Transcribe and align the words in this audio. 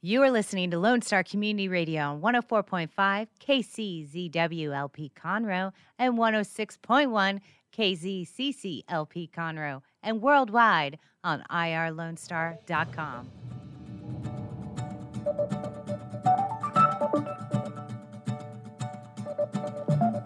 You 0.00 0.22
are 0.22 0.30
listening 0.30 0.70
to 0.70 0.78
Lone 0.78 1.02
Star 1.02 1.24
Community 1.24 1.66
Radio 1.66 2.02
on 2.02 2.20
104.5 2.20 3.26
KCZWLP 3.44 5.10
Conroe 5.12 5.72
and 5.98 6.14
106.1 6.16 7.40
KZCCLP 7.76 9.30
Conroe 9.32 9.82
and 10.00 10.22
worldwide 10.22 11.00
on 11.24 11.42
irlonestar.com. 11.50 13.28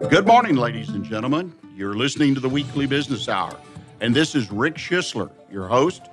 Good 0.07 0.27
morning, 0.27 0.55
ladies 0.55 0.89
and 0.89 1.03
gentlemen. 1.03 1.51
You're 1.75 1.95
listening 1.95 2.35
to 2.35 2.39
the 2.39 2.49
Weekly 2.49 2.85
Business 2.85 3.27
Hour, 3.27 3.57
and 4.01 4.13
this 4.13 4.35
is 4.35 4.51
Rick 4.51 4.75
Schisler, 4.75 5.31
your 5.51 5.67
host. 5.67 6.03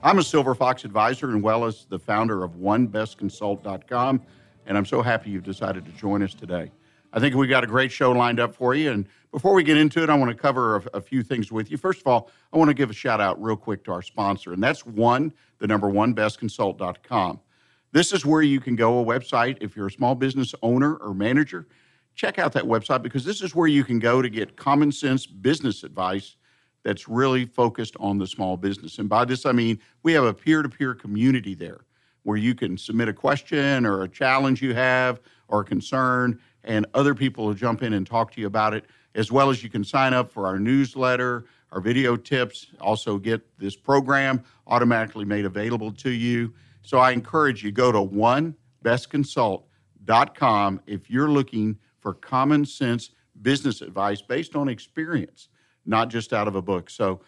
I'm 0.00 0.18
a 0.18 0.22
Silver 0.22 0.54
Fox 0.54 0.84
advisor 0.84 1.30
and 1.30 1.42
well 1.42 1.64
as 1.64 1.84
the 1.86 1.98
founder 1.98 2.44
of 2.44 2.52
OneBestConsult.com, 2.52 4.22
and 4.66 4.78
I'm 4.78 4.86
so 4.86 5.02
happy 5.02 5.30
you've 5.30 5.42
decided 5.42 5.84
to 5.86 5.92
join 5.92 6.22
us 6.22 6.34
today. 6.34 6.70
I 7.12 7.18
think 7.18 7.34
we've 7.34 7.50
got 7.50 7.64
a 7.64 7.66
great 7.66 7.90
show 7.90 8.12
lined 8.12 8.38
up 8.38 8.54
for 8.54 8.76
you, 8.76 8.92
and 8.92 9.08
before 9.32 9.54
we 9.54 9.64
get 9.64 9.76
into 9.76 10.00
it, 10.00 10.08
I 10.08 10.14
want 10.14 10.30
to 10.30 10.36
cover 10.36 10.76
a, 10.76 10.98
a 10.98 11.00
few 11.00 11.24
things 11.24 11.50
with 11.50 11.68
you. 11.70 11.76
First 11.76 12.00
of 12.00 12.06
all, 12.06 12.30
I 12.52 12.58
want 12.58 12.68
to 12.68 12.74
give 12.74 12.90
a 12.90 12.94
shout 12.94 13.20
out 13.20 13.42
real 13.42 13.56
quick 13.56 13.82
to 13.84 13.92
our 13.92 14.02
sponsor, 14.02 14.52
and 14.52 14.62
that's 14.62 14.86
one, 14.86 15.32
the 15.58 15.66
number 15.66 15.88
one, 15.88 16.14
bestconsult.com. 16.14 17.40
This 17.90 18.12
is 18.12 18.24
where 18.24 18.42
you 18.42 18.60
can 18.60 18.76
go, 18.76 19.00
a 19.00 19.04
website, 19.04 19.58
if 19.60 19.74
you're 19.74 19.88
a 19.88 19.90
small 19.90 20.14
business 20.14 20.54
owner 20.62 20.94
or 20.96 21.12
manager, 21.12 21.66
check 22.14 22.38
out 22.38 22.52
that 22.52 22.64
website 22.64 23.02
because 23.02 23.24
this 23.24 23.42
is 23.42 23.52
where 23.54 23.68
you 23.68 23.82
can 23.82 23.98
go 23.98 24.22
to 24.22 24.28
get 24.28 24.56
common 24.56 24.92
sense 24.92 25.26
business 25.26 25.82
advice 25.82 26.36
that's 26.88 27.06
really 27.06 27.44
focused 27.44 27.94
on 28.00 28.16
the 28.16 28.26
small 28.26 28.56
business. 28.56 28.98
And 28.98 29.10
by 29.10 29.26
this, 29.26 29.44
I 29.44 29.52
mean 29.52 29.78
we 30.04 30.14
have 30.14 30.24
a 30.24 30.32
peer 30.32 30.62
to 30.62 30.70
peer 30.70 30.94
community 30.94 31.54
there 31.54 31.80
where 32.22 32.38
you 32.38 32.54
can 32.54 32.78
submit 32.78 33.08
a 33.08 33.12
question 33.12 33.84
or 33.84 34.04
a 34.04 34.08
challenge 34.08 34.62
you 34.62 34.72
have 34.72 35.20
or 35.48 35.60
a 35.60 35.64
concern, 35.64 36.40
and 36.64 36.86
other 36.94 37.14
people 37.14 37.44
will 37.44 37.52
jump 37.52 37.82
in 37.82 37.92
and 37.92 38.06
talk 38.06 38.32
to 38.32 38.40
you 38.40 38.46
about 38.46 38.72
it, 38.72 38.86
as 39.14 39.30
well 39.30 39.50
as 39.50 39.62
you 39.62 39.68
can 39.68 39.84
sign 39.84 40.14
up 40.14 40.30
for 40.30 40.46
our 40.46 40.58
newsletter, 40.58 41.44
our 41.72 41.82
video 41.82 42.16
tips, 42.16 42.68
also 42.80 43.18
get 43.18 43.42
this 43.58 43.76
program 43.76 44.42
automatically 44.66 45.26
made 45.26 45.44
available 45.44 45.92
to 45.92 46.08
you. 46.08 46.54
So 46.80 46.96
I 46.96 47.10
encourage 47.10 47.62
you 47.62 47.70
go 47.70 47.92
to 47.92 47.98
onebestconsult.com 47.98 50.80
if 50.86 51.10
you're 51.10 51.28
looking 51.28 51.76
for 52.00 52.14
common 52.14 52.64
sense 52.64 53.10
business 53.42 53.82
advice 53.82 54.22
based 54.22 54.56
on 54.56 54.70
experience 54.70 55.50
not 55.88 56.10
just 56.10 56.32
out 56.32 56.46
of 56.46 56.54
a 56.54 56.62
book. 56.62 56.90
So, 56.90 57.20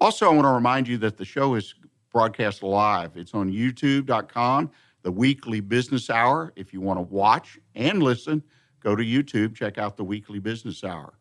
also, 0.00 0.26
I 0.26 0.32
want 0.32 0.44
to 0.44 0.52
remind 0.52 0.86
you 0.86 0.96
that 0.98 1.16
the 1.16 1.24
show 1.24 1.54
is 1.54 1.74
broadcast 2.12 2.62
live. 2.62 3.16
It's 3.16 3.34
on 3.34 3.50
youtube.com, 3.50 4.70
the 5.02 5.10
weekly 5.10 5.60
business 5.60 6.08
hour. 6.08 6.52
If 6.54 6.72
you 6.72 6.80
want 6.80 6.98
to 6.98 7.02
watch 7.02 7.58
and 7.74 8.02
listen, 8.02 8.42
go 8.80 8.94
to 8.94 9.02
YouTube, 9.02 9.56
check 9.56 9.76
out 9.76 9.96
the 9.96 10.04
weekly 10.04 10.38
business 10.38 10.84
hour. 10.84 11.14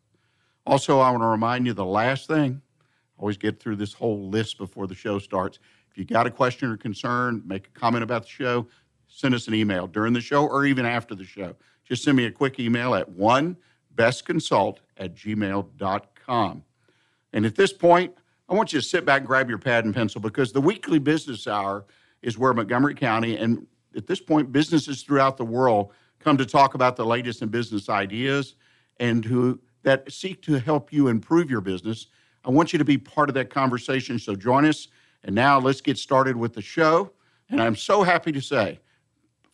Also, 0.67 0.99
I 0.99 1.09
want 1.09 1.23
to 1.23 1.27
remind 1.27 1.65
you 1.65 1.73
the 1.73 1.85
last 1.85 2.27
thing, 2.27 2.61
always 3.17 3.37
get 3.37 3.59
through 3.59 3.77
this 3.77 3.93
whole 3.93 4.29
list 4.29 4.59
before 4.59 4.85
the 4.85 4.95
show 4.95 5.17
starts. 5.17 5.57
If 5.89 5.97
you 5.97 6.05
got 6.05 6.27
a 6.27 6.31
question 6.31 6.69
or 6.69 6.77
concern, 6.77 7.41
make 7.45 7.67
a 7.67 7.79
comment 7.79 8.03
about 8.03 8.23
the 8.23 8.29
show, 8.29 8.67
send 9.07 9.33
us 9.33 9.47
an 9.47 9.55
email 9.55 9.87
during 9.87 10.13
the 10.13 10.21
show 10.21 10.45
or 10.45 10.65
even 10.65 10.85
after 10.85 11.15
the 11.15 11.23
show. 11.23 11.55
Just 11.83 12.03
send 12.03 12.15
me 12.17 12.25
a 12.25 12.31
quick 12.31 12.59
email 12.59 12.93
at 12.93 13.09
one 13.09 13.57
bestconsult 13.95 14.77
at 14.97 15.15
gmail.com. 15.15 16.01
And 16.27 17.45
at 17.45 17.55
this 17.55 17.73
point, 17.73 18.13
I 18.49 18.53
want 18.53 18.73
you 18.73 18.79
to 18.79 18.85
sit 18.85 19.05
back 19.05 19.19
and 19.19 19.27
grab 19.27 19.49
your 19.49 19.57
pad 19.57 19.85
and 19.85 19.93
pencil 19.93 20.21
because 20.21 20.51
the 20.51 20.61
weekly 20.61 20.99
business 20.99 21.47
hour 21.47 21.85
is 22.21 22.37
where 22.37 22.53
Montgomery 22.53 22.95
County 22.95 23.37
and 23.37 23.65
at 23.95 24.05
this 24.07 24.21
point, 24.21 24.51
businesses 24.51 25.01
throughout 25.01 25.37
the 25.37 25.45
world 25.45 25.91
come 26.19 26.37
to 26.37 26.45
talk 26.45 26.75
about 26.75 26.95
the 26.95 27.05
latest 27.05 27.41
in 27.41 27.49
business 27.49 27.89
ideas 27.89 28.55
and 28.99 29.25
who 29.25 29.59
that 29.83 30.11
seek 30.11 30.41
to 30.43 30.59
help 30.59 30.93
you 30.93 31.07
improve 31.07 31.49
your 31.49 31.61
business. 31.61 32.07
I 32.45 32.51
want 32.51 32.73
you 32.73 32.79
to 32.79 32.85
be 32.85 32.97
part 32.97 33.29
of 33.29 33.35
that 33.35 33.49
conversation. 33.49 34.19
So 34.19 34.35
join 34.35 34.65
us. 34.65 34.87
And 35.23 35.33
now 35.33 35.59
let's 35.59 35.81
get 35.81 35.97
started 35.97 36.35
with 36.35 36.53
the 36.53 36.61
show. 36.61 37.11
And 37.49 37.61
I'm 37.61 37.75
so 37.75 38.03
happy 38.03 38.31
to 38.31 38.41
say, 38.41 38.79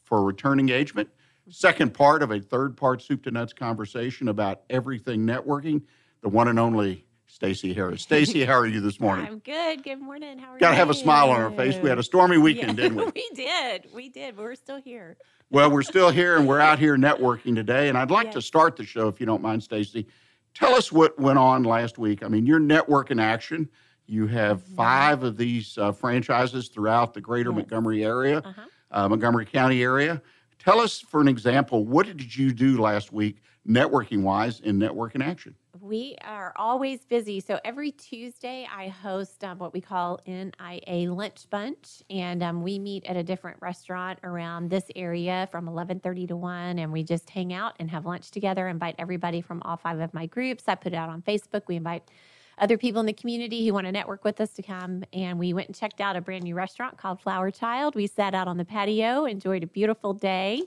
for 0.03 0.23
return 0.23 0.59
engagement, 0.59 1.09
second 1.49 1.93
part 1.93 2.21
of 2.21 2.31
a 2.31 2.39
third 2.39 2.75
part 2.75 3.01
soup 3.01 3.23
to 3.23 3.31
nuts 3.31 3.53
conversation 3.53 4.27
about 4.27 4.63
everything 4.69 5.25
networking, 5.25 5.81
the 6.23 6.29
one 6.29 6.47
and 6.47 6.57
only 6.57 7.05
Stacy 7.27 7.73
Harris. 7.73 8.01
Stacy, 8.01 8.45
how 8.45 8.53
are 8.53 8.65
you 8.65 8.79
this 8.81 8.99
morning? 8.99 9.27
I'm 9.27 9.39
good. 9.39 9.83
Good 9.83 9.99
morning. 10.01 10.39
How 10.39 10.45
are 10.47 10.51
Got 10.51 10.53
you? 10.53 10.59
Got 10.61 10.69
to 10.71 10.75
have 10.77 10.89
a 10.89 10.93
smile 10.93 11.29
on 11.29 11.41
our 11.41 11.51
face. 11.51 11.75
We 11.77 11.89
had 11.89 11.99
a 11.99 12.03
stormy 12.03 12.37
weekend, 12.37 12.77
Yeah, 12.79 12.83
didn't 12.89 12.97
we? 12.97 13.03
we 13.15 13.29
did. 13.35 13.87
We 13.93 14.09
did. 14.09 14.37
We're 14.37 14.55
still 14.55 14.81
here. 14.81 15.17
Well, 15.51 15.69
we're 15.69 15.83
still 15.83 16.09
here 16.09 16.37
and 16.37 16.47
we're 16.47 16.61
out 16.61 16.79
here 16.79 16.97
networking 16.97 17.53
today. 17.53 17.89
And 17.89 17.97
I'd 17.97 18.09
like 18.09 18.27
Yeah. 18.27 18.31
to 18.33 18.41
start 18.41 18.77
the 18.77 18.85
show, 18.85 19.07
if 19.09 19.19
you 19.19 19.25
don't 19.25 19.41
mind, 19.41 19.61
Stacy. 19.61 20.07
Tell 20.53 20.73
us 20.73 20.91
what 20.91 21.19
went 21.19 21.37
on 21.37 21.63
last 21.63 21.97
week. 21.97 22.23
I 22.23 22.27
mean, 22.29 22.45
your 22.45 22.59
network 22.59 23.11
in 23.11 23.19
action. 23.19 23.69
You 24.05 24.27
have 24.27 24.61
five 24.61 25.23
of 25.23 25.37
these 25.37 25.77
uh, 25.77 25.91
franchises 25.91 26.67
throughout 26.69 27.13
the 27.13 27.21
greater 27.21 27.49
Yes. 27.51 27.57
Montgomery 27.57 28.03
area, 28.05 28.39
Uh-huh. 28.39 28.61
uh, 28.91 29.09
Montgomery 29.09 29.45
County 29.45 29.81
area. 29.81 30.21
Tell 30.59 30.79
us, 30.79 30.99
for 30.99 31.19
an 31.21 31.27
example, 31.27 31.85
what 31.85 32.05
did 32.05 32.35
you 32.35 32.53
do 32.53 32.79
last 32.79 33.11
week, 33.11 33.41
networking 33.67 34.21
wise, 34.21 34.59
in 34.59 34.77
network 34.77 35.15
in 35.15 35.21
action? 35.21 35.55
We 35.83 36.15
are 36.23 36.53
always 36.55 37.03
busy. 37.03 37.41
So 37.41 37.59
every 37.65 37.91
Tuesday, 37.91 38.65
I 38.73 38.87
host 38.87 39.43
um, 39.43 39.57
what 39.57 39.73
we 39.73 39.81
call 39.81 40.21
NIA 40.25 41.11
Lunch 41.11 41.49
Bunch, 41.49 42.01
and 42.09 42.41
um, 42.41 42.63
we 42.63 42.79
meet 42.79 43.03
at 43.03 43.17
a 43.17 43.23
different 43.23 43.57
restaurant 43.59 44.17
around 44.23 44.69
this 44.69 44.85
area 44.95 45.45
from 45.51 45.67
11:30 45.67 46.29
to 46.29 46.37
1, 46.37 46.79
and 46.79 46.93
we 46.93 47.03
just 47.03 47.29
hang 47.29 47.51
out 47.51 47.73
and 47.81 47.91
have 47.91 48.05
lunch 48.05 48.31
together. 48.31 48.69
Invite 48.69 48.95
everybody 48.97 49.41
from 49.41 49.61
all 49.63 49.75
five 49.75 49.99
of 49.99 50.13
my 50.13 50.25
groups. 50.25 50.69
I 50.69 50.75
put 50.75 50.93
it 50.93 50.95
out 50.95 51.09
on 51.09 51.21
Facebook. 51.21 51.63
We 51.67 51.75
invite 51.75 52.03
other 52.57 52.77
people 52.77 53.01
in 53.01 53.05
the 53.05 53.11
community 53.11 53.67
who 53.67 53.73
want 53.73 53.85
to 53.85 53.91
network 53.91 54.23
with 54.23 54.39
us 54.39 54.51
to 54.51 54.61
come. 54.61 55.03
And 55.11 55.37
we 55.37 55.51
went 55.51 55.67
and 55.67 55.75
checked 55.75 55.99
out 55.99 56.15
a 56.15 56.21
brand 56.21 56.45
new 56.45 56.55
restaurant 56.55 56.97
called 56.97 57.19
Flower 57.19 57.51
Child. 57.51 57.95
We 57.95 58.07
sat 58.07 58.33
out 58.33 58.47
on 58.47 58.55
the 58.55 58.63
patio, 58.63 59.25
enjoyed 59.25 59.63
a 59.63 59.67
beautiful 59.67 60.13
day. 60.13 60.63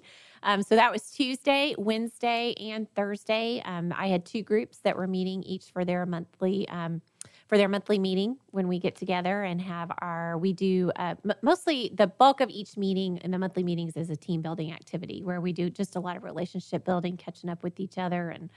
Um, 0.47 0.63
so 0.63 0.77
that 0.77 0.93
was 0.93 1.11
Tuesday, 1.11 1.75
Wednesday, 1.77 2.55
and 2.61 2.89
Thursday. 2.95 3.63
Um, 3.67 3.93
I 3.97 4.09
had 4.09 4.27
two 4.27 4.43
groups 4.43 4.79
that 4.81 4.97
were 4.97 5.09
meeting 5.09 5.43
each 5.45 5.67
for 5.73 5.85
their 5.85 6.07
monthly 6.07 6.69
um, 6.71 7.03
for 7.49 7.59
their 7.59 7.69
monthly 7.69 7.99
meeting 7.99 8.39
when 8.53 8.69
we 8.69 8.79
get 8.81 8.97
together 8.97 9.45
and 9.45 9.61
have 9.61 9.93
our 10.01 10.39
we 10.39 10.55
do 10.55 10.93
uh, 10.97 11.17
m- 11.29 11.37
mostly 11.43 11.93
the 11.97 12.07
bulk 12.09 12.41
of 12.41 12.51
each 12.51 12.79
meeting 12.79 13.19
and 13.21 13.35
the 13.35 13.39
monthly 13.39 13.65
meetings 13.65 13.97
is 13.97 14.11
a 14.11 14.17
team 14.17 14.43
building 14.43 14.73
activity 14.73 15.23
where 15.25 15.41
we 15.43 15.53
do 15.53 15.71
just 15.71 15.97
a 15.97 16.01
lot 16.01 16.17
of 16.17 16.25
relationship 16.25 16.85
building, 16.85 17.19
catching 17.19 17.51
up 17.51 17.63
with 17.65 17.81
each 17.81 17.99
other, 17.99 18.31
and 18.31 18.51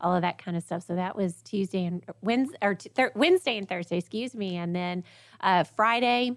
all 0.00 0.14
of 0.16 0.22
that 0.22 0.38
kind 0.38 0.56
of 0.56 0.64
stuff. 0.64 0.84
So 0.86 0.96
that 0.96 1.16
was 1.16 1.42
Tuesday 1.42 1.86
and 1.86 2.04
Wednesday, 2.22 2.58
or 2.62 2.78
Wednesday 3.16 3.58
and 3.58 3.68
Thursday, 3.68 3.98
excuse 3.98 4.34
me, 4.34 4.56
and 4.56 4.74
then 4.74 5.04
uh, 5.42 5.64
Friday 5.64 6.32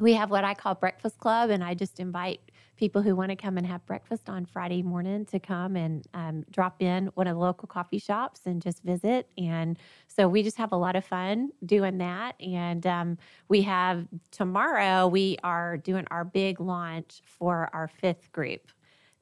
we 0.00 0.14
have 0.14 0.30
what 0.30 0.44
I 0.44 0.54
call 0.54 0.74
breakfast 0.76 1.18
club, 1.18 1.50
and 1.50 1.64
I 1.64 1.74
just 1.74 2.00
invite 2.00 2.40
people 2.76 3.02
who 3.02 3.14
want 3.14 3.30
to 3.30 3.36
come 3.36 3.58
and 3.58 3.66
have 3.66 3.84
breakfast 3.86 4.28
on 4.28 4.44
Friday 4.46 4.82
morning 4.82 5.24
to 5.26 5.38
come 5.38 5.76
and 5.76 6.06
um, 6.14 6.44
drop 6.50 6.82
in 6.82 7.06
one 7.14 7.26
of 7.26 7.36
the 7.36 7.40
local 7.40 7.68
coffee 7.68 7.98
shops 7.98 8.40
and 8.46 8.62
just 8.62 8.82
visit. 8.82 9.28
And 9.38 9.78
so 10.08 10.28
we 10.28 10.42
just 10.42 10.56
have 10.56 10.72
a 10.72 10.76
lot 10.76 10.96
of 10.96 11.04
fun 11.04 11.50
doing 11.64 11.98
that. 11.98 12.34
And 12.40 12.86
um, 12.86 13.18
we 13.48 13.62
have 13.62 14.06
tomorrow, 14.30 15.06
we 15.06 15.36
are 15.44 15.76
doing 15.76 16.06
our 16.10 16.24
big 16.24 16.60
launch 16.60 17.22
for 17.24 17.68
our 17.72 17.88
fifth 17.88 18.32
group 18.32 18.72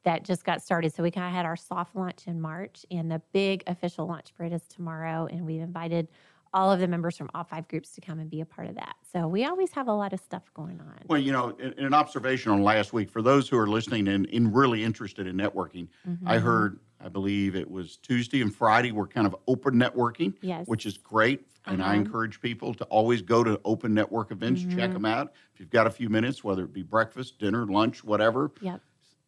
that 0.03 0.23
just 0.23 0.43
got 0.43 0.61
started. 0.61 0.93
So 0.93 1.03
we 1.03 1.11
kind 1.11 1.27
of 1.27 1.33
had 1.33 1.45
our 1.45 1.55
soft 1.55 1.95
launch 1.95 2.25
in 2.25 2.41
March, 2.41 2.85
and 2.89 3.11
the 3.11 3.21
big 3.33 3.63
official 3.67 4.07
launch 4.07 4.31
for 4.35 4.43
it 4.43 4.51
is 4.51 4.63
tomorrow. 4.67 5.27
And 5.27 5.45
we've 5.45 5.61
invited 5.61 6.07
all 6.53 6.71
of 6.71 6.79
the 6.79 6.87
members 6.87 7.17
from 7.17 7.29
all 7.33 7.43
five 7.43 7.67
groups 7.67 7.91
to 7.93 8.01
come 8.01 8.19
and 8.19 8.29
be 8.29 8.41
a 8.41 8.45
part 8.45 8.67
of 8.67 8.75
that. 8.75 8.95
So 9.11 9.27
we 9.27 9.45
always 9.45 9.71
have 9.73 9.87
a 9.87 9.93
lot 9.93 10.13
of 10.13 10.19
stuff 10.19 10.51
going 10.53 10.79
on. 10.81 10.99
Well, 11.07 11.19
you 11.19 11.31
know, 11.31 11.49
in, 11.57 11.73
in 11.73 11.85
an 11.85 11.93
observation 11.93 12.51
on 12.51 12.63
last 12.63 12.93
week, 12.93 13.09
for 13.09 13.21
those 13.21 13.49
who 13.49 13.57
are 13.57 13.67
listening 13.67 14.07
and, 14.07 14.27
and 14.27 14.53
really 14.55 14.83
interested 14.83 15.27
in 15.27 15.35
networking, 15.35 15.87
I 16.25 16.35
Mhm. 16.35 16.45
heard, 16.45 16.79
I 16.99 17.09
believe 17.09 17.55
it 17.55 17.69
was 17.69 17.97
Tuesday 17.97 18.41
and 18.41 18.53
Friday 18.53 18.91
were 18.91 19.07
kind 19.07 19.25
of 19.27 19.35
open 19.47 19.75
networking, 19.75 20.35
Yes. 20.41 20.67
which 20.67 20.85
is 20.85 20.97
great. 20.97 21.47
And 21.67 21.81
I 21.81 21.93
Uh-huh. 21.93 21.95
encourage 21.95 22.41
people 22.41 22.73
to 22.75 22.83
always 22.85 23.21
go 23.21 23.43
to 23.43 23.59
open 23.65 23.93
network 23.93 24.31
events, 24.31 24.65
check 24.65 24.93
Mhm. 24.93 24.93
them 24.93 25.05
out. 25.05 25.33
If 25.53 25.59
you've 25.59 25.69
got 25.69 25.87
a 25.87 25.91
few 25.91 26.09
minutes, 26.09 26.43
whether 26.43 26.63
it 26.63 26.73
be 26.73 26.83
breakfast, 26.83 27.39
dinner, 27.39 27.65
lunch, 27.65 28.03
whatever. 28.03 28.51
Yep. 28.59 28.81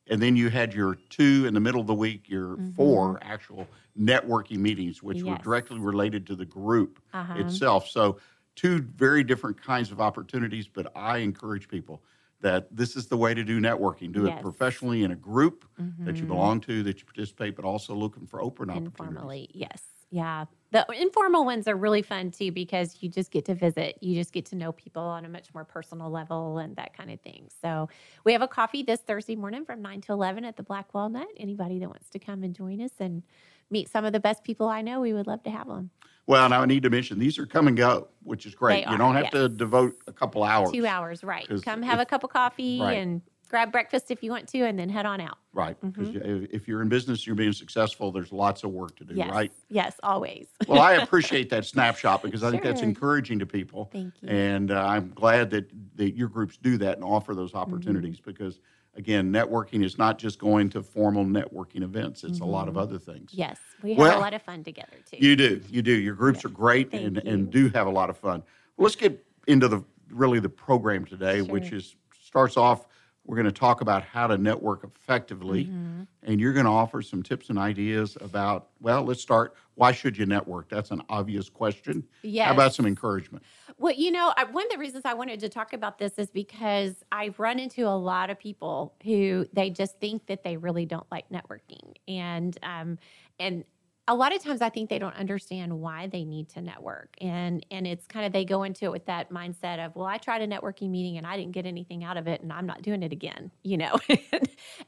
And 0.08 0.22
then 0.22 0.36
you 0.36 0.50
had 0.50 0.74
your 0.74 0.96
two 0.96 1.46
in 1.48 1.54
the 1.54 1.60
middle 1.60 1.80
of 1.82 1.88
the 1.88 1.94
week, 1.94 2.28
your 2.30 2.58
Mhm. 2.58 2.74
four 2.76 3.20
actual 3.24 3.72
networking 3.98 4.58
meetings, 4.58 5.02
which 5.02 5.26
were 5.26 5.38
directly 5.38 5.80
related 5.80 6.28
to 6.28 6.36
the 6.36 6.46
group 6.46 7.02
Uh-huh. 7.14 7.62
itself. 7.62 7.88
So, 7.88 8.20
two 8.56 8.82
very 8.82 9.24
different 9.24 9.60
kinds 9.62 9.92
of 9.92 10.00
opportunities, 10.00 10.68
but 10.68 10.92
I 10.96 11.18
encourage 11.20 11.68
people 11.68 12.04
that 12.42 12.68
this 12.76 12.96
is 12.96 13.08
the 13.08 13.18
way 13.18 13.34
to 13.34 13.44
do 13.44 13.60
networking. 13.60 14.12
Do 14.12 14.26
it 14.28 14.40
professionally 14.40 15.04
in 15.04 15.12
a 15.12 15.16
group 15.16 15.66
that 16.04 16.22
you 16.22 16.28
Mhm. 16.28 16.28
belong 16.28 16.62
to, 16.62 16.84
that 16.84 17.00
you 17.00 17.06
participate, 17.06 17.56
but 17.56 17.66
also 17.66 17.96
looking 17.96 18.28
for 18.28 18.42
open 18.42 18.70
opportunities. 18.70 19.32
informally. 19.32 19.50
Yes. 19.54 20.06
Yeah. 20.10 20.46
The 20.74 20.88
informal 21.00 21.46
ones 21.46 21.68
are 21.68 21.76
really 21.76 22.02
fun 22.02 22.32
too 22.32 22.52
because 22.52 22.98
you 23.02 23.08
just 23.08 23.30
get 23.30 23.46
to 23.46 23.54
visit. 23.54 24.00
You 24.02 24.16
just 24.16 24.34
get 24.34 24.48
to 24.48 24.56
know 24.56 24.72
people 24.72 25.04
on 25.04 25.24
a 25.24 25.30
much 25.30 25.54
more 25.54 25.64
personal 25.64 26.10
level 26.10 26.58
and 26.58 26.76
that 26.78 26.98
kind 26.98 27.12
of 27.12 27.22
thing. 27.22 27.48
So 27.62 27.90
we 28.24 28.34
have 28.34 28.42
a 28.42 28.48
coffee 28.48 28.82
this 28.82 29.00
Thursday 29.00 29.36
morning 29.36 29.66
from 29.66 29.84
9 29.84 30.02
to 30.02 30.14
11 30.14 30.44
at 30.46 30.58
the 30.58 30.64
Black 30.64 30.92
Walnut. 30.92 31.28
Anybody 31.38 31.78
that 31.78 31.88
wants 31.88 32.10
to 32.10 32.18
come 32.18 32.42
and 32.42 32.56
join 32.56 32.82
us 32.82 32.94
and 33.00 33.22
meet 33.70 33.88
some 33.88 34.04
of 34.04 34.14
the 34.14 34.20
best 34.20 34.44
people 34.44 34.68
I 34.68 34.82
know, 34.82 35.00
we 35.00 35.14
would 35.14 35.28
love 35.28 35.44
to 35.44 35.52
have 35.52 35.68
them. 35.68 35.92
Well, 36.26 36.50
now 36.50 36.62
I 36.62 36.66
need 36.66 36.82
to 36.84 36.90
mention 36.90 37.20
these 37.20 37.38
are 37.38 37.46
come 37.46 37.68
and 37.68 37.78
go, 37.78 38.08
which 38.24 38.48
is 38.48 38.56
great. 38.56 38.86
They 38.86 38.90
you 38.90 38.96
are, 38.96 38.98
don't 38.98 39.16
have 39.16 39.30
to 39.30 39.50
devote 39.50 39.94
a 40.08 40.12
couple 40.12 40.44
hours. 40.44 40.72
Two 40.72 40.88
hours, 40.88 41.24
right 41.24 41.48
Come 41.64 41.84
have 41.84 42.00
a 42.00 42.06
cup 42.06 42.24
of 42.24 42.32
coffee 42.32 42.80
Right. 42.82 42.98
and 42.98 43.22
grab 43.54 43.72
breakfast 43.72 44.10
if 44.10 44.24
you 44.24 44.32
want 44.32 44.48
to, 44.50 44.62
and 44.64 44.80
then 44.80 44.90
head 44.90 45.06
on 45.06 45.22
out. 45.22 45.38
Right. 45.54 45.80
Because 45.80 46.08
Mm-hmm. 46.08 46.46
if 46.50 46.68
you're 46.68 46.82
in 46.82 46.90
business, 46.90 47.28
you're 47.28 47.36
being 47.36 47.54
successful, 47.54 48.12
there's 48.12 48.32
lots 48.32 48.64
of 48.64 48.72
work 48.72 48.96
to 48.96 49.04
do, 49.04 49.14
Yes. 49.14 49.30
right? 49.30 49.52
Yes, 49.70 49.96
always. 50.02 50.48
Well, 50.68 50.82
I 50.82 50.94
appreciate 51.04 51.52
that 51.52 51.64
snapshot 51.64 52.24
because 52.24 52.42
I 52.44 52.50
think 52.50 52.64
that's 52.64 52.82
encouraging 52.82 53.38
to 53.38 53.46
people. 53.46 53.90
Thank 53.94 54.16
you. 54.24 54.30
And 54.30 54.72
uh, 54.72 54.84
I'm 54.84 55.12
glad 55.14 55.52
that, 55.52 55.70
that 55.98 56.16
your 56.18 56.30
groups 56.30 56.58
do 56.58 56.80
that 56.80 56.96
and 56.96 57.04
offer 57.04 57.36
those 57.36 57.54
opportunities 57.54 58.16
Mm-hmm. 58.16 58.32
because, 58.32 58.60
again, 58.96 59.32
networking 59.32 59.86
is 59.86 60.00
not 60.00 60.18
just 60.18 60.40
going 60.40 60.68
to 60.72 60.82
formal 60.82 61.24
networking 61.24 61.84
events, 61.84 62.24
it's 62.24 62.40
a 62.40 62.46
lot 62.46 62.68
of 62.68 62.76
other 62.76 62.98
things. 62.98 63.30
Mm-hmm. 63.34 63.40
yes, 63.40 63.60
we 63.84 63.92
have 63.92 64.00
Well, 64.00 64.18
a 64.18 64.20
lot 64.20 64.34
of 64.34 64.42
fun 64.42 64.64
together 64.64 64.98
too. 65.12 65.18
You 65.20 65.36
do, 65.36 65.62
you 65.70 65.84
do. 65.84 65.92
Your 65.94 66.16
groups 66.16 66.44
are 66.44 66.50
great 66.50 66.90
Thank 66.90 67.04
and, 67.06 67.16
you. 67.24 67.32
and 67.32 67.52
do 67.52 67.70
have 67.70 67.86
a 67.86 67.92
lot 67.92 68.10
of 68.10 68.18
fun. 68.18 68.42
Well, 68.78 68.86
let's 68.86 68.96
get 68.96 69.24
into 69.46 69.68
the 69.68 69.84
really 70.10 70.40
the 70.40 70.50
program 70.50 71.06
today, 71.06 71.44
which 71.44 71.72
is 71.72 71.96
starts 72.20 72.58
off. 72.58 72.88
We're 73.26 73.38
going 73.38 73.46
to 73.46 73.52
talk 73.54 73.80
about 73.82 74.04
how 74.04 74.28
to 74.28 74.38
network 74.38 74.84
effectively, 74.84 75.66
Mm-hmm. 75.66 76.04
and 76.24 76.42
you're 76.42 76.52
going 76.54 76.66
to 76.66 76.72
offer 76.72 77.02
some 77.02 77.24
tips 77.24 77.50
and 77.50 77.58
ideas 77.58 78.18
about. 78.20 78.68
Well, 78.82 79.04
let's 79.04 79.22
start. 79.22 79.56
Why 79.76 79.92
should 79.94 80.18
you 80.18 80.26
network? 80.26 80.68
That's 80.70 80.92
an 80.92 81.02
obvious 81.10 81.50
question. 81.50 82.04
Yes. 82.22 82.48
How 82.48 82.54
about 82.54 82.74
some 82.74 82.86
encouragement? 82.86 83.44
Well, 83.78 83.94
you 83.94 84.12
know, 84.12 84.34
I, 84.36 84.44
one 84.44 84.66
of 84.66 84.72
the 84.72 84.78
reasons 84.78 85.04
I 85.06 85.14
wanted 85.14 85.40
to 85.40 85.50
talk 85.50 85.74
about 85.74 85.98
this 85.98 86.14
is 86.18 86.30
because 86.30 86.96
I've 87.12 87.40
run 87.40 87.60
into 87.60 87.88
a 87.88 87.96
lot 87.98 88.30
of 88.30 88.38
people 88.38 88.94
who 89.04 89.48
they 89.54 89.70
just 89.70 90.00
think 90.00 90.28
that 90.28 90.44
they 90.44 90.58
really 90.58 90.86
don't 90.86 91.08
like 91.10 91.30
networking, 91.30 91.96
and 92.08 92.58
um, 92.62 93.00
and 93.40 93.64
a 94.08 94.16
lot 94.16 94.36
of 94.36 94.44
times 94.44 94.62
I 94.62 94.70
think 94.70 94.90
they 94.90 95.00
don't 95.00 95.16
understand 95.16 95.80
why 95.80 96.08
they 96.08 96.26
need 96.26 96.50
to 96.50 96.62
network, 96.62 97.16
and 97.22 97.66
and 97.72 97.88
it's 97.88 98.06
kind 98.06 98.26
of 98.26 98.34
they 98.34 98.44
go 98.44 98.64
into 98.64 98.86
it 98.86 98.92
with 98.92 99.06
that 99.06 99.30
mindset 99.30 99.84
of, 99.86 99.96
well, 99.96 100.06
I 100.06 100.18
tried 100.18 100.42
a 100.42 100.48
networking 100.48 100.90
meeting 100.90 101.18
and 101.18 101.26
I 101.26 101.38
didn't 101.38 101.54
get 101.54 101.66
anything 101.66 102.04
out 102.04 102.18
of 102.18 102.28
it, 102.28 102.42
and 102.42 102.52
I'm 102.52 102.66
not 102.66 102.82
doing 102.82 103.02
it 103.02 103.14
again, 103.14 103.52
you 103.64 103.78
know, 103.78 103.98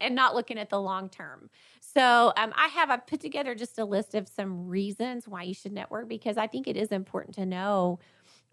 and 0.02 0.16
not 0.16 0.36
looking 0.36 0.58
at 0.60 0.70
the 0.70 0.82
long 0.82 1.10
term. 1.10 1.50
So 1.80 2.34
um, 2.36 2.52
I 2.56 2.68
have 2.68 2.90
I 2.90 2.98
put 2.98 3.22
together 3.22 3.56
just 3.56 3.80
a 3.80 3.86
list 3.86 4.16
of 4.16 4.28
some 4.28 4.68
reasons 4.68 5.28
why 5.28 5.44
you 5.44 5.54
should 5.54 5.72
network 5.72 6.10
because 6.10 6.36
I 6.38 6.48
think 6.48 6.68
it 6.68 6.76
is 6.76 6.90
important 6.90 7.36
to 7.36 7.46
know 7.46 8.00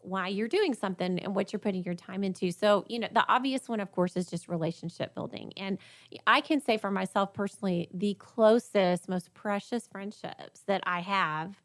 why 0.03 0.29
you're 0.29 0.49
doing 0.49 0.75
something 0.75 1.19
and 1.21 1.35
what 1.35 1.53
you're 1.53 1.61
putting 1.61 1.85
your 1.85 1.95
time 1.95 2.25
into. 2.25 2.51
So, 2.51 2.85
you 2.89 2.99
know, 2.99 3.09
the 3.13 3.25
obvious 3.29 3.69
one, 3.69 3.81
of 3.81 3.93
course, 3.93 4.17
is 4.17 4.27
just 4.27 4.49
relationship 4.49 5.15
building. 5.15 5.53
And 5.57 5.79
I 6.27 6.41
can 6.41 6.61
say 6.61 6.77
for 6.77 6.91
myself 6.91 7.33
personally, 7.33 7.89
the 7.95 8.15
closest, 8.15 9.09
most 9.09 9.33
precious 9.35 9.87
friendships 9.87 10.63
that 10.67 10.83
I 10.87 11.01
have 11.01 11.61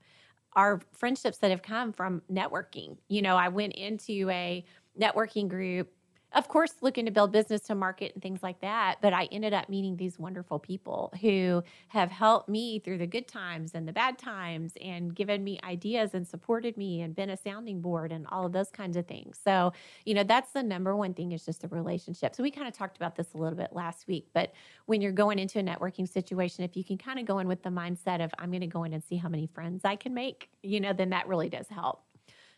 are 0.53 0.81
friendships 0.91 1.37
that 1.39 1.51
have 1.51 1.61
come 1.61 1.93
from 1.93 2.21
networking. 2.31 2.97
You 3.07 3.21
know, 3.21 3.35
I 3.35 3.49
went 3.49 3.73
into 3.73 4.29
a 4.29 4.65
networking 4.99 5.47
group, 5.47 5.91
of 6.33 6.47
course, 6.49 6.73
looking 6.81 7.05
to 7.05 7.11
build 7.11 7.31
business 7.31 7.61
to 7.61 7.75
market 7.75 8.13
and 8.13 8.21
things 8.21 8.43
like 8.43 8.59
that. 8.61 8.97
But 9.01 9.13
I 9.13 9.25
ended 9.31 9.53
up 9.53 9.69
meeting 9.69 9.95
these 9.95 10.19
wonderful 10.19 10.59
people 10.59 11.13
who 11.21 11.63
have 11.87 12.11
helped 12.11 12.49
me 12.49 12.79
through 12.79 12.97
the 12.97 13.07
good 13.07 13.27
times 13.27 13.71
and 13.73 13.87
the 13.87 13.93
bad 13.93 14.17
times 14.17 14.73
and 14.81 15.15
given 15.15 15.43
me 15.43 15.59
ideas 15.63 16.13
and 16.13 16.27
supported 16.27 16.75
me 16.75 17.01
and 17.01 17.15
been 17.15 17.29
a 17.29 17.37
sounding 17.37 17.81
board 17.81 18.11
and 18.11 18.27
all 18.27 18.45
of 18.45 18.51
those 18.51 18.69
kinds 18.69 18.97
of 18.97 19.07
things. 19.07 19.39
So, 19.41 19.71
you 20.05 20.13
know, 20.13 20.23
that's 20.23 20.51
the 20.51 20.63
number 20.63 20.95
one 20.95 21.13
thing 21.13 21.31
is 21.31 21.45
just 21.45 21.61
the 21.61 21.69
relationship. 21.69 22.35
So 22.35 22.43
we 22.43 22.51
kind 22.51 22.67
of 22.67 22.73
talked 22.73 22.97
about 22.97 23.15
this 23.15 23.33
a 23.33 23.37
little 23.37 23.57
bit 23.57 23.69
last 23.71 24.07
week, 24.07 24.27
but 24.33 24.51
when 24.85 25.01
you're 25.01 25.11
going 25.13 25.39
into 25.39 25.59
a 25.59 25.63
networking 25.63 26.07
situation, 26.07 26.63
if 26.63 26.75
you 26.75 26.83
can 26.83 26.97
kind 26.97 27.19
of 27.19 27.25
go 27.25 27.39
in 27.39 27.47
with 27.47 27.63
the 27.63 27.69
mindset 27.69 28.23
of 28.23 28.31
I'm 28.37 28.51
going 28.51 28.61
to 28.61 28.67
go 28.67 28.83
in 28.83 28.93
and 28.93 29.03
see 29.03 29.15
how 29.15 29.29
many 29.29 29.47
friends 29.47 29.85
I 29.85 29.95
can 29.95 30.13
make, 30.13 30.49
you 30.61 30.81
know, 30.81 30.91
then 30.93 31.09
that 31.11 31.27
really 31.27 31.49
does 31.49 31.67
help. 31.69 32.03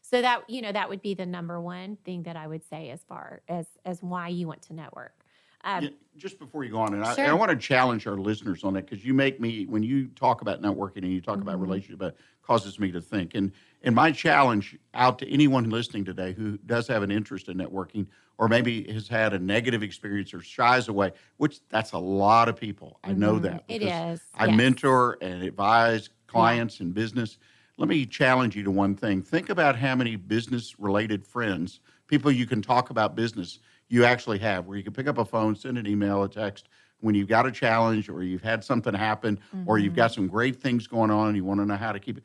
So 0.02 0.22
that 0.22 0.50
you 0.50 0.62
know 0.62 0.72
that 0.72 0.90
would 0.90 1.02
be 1.02 1.14
the 1.14 1.26
number 1.26 1.60
one 1.62 1.98
thing 1.98 2.24
that 2.24 2.36
I 2.36 2.48
would 2.48 2.64
say 2.64 2.90
as 2.90 3.04
far 3.04 3.42
as 3.48 3.78
as 3.86 4.02
why 4.02 4.30
you 4.30 4.48
want 4.48 4.62
to 4.64 4.74
network. 4.74 5.24
Um, 5.64 5.82
Yeah, 5.82 5.90
just 6.18 6.40
before 6.40 6.64
you 6.64 6.72
go 6.72 6.80
on, 6.80 6.94
and 6.96 7.06
I, 7.06 7.14
Sure. 7.14 7.22
and 7.22 7.32
I 7.32 7.34
want 7.36 7.52
to 7.52 7.58
challenge 7.58 8.08
our 8.08 8.18
listeners 8.18 8.64
on 8.64 8.74
that 8.74 8.90
because 8.90 9.06
you 9.06 9.14
make 9.14 9.40
me 9.40 9.66
when 9.66 9.84
you 9.84 10.08
talk 10.10 10.42
about 10.42 10.62
networking 10.62 11.04
and 11.04 11.14
you 11.14 11.22
talk 11.22 11.42
about 11.42 11.60
Mhm. 11.60 11.62
relationship, 11.62 12.02
it 12.02 12.18
causes 12.42 12.80
me 12.80 12.92
to 12.92 13.00
think. 13.00 13.36
And 13.36 13.52
and 13.84 13.94
my 13.94 14.12
challenge 14.12 14.78
out 14.96 15.20
to 15.20 15.30
anyone 15.30 15.70
listening 15.70 16.06
today 16.06 16.34
who 16.34 16.58
does 16.66 16.88
have 16.88 17.04
an 17.04 17.12
interest 17.12 17.50
in 17.50 17.58
networking, 17.58 18.08
or 18.40 18.48
maybe 18.50 18.92
has 18.92 19.08
had 19.08 19.34
a 19.34 19.40
negative 19.40 19.84
experience 19.84 20.34
or 20.34 20.42
shies 20.42 20.88
away, 20.88 21.12
which 21.38 21.60
that's 21.70 21.92
a 21.92 22.00
lot 22.00 22.50
of 22.50 22.56
people. 22.58 23.00
I 23.04 23.14
know 23.14 23.38
Mhm. 23.38 23.40
that 23.40 23.64
It 23.68 23.82
is. 23.82 24.36
I 24.36 24.48
yes. 24.48 24.50
mentor 24.50 25.18
and 25.22 25.44
advise 25.44 26.10
clients 26.28 26.80
in 26.80 26.94
business. 26.94 27.38
Let 27.80 27.88
me 27.88 28.06
challenge 28.06 28.58
you 28.58 28.64
to 28.64 28.72
one 28.72 28.96
thing. 28.96 29.22
Think 29.22 29.50
about 29.50 29.78
how 29.78 29.96
many 29.96 30.18
business 30.18 30.78
related 30.80 31.26
friends, 31.26 31.80
people 32.08 32.30
you 32.32 32.46
can 32.46 32.62
talk 32.62 32.90
about 32.90 33.16
business, 33.16 33.60
you 33.88 34.04
actually 34.04 34.38
have, 34.40 34.68
where 34.68 34.78
you 34.78 34.84
can 34.84 34.94
pick 34.94 35.08
up 35.08 35.18
a 35.18 35.26
phone, 35.26 35.56
send 35.56 35.78
an 35.78 35.88
email, 35.88 36.24
a 36.24 36.30
text 36.30 36.68
when 37.00 37.16
you've 37.16 37.30
got 37.30 37.48
a 37.48 37.52
challenge 37.52 38.10
or 38.10 38.24
you've 38.24 38.44
had 38.44 38.66
something 38.66 38.94
happen 38.94 39.40
or 39.66 39.80
you've 39.80 39.94
Mm-hmm. 39.94 39.96
got 39.96 40.12
some 40.12 40.28
great 40.28 40.58
things 40.62 40.88
going 40.88 41.10
on 41.10 41.30
and 41.30 41.38
you 41.38 41.46
want 41.46 41.62
to 41.62 41.66
know 41.66 41.78
how 41.78 41.94
to 41.94 42.00
keep 42.02 42.18
it. 42.18 42.24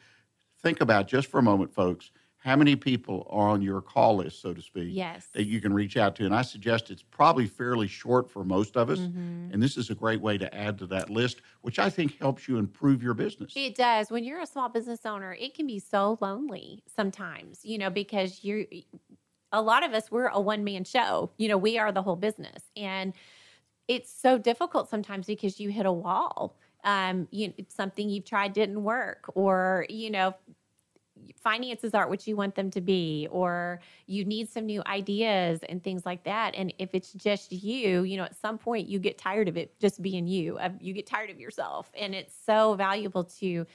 Think 0.60 0.80
about 0.82 1.08
just 1.08 1.28
for 1.28 1.38
a 1.38 1.42
moment, 1.42 1.72
folks, 1.72 2.10
how 2.44 2.56
many 2.56 2.76
people 2.76 3.26
are 3.30 3.48
on 3.50 3.62
your 3.62 3.80
call 3.82 4.16
list, 4.16 4.40
so 4.42 4.54
to 4.54 4.62
speak, 4.62 4.96
Yes. 4.96 5.30
that 5.32 5.46
you 5.46 5.60
can 5.60 5.72
reach 5.74 5.96
out 5.96 6.14
to. 6.16 6.26
And 6.26 6.34
I 6.34 6.42
suggest 6.42 6.90
it's 6.90 7.02
probably 7.02 7.46
fairly 7.46 7.88
short 7.88 8.30
for 8.30 8.44
most 8.44 8.76
of 8.76 8.90
us. 8.90 9.08
Mhm. 9.08 9.50
And 9.50 9.62
this 9.62 9.76
is 9.78 9.90
a 9.90 9.94
great 9.94 10.20
way 10.20 10.38
to 10.38 10.54
add 10.54 10.78
to 10.78 10.86
that 10.88 11.10
list, 11.10 11.42
which 11.62 11.78
I 11.78 11.90
think 11.90 12.18
helps 12.18 12.48
you 12.48 12.58
improve 12.58 13.02
your 13.02 13.14
business. 13.14 13.54
It 13.54 13.76
does. 13.76 14.10
When 14.10 14.24
you're 14.24 14.40
a 14.40 14.46
small 14.46 14.68
business 14.68 15.06
owner, 15.06 15.32
it 15.34 15.54
can 15.54 15.66
be 15.66 15.78
so 15.78 16.18
lonely 16.20 16.82
sometimes, 16.88 17.64
you 17.64 17.78
know, 17.78 17.88
because 17.90 18.42
you're 18.42 18.64
a 19.52 19.62
lot 19.62 19.84
of 19.84 19.92
us 19.92 20.10
we're 20.10 20.28
a 20.28 20.40
one 20.40 20.64
man 20.64 20.84
show. 20.84 21.32
You 21.38 21.48
know, 21.48 21.58
we 21.58 21.78
are 21.78 21.92
the 21.92 22.02
whole 22.02 22.16
business. 22.16 22.70
And 22.76 23.14
it's 23.88 24.12
so 24.12 24.38
difficult 24.38 24.88
sometimes 24.90 25.26
because 25.26 25.60
you 25.60 25.70
hit 25.70 25.86
a 25.86 25.92
wall. 25.92 26.58
Um, 26.84 27.28
you 27.32 27.54
something 27.68 28.10
you've 28.10 28.24
tried 28.26 28.54
didn't 28.54 28.84
work 28.84 29.26
or, 29.36 29.86
you 29.90 30.10
know, 30.10 30.34
finances 31.42 31.94
aren't 31.94 32.10
what 32.10 32.26
you 32.26 32.36
want 32.36 32.54
them 32.54 32.70
to 32.70 32.80
be 32.80 33.28
or 33.30 33.80
you 34.06 34.24
need 34.24 34.48
some 34.48 34.66
new 34.66 34.82
ideas 34.86 35.60
and 35.68 35.82
things 35.82 36.04
like 36.04 36.24
that. 36.24 36.54
And 36.54 36.72
if 36.78 36.94
it's 36.94 37.12
just 37.12 37.52
you 37.52 38.02
you 38.02 38.16
know 38.16 38.24
at 38.24 38.36
some 38.36 38.58
point 38.58 38.88
you 38.88 38.98
get 38.98 39.18
tired 39.18 39.48
of 39.48 39.56
it 39.56 39.78
just 39.80 40.02
being 40.02 40.26
you 40.26 40.58
you 40.80 40.92
get 40.92 41.06
tired 41.06 41.30
of 41.30 41.40
yourself. 41.40 41.90
And 41.98 42.14
it's 42.14 42.34
so 42.46 42.74
valuable 42.74 43.24
to 43.24 43.66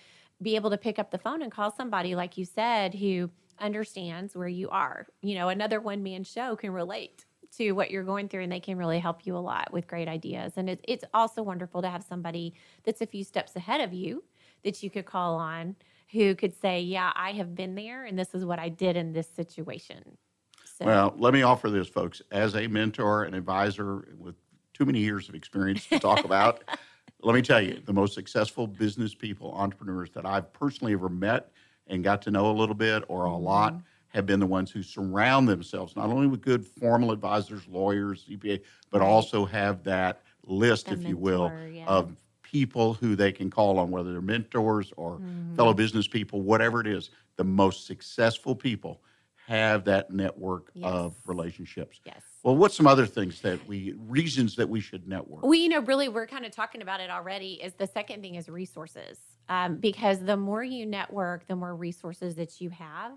be 0.42 0.56
able 0.56 0.70
to 0.70 0.78
pick 0.78 1.00
up 1.00 1.12
the 1.12 1.18
phone 1.18 1.42
and 1.42 1.52
call 1.52 1.72
somebody 1.72 2.16
like 2.16 2.38
you 2.38 2.46
said 2.46 2.94
who 2.94 3.30
understands 3.60 4.36
where 4.36 4.48
you 4.48 4.70
are. 4.70 5.08
You 5.22 5.36
know 5.36 5.50
another 5.50 5.80
one 5.80 6.04
man 6.04 6.24
show 6.24 6.56
can 6.56 6.72
relate 6.72 7.26
to 7.58 7.72
what 7.72 7.92
you're 7.92 8.04
going 8.04 8.30
through 8.30 8.44
and 8.44 8.52
they 8.52 8.60
can 8.60 8.78
really 8.78 9.00
help 9.00 9.26
you 9.26 9.36
a 9.36 9.40
lot 9.40 9.72
with 9.72 9.88
great 9.88 10.08
ideas. 10.08 10.54
And 10.56 10.70
it, 10.70 10.82
it's 10.88 11.04
also 11.14 11.42
wonderful 11.42 11.82
to 11.82 11.90
have 11.90 12.04
somebody 12.04 12.54
that's 12.84 13.02
a 13.02 13.08
few 13.08 13.24
steps 13.24 13.56
ahead 13.56 13.82
of 13.82 13.94
you 13.94 14.24
that 14.64 14.84
you 14.84 14.90
could 14.90 15.06
call 15.06 15.36
on 15.36 15.76
who 16.12 16.36
could 16.36 16.54
say, 16.60 16.82
Yeah, 16.82 17.12
I 17.16 17.34
have 17.34 17.56
been 17.56 17.76
there 17.76 18.06
and 18.06 18.18
this 18.18 18.34
is 18.34 18.46
what 18.46 18.60
I 18.60 18.70
did 18.70 18.98
in 18.98 19.14
this 19.14 19.30
situation. 19.30 20.18
So, 20.66 20.86
Well, 20.86 21.14
let 21.18 21.34
me 21.34 21.42
offer 21.42 21.70
this, 21.70 21.88
folks. 21.88 22.22
As 22.32 22.56
a 22.56 22.68
mentor 22.68 23.24
and 23.24 23.36
advisor 23.36 24.16
with 24.18 24.36
too 24.74 24.86
many 24.86 25.00
years 25.00 25.28
of 25.30 25.36
experience 25.36 25.88
to 25.88 26.00
talk 26.00 26.24
about, 26.24 26.64
let 27.22 27.36
me 27.36 27.42
tell 27.42 27.62
you, 27.62 27.82
the 27.86 27.94
most 27.94 28.14
successful 28.14 28.66
business 28.66 29.14
people, 29.14 29.54
entrepreneurs 29.54 30.10
that 30.12 30.26
I've 30.26 30.52
personally 30.54 30.94
ever 30.94 31.10
met 31.10 31.52
and 31.88 32.04
got 32.04 32.22
to 32.24 32.32
know 32.32 32.50
a 32.50 32.56
little 32.56 32.76
bit 32.76 33.04
or 33.10 33.26
a 33.26 33.36
lot 33.36 33.74
Mm-hmm. 33.74 33.80
have 34.10 34.26
been 34.26 34.40
the 34.40 34.48
ones 34.48 34.72
who 34.72 34.82
surround 34.82 35.48
themselves 35.48 35.96
not 35.96 36.10
only 36.10 36.28
with 36.28 36.42
good 36.42 36.66
formal 36.66 37.12
advisors, 37.12 37.68
lawyers, 37.68 38.26
CPA, 38.26 38.62
but 38.90 39.02
Right. 39.02 39.08
also 39.08 39.46
have 39.46 39.84
that 39.84 40.24
list, 40.44 40.88
A 40.88 40.92
if 40.92 41.06
you 41.08 41.18
will, 41.18 41.50
yeah. 41.68 41.88
of 41.88 42.16
people 42.52 42.96
who 42.96 43.16
they 43.16 43.32
can 43.32 43.50
call 43.50 43.78
on, 43.78 43.92
whether 43.92 44.12
they're 44.12 44.22
mentors 44.22 44.92
or 44.98 45.20
Mhm. 45.20 45.56
fellow 45.56 45.74
business 45.74 46.08
people, 46.08 46.42
whatever 46.42 46.82
it 46.82 46.88
is. 46.88 47.12
The 47.36 47.44
most 47.44 47.86
successful 47.86 48.56
people 48.56 49.02
have 49.46 49.86
that 49.86 50.12
network 50.12 50.72
of 50.84 51.16
relationships. 51.26 52.02
yes. 52.06 52.24
Well, 52.44 52.56
what's 52.56 52.76
some 52.76 52.88
other 52.88 53.06
things 53.06 53.42
that 53.42 53.66
we 53.68 53.94
reasons 53.98 54.56
that 54.56 54.68
we 54.70 54.80
should 54.80 55.08
network? 55.08 55.44
Well, 55.44 55.54
you 55.54 55.70
know, 55.70 55.82
really, 55.82 56.08
we're 56.10 56.28
kind 56.28 56.46
of 56.46 56.52
talking 56.52 56.82
about 56.82 57.02
it 57.02 57.10
already. 57.10 57.54
Is 57.62 57.74
the 57.74 57.88
second 57.88 58.22
thing 58.22 58.36
is 58.36 58.48
resources, 58.50 59.20
um, 59.50 59.76
because 59.78 60.20
the 60.20 60.38
more 60.38 60.64
you 60.64 60.86
network, 60.86 61.48
the 61.48 61.56
more 61.56 61.76
resources 61.76 62.36
that 62.36 62.62
you 62.62 62.70
have, 62.70 63.14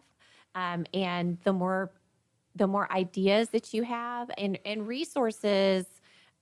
um, 0.54 0.84
and 0.92 1.38
the 1.44 1.52
more 1.52 1.92
the 2.54 2.66
more 2.66 2.92
ideas 2.92 3.48
that 3.50 3.72
you 3.72 3.82
have, 3.82 4.30
and 4.36 4.58
and 4.64 4.86
resources 4.86 5.86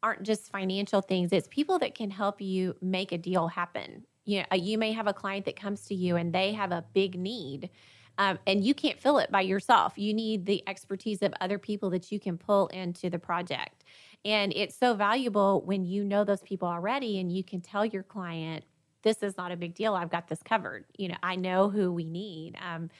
aren't 0.03 0.23
just 0.23 0.51
financial 0.51 1.01
things. 1.01 1.33
It's 1.33 1.49
people 1.49 1.79
that 1.81 1.95
can 1.95 2.11
help 2.11 2.41
you 2.41 2.75
make 2.81 3.13
a 3.13 3.19
deal 3.19 3.49
happen. 3.49 4.05
You 4.25 4.41
know, 4.41 4.57
you 4.57 4.79
may 4.79 4.93
have 4.93 5.07
a 5.07 5.13
client 5.13 5.45
that 5.47 5.57
comes 5.57 5.87
to 5.87 5.95
you 5.95 6.17
and 6.17 6.33
they 6.33 6.53
have 6.53 6.73
a 6.73 6.85
big 6.95 7.19
need. 7.19 7.71
Um, 8.19 8.39
and 8.47 8.63
you 8.63 8.75
can't 8.75 8.99
fill 8.99 9.19
it 9.19 9.31
by 9.31 9.41
yourself. 9.41 9.95
You 9.97 10.13
need 10.13 10.45
the 10.45 10.63
expertise 10.69 11.23
of 11.23 11.33
other 11.41 11.59
people 11.59 11.89
that 11.91 12.13
you 12.13 12.21
can 12.21 12.37
pull 12.37 12.67
into 12.69 13.09
the 13.09 13.19
project. 13.19 13.85
And 14.25 14.53
it's 14.55 14.77
so 14.77 14.95
valuable 14.95 15.63
when 15.65 15.87
you 15.87 16.05
know 16.05 16.25
those 16.25 16.43
people 16.43 16.69
already 16.69 17.19
and 17.19 17.33
you 17.33 17.43
can 17.43 17.63
tell 17.63 17.87
your 17.87 18.03
client, 18.03 18.65
this 19.03 19.23
is 19.23 19.37
not 19.37 19.53
a 19.53 19.57
big 19.57 19.75
deal. 19.75 19.95
I've 19.95 20.11
got 20.11 20.29
this 20.29 20.43
covered. 20.43 20.85
You 20.97 21.09
know, 21.09 21.17
I 21.23 21.37
know 21.37 21.69
who 21.69 21.93
we 21.93 22.05
need. 22.05 22.57
Um, 22.61 22.91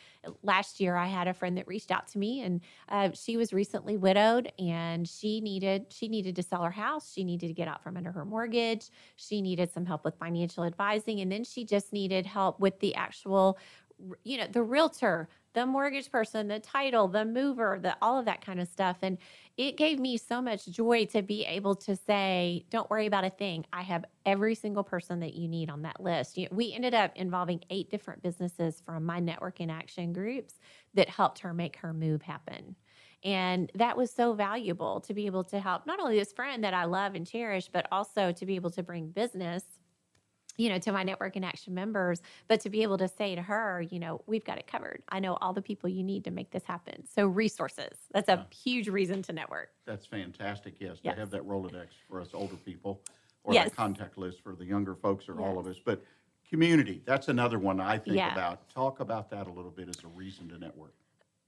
last 0.43 0.81
year, 0.81 0.97
I 0.97 1.07
had 1.07 1.29
a 1.29 1.35
friend 1.35 1.57
that 1.59 1.67
reached 1.67 1.91
out 1.91 2.09
to 2.09 2.19
me, 2.19 2.43
and 2.43 2.61
uh, 2.89 3.11
she 3.13 3.37
was 3.37 3.53
recently 3.53 3.97
widowed, 3.97 4.53
and 4.59 5.09
she 5.09 5.41
needed 5.41 5.87
she 5.91 6.09
needed 6.09 6.37
to 6.37 6.43
sell 6.43 6.63
her 6.63 6.71
house. 6.71 7.13
She 7.13 7.25
needed 7.25 7.49
to 7.49 7.55
get 7.55 7.69
out 7.69 7.83
from 7.83 7.97
under 7.97 8.13
her 8.13 8.25
mortgage. 8.25 8.91
She 9.17 9.43
needed 9.43 9.73
some 9.73 9.87
help 9.87 10.05
with 10.05 10.19
financial 10.19 10.65
advising, 10.65 11.21
and 11.21 11.31
then 11.31 11.45
she 11.45 11.65
just 11.65 11.93
needed 11.93 12.27
help 12.27 12.61
with 12.61 12.79
the 12.81 12.95
actual 12.95 13.59
you 14.25 14.39
know 14.39 14.47
the 14.51 14.63
realtor 14.63 15.29
the 15.53 15.67
mortgage 15.67 16.11
person 16.11 16.49
the 16.49 16.61
title 16.61 17.09
the 17.09 17.25
mover 17.25 17.79
the 17.83 17.97
all 18.01 18.19
of 18.19 18.25
that 18.25 18.45
kind 18.45 18.61
of 18.61 18.69
stuff. 18.69 18.99
And 19.03 19.19
it 19.57 19.77
gave 19.77 19.99
me 19.99 20.17
so 20.17 20.41
much 20.41 20.67
joy 20.67 21.07
to 21.07 21.23
be 21.23 21.45
able 21.45 21.75
to 21.77 21.97
say 21.97 22.65
don't 22.71 22.89
worry 22.91 23.07
about 23.07 23.25
a 23.25 23.31
thing. 23.31 23.67
I 23.73 23.83
have 23.83 24.05
every 24.25 24.55
single 24.55 24.85
person 24.85 25.21
that 25.21 25.35
you 25.35 25.49
need 25.49 25.71
on 25.71 25.83
that 25.83 26.01
list. 26.01 26.39
You 26.39 26.45
know, 26.45 26.57
we 26.57 26.73
ended 26.73 26.95
up 26.95 27.13
involving 27.17 27.61
eight 27.71 27.91
different 27.91 28.23
businesses 28.23 28.81
from 28.85 29.05
my 29.05 29.21
network 29.21 29.61
in 29.61 29.71
action 29.71 30.13
groups 30.13 30.55
that 30.95 31.09
helped 31.09 31.41
her 31.41 31.53
make 31.53 31.77
her 31.77 31.93
move 31.93 32.23
happen. 32.23 32.77
And 33.23 33.71
that 33.75 33.97
was 33.97 34.11
so 34.11 34.33
valuable 34.33 35.01
to 35.03 35.13
be 35.13 35.27
able 35.27 35.45
to 35.45 35.61
help 35.61 35.87
not 35.87 36.01
only 36.01 36.19
this 36.19 36.33
friend 36.33 36.65
that 36.65 36.73
i 36.73 36.85
love 36.85 37.15
and 37.15 37.27
cherish 37.27 37.69
but 37.69 37.87
also 37.93 38.33
to 38.33 38.47
be 38.47 38.55
able 38.55 38.71
to 38.71 38.83
bring 38.83 39.11
business 39.11 39.63
you 40.57 40.69
know, 40.69 40.79
to 40.79 40.93
my 40.93 41.03
network 41.03 41.37
in 41.37 41.45
action 41.45 41.75
members, 41.75 42.21
but 42.49 42.61
to 42.61 42.71
be 42.71 42.83
able 42.83 42.99
to 42.99 43.09
say 43.09 43.35
to 43.35 43.43
her, 43.43 43.83
you 43.91 43.99
know, 43.99 44.23
we've 44.27 44.45
got 44.45 44.59
it 44.59 44.67
covered. 44.67 45.03
I 45.09 45.21
know 45.21 45.35
all 45.41 45.53
the 45.53 45.63
people 45.63 45.89
you 45.89 46.03
need 46.03 46.25
to 46.25 46.31
make 46.31 46.51
this 46.51 46.65
happen. 46.65 47.07
So 47.07 47.27
resources, 47.27 47.97
that's 48.13 48.29
a 48.29 48.47
huge 48.55 48.89
reason 48.89 49.23
to 49.23 49.33
network. 49.33 49.71
That's 49.87 50.07
fantastic. 50.07 50.75
Yes, 50.79 50.99
Yes. 51.03 51.15
to 51.15 51.21
have 51.21 51.31
that 51.31 51.47
Rolodex 51.47 51.89
for 52.09 52.21
us 52.21 52.29
older 52.35 52.57
people 52.57 53.01
or 53.45 53.55
Yes. 53.55 53.71
that 53.71 53.77
contact 53.77 54.19
list 54.19 54.43
for 54.43 54.55
the 54.55 54.65
younger 54.65 54.95
folks 54.95 55.29
or 55.29 55.41
all 55.41 55.59
of 55.59 55.67
us. 55.67 55.77
But 55.83 56.03
community, 56.49 57.01
that's 57.05 57.29
another 57.29 57.59
one 57.59 57.81
I 57.81 57.97
think 57.99 58.17
Yeah. 58.17 58.33
about. 58.33 58.69
Talk 58.69 59.01
about 59.01 59.31
that 59.31 59.47
a 59.47 59.51
little 59.51 59.71
bit 59.71 59.89
as 59.89 60.03
a 60.05 60.09
reason 60.09 60.49
to 60.49 60.59
network. 60.59 60.95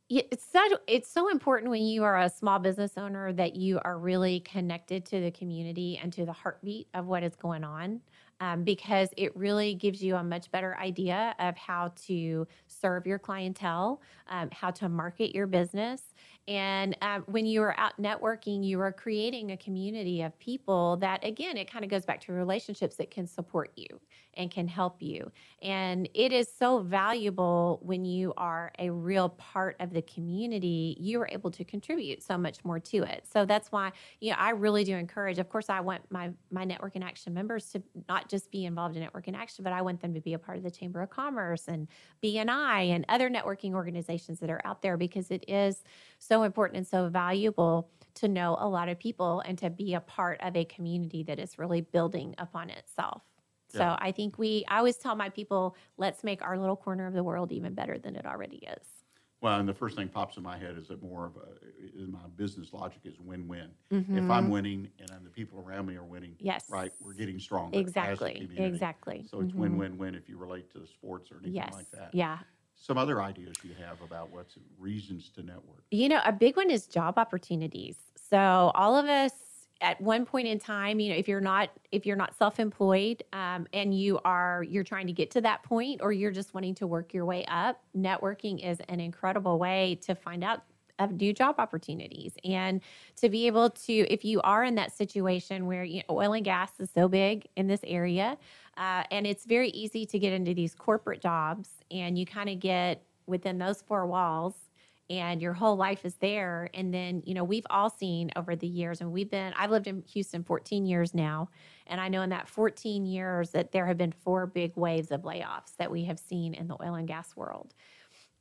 Yeah, 0.09 0.23
it's 0.31 0.45
so 0.45 0.61
it's 0.87 1.09
so 1.09 1.31
important 1.31 1.71
when 1.71 1.83
you 1.83 2.05
are 2.05 2.19
a 2.21 2.29
small 2.29 2.59
business 2.59 2.99
owner 2.99 3.33
that 3.33 3.57
you 3.57 3.81
are 3.83 3.99
really 3.99 4.41
connected 4.41 5.07
to 5.07 5.21
the 5.21 5.31
community 5.31 5.99
and 6.03 6.13
to 6.13 6.27
the 6.27 6.33
heartbeat 6.33 6.89
of 6.93 7.07
what 7.07 7.23
is 7.23 7.35
going 7.35 7.65
on, 7.65 8.03
um, 8.43 8.65
because 8.65 9.09
it 9.17 9.35
really 9.37 9.73
gives 9.73 10.03
you 10.03 10.17
a 10.17 10.25
much 10.25 10.51
better 10.51 10.77
idea 10.79 11.33
of 11.39 11.57
how 11.57 11.93
to 12.07 12.45
serve 12.67 13.07
your 13.07 13.19
clientele, 13.19 14.03
um, 14.27 14.49
how 14.51 14.73
to 14.73 14.89
market 14.89 15.33
your 15.33 15.47
business, 15.47 16.03
and 16.49 16.97
um, 17.03 17.23
when 17.27 17.47
you 17.47 17.63
are 17.63 17.79
out 17.79 17.93
networking, 18.01 18.65
you 18.65 18.81
are 18.81 18.91
creating 18.91 19.53
a 19.53 19.57
community 19.57 20.23
of 20.23 20.37
people 20.41 20.97
that, 20.97 21.25
again, 21.25 21.57
it 21.57 21.71
kind 21.71 21.85
of 21.85 21.91
goes 21.91 22.05
back 22.05 22.21
to 22.23 22.33
relationships 22.33 22.97
that 22.97 23.13
can 23.13 23.29
support 23.29 23.71
you 23.77 23.87
and 24.35 24.51
can 24.51 24.69
help 24.69 25.03
you. 25.03 25.31
And 25.61 26.09
it 26.15 26.33
is 26.33 26.49
so 26.59 26.81
valuable 26.81 27.81
when 27.83 28.05
you 28.05 28.33
are 28.37 28.73
a 28.79 28.91
real 28.91 29.31
part 29.31 29.77
of 29.81 29.93
the 29.93 30.03
community, 30.03 30.97
you 30.99 31.21
are 31.21 31.29
able 31.31 31.51
to 31.53 31.65
contribute 31.65 32.23
so 32.23 32.39
much 32.39 32.65
more 32.65 32.81
to 32.81 33.03
it. 33.03 33.25
So 33.33 33.45
that's 33.45 33.71
why, 33.71 33.93
you 34.21 34.31
know, 34.31 34.37
I 34.39 34.51
really 34.51 34.85
do 34.85 34.97
encourage, 34.97 35.39
of 35.39 35.49
course, 35.49 35.69
I 35.69 35.81
want 35.81 36.03
my 36.11 36.31
my 36.51 36.65
network 36.65 36.97
in 36.97 37.03
action 37.03 37.35
members 37.35 37.67
to 37.71 37.83
not 38.09 38.29
just 38.29 38.51
be 38.51 38.65
involved 38.65 38.97
in 38.97 39.03
network 39.03 39.29
in 39.29 39.35
action, 39.35 39.65
but 39.65 39.73
I 39.73 39.83
want 39.83 40.01
them 40.01 40.15
to 40.15 40.21
be 40.21 40.35
a 40.35 40.39
part 40.39 40.59
of 40.59 40.65
the 40.65 40.71
Chamber 40.71 41.03
of 41.03 41.11
Commerce 41.11 41.69
and 41.69 41.89
BNI 42.23 42.91
and 42.91 43.05
other 43.09 43.31
networking 43.31 43.75
organizations 43.75 44.41
that 44.41 44.51
are 44.51 44.61
out 44.65 44.83
there 44.83 44.97
because 44.97 45.31
it 45.31 45.45
is 45.49 45.85
so 46.19 46.43
important 46.43 46.79
and 46.79 46.87
so 46.87 47.09
valuable 47.09 47.91
to 48.15 48.29
know 48.29 48.57
a 48.59 48.69
lot 48.69 48.89
of 48.89 48.99
people 48.99 49.41
and 49.41 49.59
to 49.59 49.71
be 49.71 49.95
a 49.95 50.01
part 50.01 50.41
of 50.41 50.57
a 50.57 50.65
community 50.65 51.23
that 51.23 51.39
is 51.39 51.59
really 51.59 51.81
building 51.81 52.35
upon 52.39 52.71
itself. 52.71 53.23
So 53.73 53.97
I 53.99 54.13
think 54.13 54.39
we, 54.39 54.65
I 54.69 54.79
always 54.79 54.97
tell 54.99 55.15
my 55.17 55.29
people, 55.31 55.77
let's 55.97 56.23
make 56.25 56.43
our 56.43 56.59
little 56.59 56.77
corner 56.77 57.07
of 57.07 57.15
the 57.15 57.25
world 57.25 57.53
even 57.53 57.75
better 57.75 57.99
than 57.99 58.17
it 58.17 58.27
already 58.27 58.59
is. 58.59 59.05
Well, 59.41 59.59
and 59.59 59.69
the 59.69 59.75
first 59.75 59.97
thing 59.97 60.09
pops 60.09 60.37
in 60.37 60.43
my 60.43 60.57
head 60.57 60.79
is 60.79 60.89
that 60.89 61.03
more 61.03 61.27
of 61.27 61.37
a, 61.37 62.01
in 62.01 62.13
my 62.13 62.27
business 62.37 62.73
logic 62.73 63.01
is 63.05 63.19
win-win. 63.19 63.75
If 64.13 64.31
Mhm. 64.31 64.31
I'm 64.31 64.51
winning 64.51 64.91
and 64.99 65.11
then 65.11 65.25
the 65.25 65.31
people 65.31 65.59
around 65.59 65.87
me 65.87 65.97
are 65.97 66.05
winning, 66.05 66.39
yes, 66.39 66.65
right, 66.69 66.93
we're 67.01 67.15
getting 67.15 67.39
stronger. 67.39 67.81
exactly, 67.81 68.51
exactly. 68.57 69.31
So 69.31 69.41
it's 69.41 69.55
Mhm. 69.55 69.57
win-win-win 69.57 70.15
if 70.15 70.29
you 70.29 70.37
relate 70.37 70.71
to 70.71 70.87
sports 70.87 71.33
or 71.33 71.39
anything 71.39 71.55
Yes, 71.55 71.71
like 71.71 71.91
that. 71.93 72.13
yeah. 72.13 72.45
Some 72.75 72.99
other 72.99 73.23
ideas 73.23 73.65
you 73.65 73.75
have 73.75 74.03
about 74.03 74.31
what's 74.31 74.59
reasons 74.79 75.31
to 75.33 75.43
network. 75.43 75.85
You 75.91 76.09
know, 76.09 76.23
a 76.25 76.33
big 76.33 76.57
one 76.57 76.71
is 76.71 76.87
job 76.87 77.19
opportunities. 77.19 77.97
So 78.17 78.73
all 78.75 78.97
of 78.97 79.07
us 79.07 79.33
at 79.83 80.01
one 80.01 80.25
point 80.25 80.47
in 80.47 80.59
time, 80.59 81.01
you 81.01 81.11
know, 81.11 81.17
if 81.17 81.29
you're 81.29 81.41
not 81.41 81.71
if 81.91 82.07
you're 82.07 82.17
not 82.17 82.35
self-employed 82.39 83.23
um, 83.33 83.67
and 83.73 83.93
you 83.99 84.19
are 84.25 84.65
you're 84.69 84.85
trying 84.85 85.09
to 85.09 85.13
get 85.13 85.31
to 85.33 85.41
that 85.43 85.63
point, 85.65 86.01
or 86.03 86.13
you're 86.13 86.31
just 86.31 86.55
wanting 86.55 86.75
to 86.77 86.87
work 86.87 87.13
your 87.13 87.27
way 87.27 87.45
up, 87.47 87.83
networking 87.97 88.65
is 88.65 88.79
an 88.89 89.01
incredible 89.01 89.59
way 89.59 89.99
to 90.03 90.15
find 90.15 90.45
out 90.45 90.63
of 90.99 91.13
new 91.21 91.33
job 91.33 91.57
opportunities. 91.59 92.35
And 92.45 92.81
to 93.17 93.29
be 93.29 93.47
able 93.47 93.71
to 93.71 93.93
if 93.93 94.25
you 94.25 94.41
are 94.43 94.65
in 94.65 94.77
that 94.77 94.97
situation 94.97 95.67
where 95.67 95.85
you 95.85 95.99
know, 95.99 96.17
oil 96.17 96.33
and 96.33 96.45
gas 96.45 96.71
is 96.79 96.91
so 96.95 97.09
big 97.09 97.47
in 97.57 97.67
this 97.67 97.81
area 97.85 98.39
uh, 98.77 99.03
and 99.11 99.27
it's 99.27 99.45
very 99.45 99.71
easy 99.71 100.07
to 100.07 100.19
get 100.19 100.33
into 100.33 100.55
these 100.55 100.75
corporate 100.75 101.21
jobs 101.21 101.69
and 101.91 102.19
you 102.19 102.25
kind 102.25 102.49
of 102.49 102.61
get 102.61 103.03
within 103.27 103.59
those 103.59 103.83
four 103.83 104.07
walls 104.07 104.55
and 105.13 105.43
your 105.43 105.53
whole 105.53 105.77
life 105.77 106.07
is 106.07 106.15
there. 106.15 106.71
And 106.73 106.93
then 106.93 107.23
you 107.27 107.35
know 107.35 107.45
we've 107.45 107.67
all 107.69 107.91
seen 107.91 108.31
over 108.35 108.57
the 108.57 108.67
years 108.67 109.01
and 109.01 109.13
we've 109.13 109.31
been 109.31 109.53
i've 109.57 109.71
lived 109.71 109.87
in 109.87 110.03
houston 110.11 110.43
14 110.43 110.87
years 110.87 111.15
now 111.15 111.49
and 111.87 112.01
i 112.01 112.09
know 112.09 112.23
in 112.23 112.31
that 112.31 112.49
14 112.49 113.05
years 113.05 113.51
that 113.51 113.73
there 113.73 113.87
have 113.87 113.99
been 113.99 114.13
four 114.13 114.47
big 114.47 114.73
waves 114.77 115.11
of 115.11 115.23
layoffs 115.23 115.77
that 115.79 115.91
we 115.91 116.05
have 116.05 116.19
seen 116.19 116.55
in 116.55 116.67
the 116.69 116.75
oil 116.83 116.95
and 116.95 117.09
gas 117.09 117.37
world. 117.37 117.75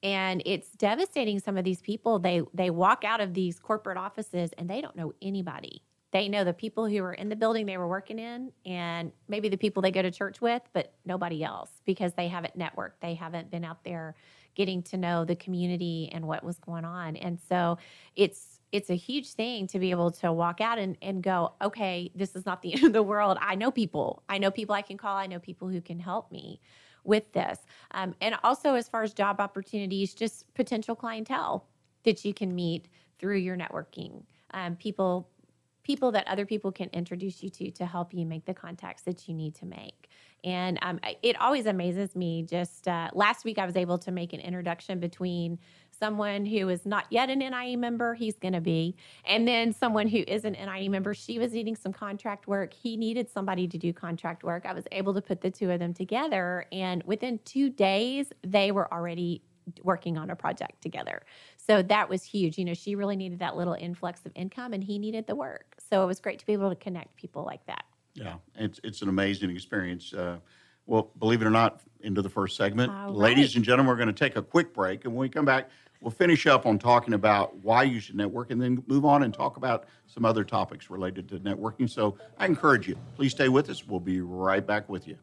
And 0.03 0.41
it's 0.45 0.71
devastating 0.71 1.39
some 1.39 1.57
of 1.57 1.63
these 1.63 1.81
people. 1.81 2.17
They 2.17 2.41
they 2.53 2.69
walk 2.69 3.03
out 3.03 3.21
of 3.21 3.33
these 3.33 3.59
corporate 3.59 3.97
offices 3.97 4.51
and 4.57 4.69
they 4.69 4.81
don't 4.81 4.95
know 4.95 5.13
anybody. 5.21 5.83
They 6.11 6.27
know 6.27 6.43
the 6.43 6.53
people 6.53 6.87
who 6.87 7.03
were 7.03 7.13
in 7.13 7.29
the 7.29 7.35
building 7.35 7.65
they 7.65 7.77
were 7.77 7.87
working 7.87 8.19
in 8.19 8.51
and 8.65 9.11
maybe 9.27 9.47
the 9.47 9.57
people 9.57 9.81
they 9.81 9.91
go 9.91 10.01
to 10.01 10.11
church 10.11 10.41
with 10.41 10.61
but 10.73 10.93
nobody 11.05 11.43
else 11.43 11.69
because 11.85 12.13
they 12.13 12.27
haven't 12.27 12.57
networked. 12.57 12.99
They 13.01 13.13
haven't 13.13 13.51
been 13.51 13.63
out 13.63 13.83
there 13.83 14.15
getting 14.55 14.81
to 14.83 14.97
know 14.97 15.25
the 15.25 15.35
community 15.35 16.09
and 16.13 16.27
what 16.27 16.43
was 16.43 16.57
going 16.59 16.85
on. 16.85 17.15
And 17.15 17.39
so 17.49 17.77
it's 18.15 18.59
it's 18.71 18.89
a 18.89 18.95
huge 18.95 19.33
thing 19.33 19.67
to 19.67 19.79
be 19.79 19.91
able 19.91 20.11
to 20.11 20.31
walk 20.31 20.61
out 20.61 20.79
and, 20.79 20.97
and 21.01 21.21
go 21.21 21.53
okay 21.61 22.09
this 22.15 22.35
is 22.35 22.45
not 22.45 22.61
the 22.61 22.73
end 22.75 22.83
of 22.85 22.93
the 22.93 23.03
world. 23.03 23.37
I 23.41 23.55
know 23.55 23.71
people. 23.71 24.23
I 24.29 24.37
know 24.37 24.51
people 24.51 24.75
i 24.75 24.81
can 24.81 24.97
call. 24.97 25.17
I 25.17 25.27
know 25.27 25.39
people 25.39 25.67
who 25.67 25.81
can 25.81 25.99
help 25.99 26.31
me 26.31 26.59
with 27.03 27.31
this. 27.33 27.59
Um, 27.91 28.15
and 28.21 28.35
also 28.43 28.75
as 28.75 28.87
far 28.87 29.03
as 29.03 29.13
job 29.13 29.39
opportunities 29.39 30.13
just 30.13 30.53
potential 30.53 30.95
clientele 30.95 31.67
that 32.03 32.23
you 32.23 32.33
can 32.33 32.53
meet 32.53 32.87
through 33.19 33.37
your 33.37 33.57
networking. 33.57 34.23
Um, 34.53 34.75
people 34.75 35.29
people 35.83 36.11
that 36.11 36.27
other 36.27 36.45
people 36.45 36.71
can 36.71 36.89
introduce 36.93 37.41
you 37.41 37.49
to 37.49 37.71
to 37.71 37.85
help 37.85 38.13
you 38.13 38.25
make 38.25 38.45
the 38.45 38.53
contacts 38.53 39.01
that 39.03 39.27
you 39.27 39.33
need 39.33 39.55
to 39.55 39.65
make 39.65 40.09
and 40.43 40.79
um, 40.81 40.99
it 41.21 41.39
always 41.39 41.65
amazes 41.65 42.15
me 42.15 42.43
just 42.43 42.87
uh, 42.87 43.09
last 43.13 43.45
week 43.45 43.57
i 43.57 43.65
was 43.65 43.75
able 43.75 43.97
to 43.97 44.11
make 44.11 44.33
an 44.33 44.39
introduction 44.39 44.99
between 44.99 45.57
someone 46.01 46.45
who 46.45 46.67
is 46.69 46.85
not 46.85 47.05
yet 47.09 47.29
an 47.29 47.39
NIA 47.39 47.77
member 47.77 48.15
he's 48.15 48.37
going 48.39 48.53
to 48.53 48.61
be 48.61 48.95
and 49.25 49.47
then 49.47 49.71
someone 49.71 50.07
who 50.07 50.23
is 50.27 50.45
an 50.45 50.53
NIA 50.53 50.89
member 50.89 51.13
she 51.13 51.37
was 51.37 51.53
needing 51.53 51.75
some 51.75 51.93
contract 51.93 52.47
work 52.47 52.73
he 52.73 52.97
needed 52.97 53.29
somebody 53.29 53.67
to 53.67 53.77
do 53.77 53.93
contract 53.93 54.43
work. 54.43 54.65
I 54.65 54.73
was 54.73 54.85
able 54.91 55.13
to 55.13 55.21
put 55.21 55.41
the 55.41 55.51
two 55.51 55.69
of 55.69 55.79
them 55.79 55.93
together 55.93 56.65
and 56.71 57.03
within 57.03 57.39
two 57.45 57.69
days 57.69 58.31
they 58.43 58.71
were 58.71 58.91
already 58.91 59.43
working 59.83 60.17
on 60.17 60.31
a 60.31 60.35
project 60.35 60.81
together. 60.81 61.21
So 61.57 61.83
that 61.83 62.09
was 62.09 62.23
huge 62.23 62.57
you 62.57 62.65
know 62.65 62.73
she 62.73 62.95
really 62.95 63.15
needed 63.15 63.39
that 63.39 63.55
little 63.55 63.75
influx 63.75 64.25
of 64.25 64.31
income 64.35 64.73
and 64.73 64.83
he 64.83 64.97
needed 64.97 65.27
the 65.27 65.35
work. 65.35 65.75
So 65.89 66.03
it 66.03 66.07
was 66.07 66.19
great 66.19 66.39
to 66.39 66.45
be 66.45 66.53
able 66.53 66.69
to 66.69 66.75
connect 66.75 67.15
people 67.15 67.43
like 67.45 67.65
that 67.67 67.85
Yeah, 68.13 68.35
it's 68.55 68.79
it's 68.83 69.01
an 69.01 69.09
amazing 69.09 69.49
experience. 69.49 70.13
Uh, 70.13 70.37
well, 70.85 71.11
believe 71.19 71.41
it 71.41 71.45
or 71.45 71.51
not, 71.51 71.81
into 72.01 72.21
the 72.21 72.29
first 72.29 72.57
segment, 72.57 72.91
All 72.91 73.13
ladies 73.13 73.55
and 73.55 73.63
gentlemen, 73.63 73.87
we're 73.87 73.95
going 73.95 74.07
to 74.07 74.13
take 74.13 74.35
a 74.35 74.41
quick 74.41 74.73
break, 74.73 75.05
and 75.05 75.13
when 75.13 75.21
we 75.21 75.29
come 75.29 75.45
back, 75.45 75.69
we'll 76.01 76.11
finish 76.11 76.47
up 76.47 76.65
on 76.65 76.79
talking 76.79 77.13
about 77.13 77.55
why 77.57 77.83
you 77.83 77.99
should 77.99 78.15
network, 78.15 78.51
and 78.51 78.61
then 78.61 78.83
move 78.87 79.05
on 79.05 79.23
and 79.23 79.33
talk 79.33 79.57
about 79.57 79.85
some 80.07 80.25
other 80.25 80.43
topics 80.43 80.89
related 80.89 81.29
to 81.29 81.39
networking. 81.39 81.89
So 81.89 82.17
I 82.37 82.45
encourage 82.45 82.87
you, 82.87 82.97
please 83.15 83.31
stay 83.31 83.47
with 83.47 83.69
us. 83.69 83.87
We'll 83.87 83.99
be 83.99 84.21
right 84.21 84.65
back 84.65 84.89
with 84.89 85.07
you. 85.07 85.17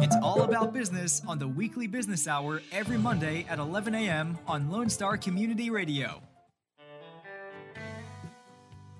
It's 0.00 0.16
all 0.20 0.42
about 0.42 0.72
business 0.72 1.22
on 1.28 1.38
the 1.38 1.46
weekly 1.46 1.86
business 1.86 2.26
hour 2.26 2.60
every 2.72 2.98
Monday 2.98 3.46
at 3.48 3.58
11 3.60 3.94
a.m. 3.94 4.36
on 4.48 4.68
Lone 4.70 4.88
Star 4.88 5.16
Community 5.16 5.70
Radio. 5.70 6.20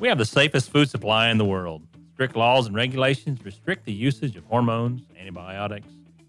We 0.00 0.08
have 0.08 0.18
the 0.18 0.24
safest 0.24 0.70
food 0.70 0.90
supply 0.90 1.30
in 1.30 1.38
the 1.38 1.44
world. 1.44 1.86
Strict 2.14 2.34
laws 2.34 2.66
and 2.66 2.74
regulations 2.74 3.44
restrict 3.44 3.84
the 3.84 3.92
usage 3.92 4.34
of 4.34 4.44
hormones, 4.46 5.02
antibiotics, 5.18 5.86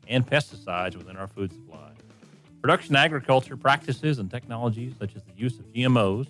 and 0.07 0.23
pesticides 0.25 0.95
within 0.95 1.17
our 1.17 1.27
food 1.27 1.51
supply. 1.51 1.89
Production 2.61 2.95
agriculture 2.95 3.57
practices 3.57 4.19
and 4.19 4.29
technologies 4.29 4.93
such 4.99 5.15
as 5.15 5.23
the 5.23 5.31
use 5.35 5.57
of 5.57 5.65
GMOs, 5.73 6.27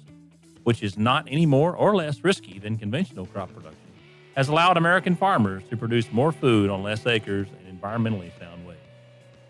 which 0.64 0.82
is 0.82 0.98
not 0.98 1.28
any 1.30 1.46
more 1.46 1.76
or 1.76 1.94
less 1.94 2.24
risky 2.24 2.58
than 2.58 2.78
conventional 2.78 3.26
crop 3.26 3.54
production, 3.54 3.82
has 4.38 4.48
allowed 4.48 4.78
American 4.78 5.16
farmers 5.16 5.62
to 5.70 5.76
produce 5.76 6.10
more 6.14 6.32
food 6.32 6.70
on 6.70 6.84
less 6.84 7.06
acres 7.06 7.50
in 7.60 7.78
environmentally 7.78 8.32
sound 8.40 8.66
ways. 8.66 8.78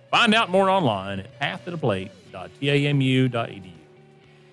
Find 0.10 0.34
out 0.34 0.50
more 0.50 0.72
online 0.72 1.20
at 1.20 1.40
pathtotheplate.tamu.edu. 1.40 3.72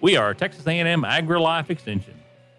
We 0.02 0.16
are 0.16 0.34
Texas 0.34 0.66
A&M 0.66 1.02
AgriLife 1.02 1.70
Extension 1.70 2.21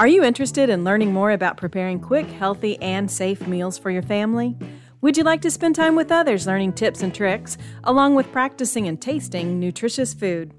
Are 0.00 0.08
you 0.08 0.24
interested 0.24 0.70
in 0.70 0.82
learning 0.82 1.12
more 1.12 1.30
about 1.30 1.58
preparing 1.58 2.00
quick, 2.00 2.24
healthy, 2.26 2.80
and 2.80 3.10
safe 3.10 3.46
meals 3.46 3.76
for 3.76 3.90
your 3.90 4.00
family? 4.00 4.56
Would 5.02 5.18
you 5.18 5.24
like 5.24 5.42
to 5.42 5.50
spend 5.50 5.76
time 5.76 5.94
with 5.94 6.10
others 6.10 6.46
learning 6.46 6.72
tips 6.72 7.02
and 7.02 7.14
tricks, 7.14 7.58
along 7.84 8.14
with 8.14 8.32
practicing 8.32 8.88
and 8.88 8.98
tasting 8.98 9.60
nutritious 9.60 10.14
food? 10.14 10.54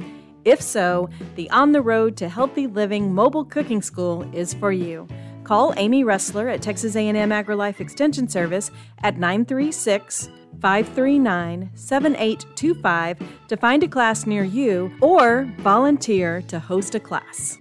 If 0.45 0.61
so, 0.61 1.09
the 1.37 1.49
On 1.49 1.71
the 1.71 1.81
Road 1.81 2.17
to 2.17 2.29
Healthy 2.29 2.67
Living 2.67 3.15
Mobile 3.15 3.43
Cooking 3.43 3.81
School 3.81 4.29
is 4.31 4.53
for 4.53 4.71
you. 4.71 5.07
Call 5.43 5.73
Amy 5.75 6.03
Ressler 6.03 6.53
at 6.53 6.61
Texas 6.61 6.95
A&M 6.95 7.15
AgriLife 7.15 7.79
Extension 7.79 8.27
Service 8.27 8.69
at 9.01 9.17
936 9.17 10.29
539 10.61 11.71
7825 11.73 13.47
to 13.47 13.57
find 13.57 13.81
a 13.81 13.87
class 13.87 14.27
near 14.27 14.43
you 14.43 14.91
or 15.01 15.51
volunteer 15.57 16.43
to 16.43 16.59
host 16.59 16.93
a 16.93 16.99
class. 16.99 17.57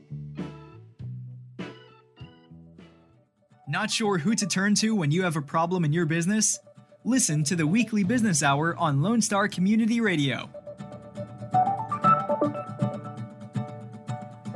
Not 3.71 3.89
sure 3.89 4.19
who 4.19 4.35
to 4.35 4.49
turn 4.49 4.75
to 4.77 4.97
when 4.97 5.13
you 5.13 5.23
have 5.23 5.37
a 5.37 5.41
problem 5.41 5.85
in 5.85 5.93
your 5.93 6.05
business? 6.05 6.59
Listen 7.05 7.45
to 7.45 7.55
the 7.55 7.69
weekly 7.69 8.03
business 8.03 8.43
hour 8.43 8.77
on 8.77 9.01
Lone 9.01 9.23
Star 9.23 9.47
Community 9.47 10.01
Radio. 10.01 10.51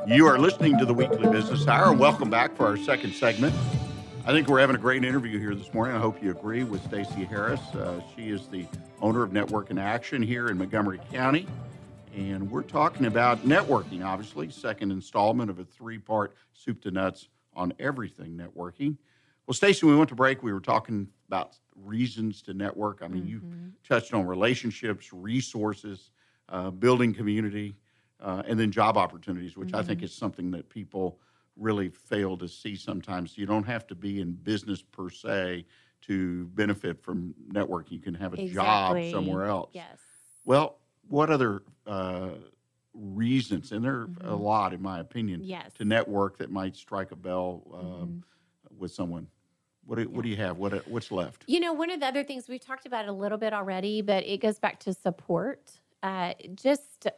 You 0.04 0.26
are 0.26 0.36
listening 0.36 0.76
to 0.78 0.84
the 0.84 0.92
weekly 0.92 1.30
business 1.30 1.68
hour. 1.68 1.92
Welcome 1.92 2.28
back 2.28 2.56
for 2.56 2.66
our 2.66 2.76
second 2.76 3.12
segment. 3.12 3.54
I 4.26 4.32
think 4.32 4.48
we're 4.48 4.58
having 4.58 4.74
a 4.74 4.80
great 4.80 5.04
interview 5.04 5.38
here 5.38 5.54
this 5.54 5.72
morning. 5.72 5.94
I 5.94 6.00
hope 6.00 6.20
you 6.20 6.32
agree 6.32 6.64
with 6.64 6.82
Stacy 6.82 7.24
Harris. 7.24 7.60
Uh, 7.72 8.00
she 8.16 8.30
is 8.30 8.48
the 8.48 8.66
owner 9.00 9.22
of 9.22 9.32
Network 9.32 9.70
in 9.70 9.78
Action 9.78 10.24
here 10.24 10.48
in 10.48 10.58
Montgomery 10.58 10.98
County. 11.12 11.46
And 12.16 12.50
we're 12.50 12.62
talking 12.62 13.06
about 13.06 13.46
networking, 13.46 14.04
obviously, 14.04 14.50
second 14.50 14.90
installment 14.90 15.50
of 15.50 15.60
a 15.60 15.64
three 15.64 15.98
part 15.98 16.34
soup 16.52 16.82
to 16.82 16.90
nuts 16.90 17.28
on 17.56 17.72
everything 17.78 18.36
networking. 18.36 18.96
Well, 19.46 19.54
Stacy, 19.54 19.86
we 19.86 19.94
went 19.94 20.08
to 20.08 20.14
break, 20.14 20.42
we 20.42 20.52
were 20.52 20.60
talking 20.60 21.08
about 21.28 21.56
reasons 21.76 22.40
to 22.42 22.54
network. 22.54 23.00
I 23.02 23.08
mean, 23.08 23.24
mm-hmm. 23.24 23.30
you 23.30 23.72
touched 23.86 24.14
on 24.14 24.26
relationships, 24.26 25.12
resources, 25.12 26.10
uh, 26.48 26.70
building 26.70 27.12
community, 27.12 27.76
uh, 28.20 28.42
and 28.46 28.58
then 28.58 28.70
job 28.70 28.96
opportunities, 28.96 29.56
which 29.56 29.68
mm-hmm. 29.68 29.76
I 29.76 29.82
think 29.82 29.98
mm-hmm. 29.98 30.06
is 30.06 30.14
something 30.14 30.50
that 30.52 30.68
people 30.68 31.18
really 31.56 31.90
fail 31.90 32.36
to 32.38 32.48
see 32.48 32.74
sometimes. 32.74 33.36
You 33.36 33.46
don't 33.46 33.64
have 33.64 33.86
to 33.88 33.94
be 33.94 34.20
in 34.20 34.32
business 34.32 34.82
per 34.82 35.10
se 35.10 35.66
to 36.02 36.44
benefit 36.46 37.02
from 37.02 37.34
networking. 37.50 37.92
You 37.92 38.00
can 38.00 38.14
have 38.14 38.34
a 38.34 38.40
exactly. 38.40 39.10
job 39.10 39.24
somewhere 39.24 39.46
else. 39.46 39.70
Yes. 39.72 39.98
Well, 40.44 40.78
what 41.08 41.30
other 41.30 41.62
uh, 41.86 42.30
reasons, 42.94 43.72
and 43.72 43.84
there 43.84 44.02
are 44.02 44.06
mm-hmm. 44.06 44.28
a 44.28 44.36
lot, 44.36 44.72
in 44.72 44.82
my 44.82 45.00
opinion, 45.00 45.42
yes. 45.42 45.72
to 45.74 45.84
network 45.84 46.38
that 46.38 46.50
might 46.50 46.76
strike 46.76 47.12
a 47.12 47.16
bell 47.16 47.62
um, 47.74 47.80
mm-hmm. 47.80 48.78
with 48.78 48.92
someone. 48.92 49.26
What 49.86 49.96
do, 49.96 50.02
yeah. 50.02 50.08
what 50.08 50.22
do 50.22 50.28
you 50.28 50.36
have? 50.36 50.56
What 50.56 50.88
what's 50.88 51.10
left? 51.10 51.44
You 51.46 51.60
know, 51.60 51.72
one 51.72 51.90
of 51.90 52.00
the 52.00 52.06
other 52.06 52.24
things 52.24 52.48
we've 52.48 52.64
talked 52.64 52.86
about 52.86 53.06
a 53.06 53.12
little 53.12 53.38
bit 53.38 53.52
already, 53.52 54.00
but 54.00 54.24
it 54.24 54.40
goes 54.40 54.58
back 54.58 54.80
to 54.80 54.94
support. 54.94 55.70
Uh, 56.02 56.32
just 56.54 57.08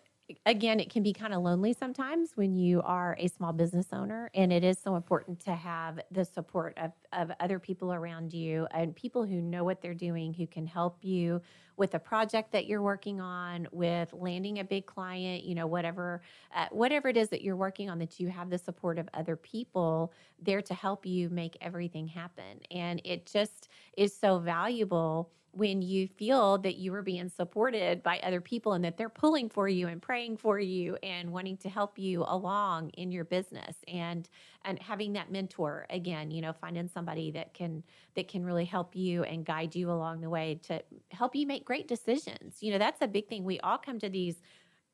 again, 0.44 0.80
it 0.80 0.90
can 0.90 1.02
be 1.02 1.12
kind 1.12 1.32
of 1.32 1.42
lonely 1.42 1.72
sometimes 1.72 2.32
when 2.34 2.56
you 2.56 2.82
are 2.82 3.16
a 3.18 3.28
small 3.28 3.52
business 3.52 3.86
owner, 3.92 4.30
and 4.34 4.52
it 4.52 4.64
is 4.64 4.78
so 4.78 4.96
important 4.96 5.40
to 5.40 5.54
have 5.54 6.00
the 6.10 6.24
support 6.24 6.76
of, 6.78 6.92
of 7.12 7.30
other 7.40 7.58
people 7.58 7.92
around 7.92 8.32
you 8.32 8.66
and 8.72 8.94
people 8.94 9.24
who 9.24 9.40
know 9.40 9.64
what 9.64 9.80
they're 9.80 9.94
doing, 9.94 10.34
who 10.34 10.46
can 10.46 10.66
help 10.66 10.98
you 11.02 11.40
with 11.76 11.94
a 11.94 11.98
project 11.98 12.52
that 12.52 12.66
you're 12.66 12.82
working 12.82 13.20
on, 13.20 13.68
with 13.72 14.12
landing 14.12 14.58
a 14.58 14.64
big 14.64 14.86
client, 14.86 15.44
you 15.44 15.54
know, 15.54 15.66
whatever, 15.66 16.22
uh, 16.54 16.66
whatever 16.70 17.08
it 17.08 17.16
is 17.16 17.28
that 17.28 17.42
you're 17.42 17.56
working 17.56 17.90
on, 17.90 17.98
that 17.98 18.18
you 18.18 18.28
have 18.28 18.50
the 18.50 18.58
support 18.58 18.98
of 18.98 19.08
other 19.14 19.36
people 19.36 20.12
there 20.40 20.62
to 20.62 20.74
help 20.74 21.06
you 21.06 21.28
make 21.28 21.56
everything 21.60 22.06
happen, 22.06 22.60
and 22.70 23.00
it 23.04 23.26
just 23.26 23.68
is 23.96 24.16
so 24.16 24.38
valuable 24.38 25.30
when 25.52 25.80
you 25.80 26.06
feel 26.06 26.58
that 26.58 26.76
you 26.76 26.92
are 26.92 27.02
being 27.02 27.30
supported 27.30 28.02
by 28.02 28.18
other 28.18 28.42
people 28.42 28.74
and 28.74 28.84
that 28.84 28.98
they're 28.98 29.08
pulling 29.08 29.48
for 29.48 29.66
you 29.66 29.88
and 29.88 30.02
praying 30.02 30.36
for 30.36 30.60
you 30.60 30.96
and 31.02 31.32
wanting 31.32 31.56
to 31.56 31.70
help 31.70 31.98
you 31.98 32.22
along 32.28 32.90
in 32.90 33.10
your 33.10 33.24
business. 33.24 33.78
And 33.88 34.28
and 34.66 34.78
having 34.82 35.14
that 35.14 35.32
mentor 35.32 35.86
again 35.90 36.30
you 36.30 36.42
know 36.42 36.52
finding 36.52 36.88
somebody 36.88 37.30
that 37.30 37.54
can 37.54 37.82
that 38.14 38.28
can 38.28 38.44
really 38.44 38.64
help 38.64 38.94
you 38.94 39.22
and 39.22 39.46
guide 39.46 39.74
you 39.74 39.90
along 39.90 40.20
the 40.20 40.28
way 40.28 40.60
to 40.62 40.82
help 41.10 41.34
you 41.34 41.46
make 41.46 41.64
great 41.64 41.88
decisions. 41.88 42.56
You 42.60 42.72
know 42.72 42.78
that's 42.78 43.00
a 43.00 43.08
big 43.08 43.28
thing. 43.28 43.44
We 43.44 43.60
all 43.60 43.78
come 43.78 43.98
to 44.00 44.08
these 44.10 44.36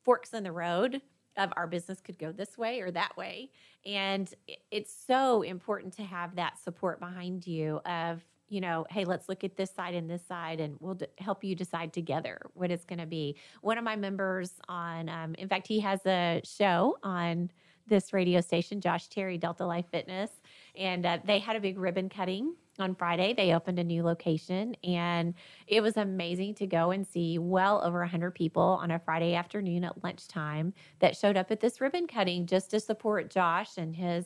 forks 0.03 0.33
in 0.33 0.43
the 0.43 0.51
road 0.51 1.01
of 1.37 1.51
our 1.55 1.67
business 1.67 1.99
could 1.99 2.19
go 2.19 2.31
this 2.31 2.57
way 2.57 2.81
or 2.81 2.91
that 2.91 3.17
way. 3.17 3.49
And 3.85 4.31
it's 4.69 4.93
so 5.07 5.41
important 5.41 5.93
to 5.95 6.03
have 6.03 6.35
that 6.35 6.59
support 6.59 6.99
behind 6.99 7.47
you 7.47 7.79
of 7.85 8.23
you 8.49 8.61
know, 8.61 8.85
hey, 8.91 9.03
let's 9.03 9.29
look 9.29 9.43
at 9.43 9.55
this 9.55 9.71
side 9.71 9.95
and 9.95 10.07
this 10.07 10.21
side, 10.27 10.59
and 10.59 10.75
we'll 10.79 10.93
d- 10.93 11.07
help 11.17 11.43
you 11.43 11.55
decide 11.55 11.91
together 11.91 12.39
what 12.53 12.69
it's 12.69 12.85
going 12.85 12.99
to 12.99 13.07
be. 13.07 13.35
One 13.61 13.79
of 13.79 13.83
my 13.83 13.95
members 13.95 14.51
on, 14.69 15.09
um, 15.09 15.33
in 15.39 15.47
fact, 15.47 15.65
he 15.65 15.79
has 15.79 16.05
a 16.05 16.39
show 16.43 16.99
on 17.01 17.49
this 17.87 18.13
radio 18.13 18.41
station, 18.41 18.81
Josh 18.81 19.07
Terry, 19.07 19.37
Delta 19.37 19.65
Life 19.65 19.85
Fitness, 19.91 20.31
and 20.75 21.05
uh, 21.05 21.19
they 21.23 21.39
had 21.39 21.55
a 21.55 21.59
big 21.59 21.77
ribbon 21.77 22.09
cutting 22.09 22.55
on 22.79 22.95
Friday. 22.95 23.33
They 23.33 23.53
opened 23.53 23.79
a 23.79 23.83
new 23.83 24.03
location, 24.03 24.75
and 24.83 25.33
it 25.67 25.81
was 25.81 25.97
amazing 25.97 26.55
to 26.55 26.67
go 26.67 26.91
and 26.91 27.05
see 27.05 27.37
well 27.37 27.81
over 27.83 27.99
100 27.99 28.31
people 28.31 28.79
on 28.81 28.91
a 28.91 28.99
Friday 28.99 29.35
afternoon 29.35 29.83
at 29.83 30.03
lunchtime 30.03 30.73
that 30.99 31.15
showed 31.15 31.37
up 31.37 31.51
at 31.51 31.59
this 31.59 31.81
ribbon 31.81 32.07
cutting 32.07 32.45
just 32.45 32.71
to 32.71 32.79
support 32.79 33.29
Josh 33.29 33.77
and 33.77 33.95
his 33.95 34.25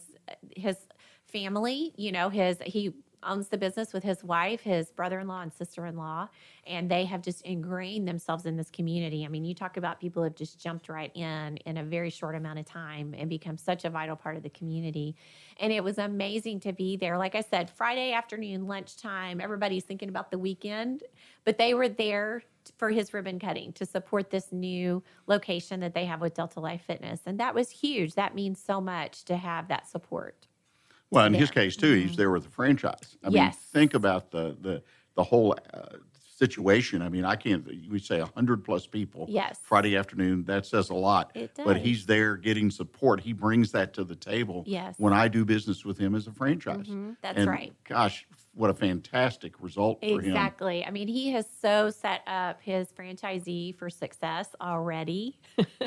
his 0.55 0.77
family. 1.25 1.93
You 1.97 2.11
know, 2.11 2.29
his 2.29 2.57
he 2.65 2.93
owns 3.23 3.47
the 3.47 3.58
business 3.58 3.93
with 3.93 4.03
his 4.03 4.23
wife, 4.23 4.62
his 4.62 4.91
brother 4.91 5.19
in 5.19 5.27
law, 5.27 5.41
and 5.41 5.51
sister 5.51 5.86
in 5.86 5.95
law. 5.95 6.30
And 6.65 6.89
they 6.89 7.06
have 7.06 7.21
just 7.21 7.41
ingrained 7.41 8.08
themselves 8.08 8.45
in 8.45 8.58
this 8.58 8.69
community. 8.69 9.25
I 9.25 9.27
mean, 9.27 9.45
you 9.45 9.53
talk 9.53 9.77
about 9.77 9.99
people 9.99 10.23
have 10.23 10.36
just 10.36 10.60
jumped 10.60 10.89
right 10.89 11.15
in 11.15 11.58
in 11.58 11.77
a 11.77 11.84
very 11.84 12.10
short 12.10 12.36
amount 12.36 12.60
of 12.60 12.65
time 12.65 13.15
and 13.17 13.30
become 13.30 13.58
such 13.58 13.86
a 13.86 13.89
vital 13.89 14.15
part 14.15 14.38
of 14.38 14.43
the 14.43 14.49
community. 14.49 15.15
And 15.60 15.71
it 15.71 15.84
was 15.84 15.97
amazing 15.97 16.60
to 16.62 16.73
be 16.73 16.97
there. 16.97 17.17
Like 17.17 17.36
I 17.36 17.41
said, 17.41 17.69
Friday 17.69 18.12
afternoon, 18.12 18.67
lunchtime, 18.67 19.41
everybody's 19.41 19.84
thinking 19.84 20.10
about 20.10 20.32
the 20.32 20.39
weekend, 20.39 21.03
but 21.45 21.58
they 21.58 21.73
were 21.73 21.89
there 21.89 22.43
for 22.77 22.89
his 22.89 23.13
ribbon 23.13 23.39
cutting 23.39 23.71
to 23.73 23.86
support 23.86 24.30
this 24.30 24.51
new 24.51 25.01
location 25.25 25.80
that 25.80 25.93
they 25.93 26.06
have 26.06 26.21
with 26.21 26.34
Delta 26.34 26.60
Life 26.60 26.82
Fitness. 26.82 27.21
And 27.25 27.39
that 27.39 27.56
was 27.56 27.69
huge. 27.69 28.15
That 28.15 28.36
means 28.36 28.62
so 28.62 28.82
much 28.82 29.23
to 29.25 29.38
have 29.38 29.69
that 29.69 29.88
support. 29.88 30.46
Well, 31.11 31.25
in 31.25 31.33
his 31.33 31.51
case 31.51 31.75
too, 31.75 31.93
he's 31.93 32.15
there 32.15 32.31
with 32.31 32.43
the 32.43 32.49
franchise. 32.49 33.17
I 33.23 33.29
mean, 33.29 33.51
think 33.51 33.93
about 33.93 34.31
the 34.31 34.57
the 34.59 34.83
the 35.15 35.23
whole 35.23 35.55
uh, 35.73 35.97
situation. 36.37 37.01
I 37.01 37.09
mean, 37.09 37.25
I 37.25 37.35
can't. 37.35 37.65
We 37.89 37.99
say 37.99 38.19
hundred 38.35 38.63
plus 38.63 38.85
people. 38.85 39.25
Yes. 39.29 39.59
Friday 39.63 39.97
afternoon. 39.97 40.43
That 40.45 40.65
says 40.65 40.89
a 40.89 40.93
lot. 40.93 41.31
It 41.33 41.55
does. 41.55 41.65
But 41.65 41.77
he's 41.77 42.05
there 42.05 42.37
getting 42.37 42.69
support. 42.69 43.19
He 43.21 43.33
brings 43.33 43.71
that 43.71 43.93
to 43.93 44.03
the 44.03 44.15
table. 44.15 44.63
Yes. 44.67 44.95
When 44.97 45.13
I 45.13 45.27
do 45.27 45.43
business 45.45 45.83
with 45.83 45.97
him 45.97 46.13
as 46.13 46.27
a 46.27 46.31
franchise. 46.31 46.87
Mhm, 46.87 47.17
That's 47.21 47.39
And 47.39 47.49
right. 47.49 47.73
Gosh, 47.85 48.27
what 48.53 48.69
a 48.69 48.73
fantastic 48.73 49.61
result 49.61 49.99
for 50.01 50.05
him. 50.05 50.19
Exactly. 50.19 50.85
I 50.85 50.91
mean, 50.91 51.07
he 51.07 51.31
has 51.31 51.47
so 51.61 51.89
set 51.89 52.21
up 52.27 52.61
his 52.61 52.91
franchisee 52.91 53.75
for 53.75 53.89
success 53.89 54.49
already. 54.61 55.39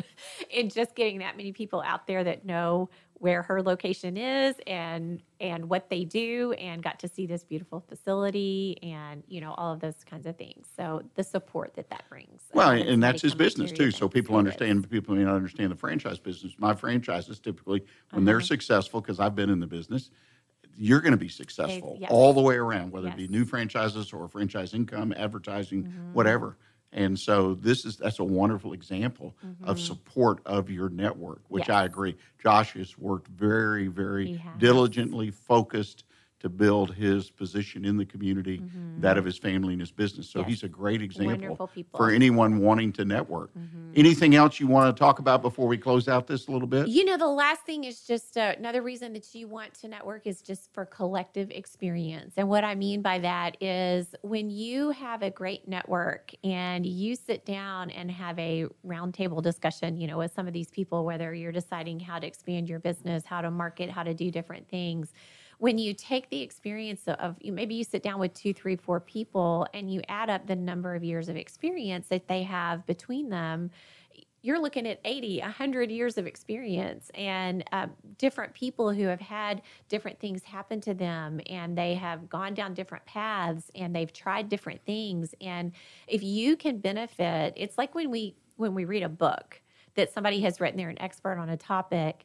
and 0.56 0.72
just 0.72 0.94
getting 0.96 1.18
that 1.18 1.36
many 1.36 1.52
people 1.52 1.80
out 1.82 2.06
there 2.08 2.24
that 2.24 2.44
know 2.44 2.90
where 3.20 3.42
her 3.42 3.62
location 3.62 4.16
is 4.16 4.56
and 4.66 5.22
and 5.40 5.68
what 5.68 5.90
they 5.90 6.04
do 6.04 6.52
and 6.54 6.82
got 6.82 6.98
to 6.98 7.06
see 7.06 7.26
this 7.26 7.44
beautiful 7.44 7.78
facility 7.80 8.78
and 8.82 9.22
you 9.28 9.40
know 9.42 9.52
all 9.58 9.72
of 9.74 9.80
those 9.80 10.02
kinds 10.04 10.26
of 10.26 10.36
things. 10.36 10.66
So 10.74 11.02
the 11.14 11.22
support 11.22 11.74
that 11.74 11.90
that 11.90 12.08
brings. 12.08 12.42
Well, 12.54 12.70
um, 12.70 12.78
and 12.78 13.02
that's 13.02 13.20
his 13.22 13.34
business 13.34 13.72
too. 13.72 13.90
So 13.90 14.08
people 14.08 14.36
understand. 14.36 14.90
People 14.90 15.14
may 15.14 15.24
not 15.24 15.34
understand 15.34 15.70
the 15.70 15.76
franchise 15.76 16.18
business. 16.18 16.54
My 16.58 16.74
franchises 16.74 17.38
typically, 17.38 17.84
when 18.10 18.24
they're 18.24 18.36
Uh-huh. 18.36 18.46
successful, 18.46 19.00
because 19.02 19.20
I've 19.20 19.36
been 19.36 19.50
in 19.50 19.60
the 19.60 19.66
business, 19.66 20.10
you're 20.74 21.00
going 21.02 21.12
to 21.12 21.18
be 21.18 21.28
successful 21.28 21.98
yes. 22.00 22.10
all 22.10 22.32
the 22.32 22.40
way 22.40 22.56
around, 22.56 22.90
whether 22.90 23.08
it 23.08 23.16
be 23.16 23.28
new 23.28 23.44
franchises 23.44 24.14
or 24.14 24.28
franchise 24.28 24.72
income, 24.72 25.12
advertising, 25.14 25.84
Mhm. 25.84 26.12
whatever. 26.14 26.56
And 26.92 27.18
so 27.18 27.54
this 27.54 27.84
is 27.84 27.96
that's 27.96 28.18
a 28.18 28.24
wonderful 28.24 28.72
example 28.72 29.36
of 29.62 29.76
Mhm. 29.76 29.80
support 29.80 30.40
of 30.44 30.70
your 30.70 30.88
network, 30.88 31.42
which 31.48 31.68
Yes. 31.68 31.74
I 31.76 31.84
agree. 31.84 32.16
Josh 32.42 32.72
has 32.72 32.98
worked 32.98 33.28
very, 33.28 33.86
very 33.86 34.40
diligently 34.58 35.30
focused 35.30 36.04
to 36.40 36.48
build 36.48 36.94
his 36.94 37.30
position 37.30 37.84
in 37.84 37.96
the 37.96 38.04
community, 38.04 38.58
Mhm. 38.58 39.02
that 39.02 39.16
of 39.18 39.24
his 39.24 39.38
family 39.38 39.74
and 39.74 39.80
his 39.80 39.92
business. 39.92 40.28
So 40.28 40.40
Yes. 40.40 40.48
he's 40.48 40.62
a 40.62 40.68
great 40.68 41.02
example 41.02 41.70
for 41.94 42.10
anyone 42.10 42.58
wanting 42.60 42.92
to 42.94 43.04
network. 43.04 43.52
Mhm. 43.54 43.92
Anything 43.94 44.34
else 44.34 44.60
you 44.60 44.66
want 44.66 44.94
to 44.94 44.98
talk 44.98 45.18
about 45.18 45.42
before 45.42 45.66
we 45.66 45.76
close 45.76 46.08
out 46.08 46.26
this 46.26 46.46
a 46.46 46.52
little 46.52 46.68
bit? 46.68 46.86
You 46.88 47.04
know, 47.04 47.16
the 47.16 47.26
last 47.26 47.62
thing 47.62 47.84
is 47.84 48.06
just 48.06 48.36
uh, 48.36 48.54
another 48.56 48.82
reason 48.82 49.12
that 49.14 49.34
you 49.34 49.48
want 49.48 49.74
to 49.74 49.88
network 49.88 50.26
is 50.26 50.40
just 50.42 50.72
for 50.72 50.86
collective 50.86 51.50
experience. 51.50 52.34
And 52.36 52.48
what 52.48 52.64
I 52.64 52.74
mean 52.74 53.02
by 53.02 53.18
that 53.18 53.62
is 53.62 54.14
when 54.22 54.48
you 54.48 54.90
have 54.90 55.22
a 55.22 55.30
great 55.30 55.68
network 55.68 56.32
and 56.44 56.86
you 56.86 57.16
sit 57.16 57.44
down 57.44 57.90
and 57.90 58.10
have 58.10 58.38
a 58.38 58.66
roundtable 58.86 59.42
discussion, 59.42 59.96
you 59.96 60.06
know, 60.06 60.18
with 60.18 60.32
some 60.32 60.46
of 60.46 60.52
these 60.52 60.70
people, 60.70 61.04
whether 61.04 61.34
you're 61.34 61.52
deciding 61.52 62.00
how 62.00 62.18
to 62.18 62.26
expand 62.26 62.68
your 62.68 62.78
business, 62.78 63.24
how 63.26 63.40
to 63.40 63.50
market, 63.50 63.90
how 63.90 64.04
to 64.04 64.14
do 64.14 64.30
different 64.30 64.68
things. 64.68 65.12
When 65.60 65.76
you 65.76 65.92
take 65.92 66.30
the 66.30 66.40
experience 66.40 67.02
of 67.06 67.36
maybe 67.44 67.74
you 67.74 67.84
sit 67.84 68.02
down 68.02 68.18
with 68.18 68.32
two, 68.32 68.54
three, 68.54 68.76
four 68.76 68.98
people 68.98 69.66
and 69.74 69.92
you 69.92 70.00
add 70.08 70.30
up 70.30 70.46
the 70.46 70.56
number 70.56 70.94
of 70.94 71.04
years 71.04 71.28
of 71.28 71.36
experience 71.36 72.08
that 72.08 72.28
they 72.28 72.44
have 72.44 72.86
between 72.86 73.28
them, 73.28 73.70
you're 74.40 74.58
looking 74.58 74.86
at 74.86 75.00
80 75.04 75.40
100 75.40 75.90
years 75.90 76.16
of 76.16 76.26
experience 76.26 77.10
and 77.14 77.62
uh, 77.72 77.88
different 78.16 78.54
people 78.54 78.90
who 78.90 79.04
have 79.04 79.20
had 79.20 79.60
different 79.90 80.18
things 80.18 80.42
happen 80.44 80.80
to 80.80 80.94
them 80.94 81.42
and 81.46 81.76
they 81.76 81.92
have 81.92 82.30
gone 82.30 82.54
down 82.54 82.72
different 82.72 83.04
paths 83.04 83.70
and 83.74 83.94
they've 83.94 84.14
tried 84.14 84.48
different 84.48 84.80
things. 84.86 85.34
And 85.42 85.72
if 86.06 86.22
you 86.22 86.56
can 86.56 86.78
benefit 86.78 87.52
it's 87.58 87.76
like 87.76 87.94
when 87.94 88.08
we 88.08 88.34
when 88.56 88.74
we 88.74 88.86
read 88.86 89.02
a 89.02 89.10
book 89.10 89.60
that 89.94 90.10
somebody 90.10 90.40
has 90.40 90.58
written 90.58 90.78
they're 90.78 90.88
an 90.88 91.02
expert 91.02 91.36
on 91.36 91.50
a 91.50 91.56
topic 91.58 92.24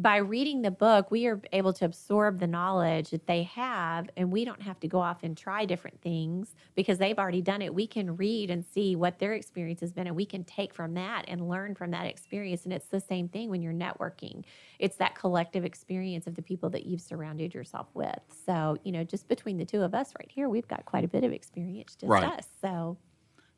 by 0.00 0.16
reading 0.16 0.62
the 0.62 0.70
book, 0.70 1.10
we 1.10 1.26
are 1.26 1.42
able 1.52 1.74
to 1.74 1.84
absorb 1.84 2.38
the 2.38 2.46
knowledge 2.46 3.10
that 3.10 3.26
they 3.26 3.42
have, 3.42 4.08
and 4.16 4.32
we 4.32 4.46
don't 4.46 4.62
have 4.62 4.80
to 4.80 4.88
go 4.88 4.98
off 5.00 5.22
and 5.22 5.36
try 5.36 5.66
different 5.66 6.00
things 6.00 6.54
because 6.74 6.96
they've 6.98 7.18
already 7.18 7.42
done 7.42 7.60
it. 7.60 7.74
We 7.74 7.86
can 7.86 8.16
read 8.16 8.50
and 8.50 8.64
see 8.64 8.96
what 8.96 9.18
their 9.18 9.34
experience 9.34 9.80
has 9.80 9.92
been, 9.92 10.06
and 10.06 10.16
we 10.16 10.24
can 10.24 10.44
take 10.44 10.72
from 10.72 10.94
that 10.94 11.26
and 11.28 11.48
learn 11.48 11.74
from 11.74 11.90
that 11.90 12.06
experience. 12.06 12.64
And 12.64 12.72
it's 12.72 12.88
the 12.88 13.00
same 13.00 13.28
thing 13.28 13.50
when 13.50 13.60
you're 13.62 13.74
networking, 13.74 14.44
it's 14.78 14.96
that 14.96 15.16
collective 15.16 15.64
experience 15.66 16.26
of 16.26 16.34
the 16.34 16.42
people 16.42 16.70
that 16.70 16.86
you've 16.86 17.02
surrounded 17.02 17.52
yourself 17.52 17.94
with. 17.94 18.20
So, 18.30 18.78
you 18.84 18.92
know, 18.92 19.04
just 19.04 19.28
between 19.28 19.58
the 19.58 19.66
two 19.66 19.82
of 19.82 19.94
us 19.94 20.14
right 20.18 20.30
here, 20.32 20.48
we've 20.48 20.68
got 20.68 20.86
quite 20.86 21.04
a 21.04 21.08
bit 21.08 21.24
of 21.24 21.32
experience, 21.32 21.94
just 21.94 22.22
Right. 22.22 22.24
us. 22.24 22.48
So, 22.62 22.98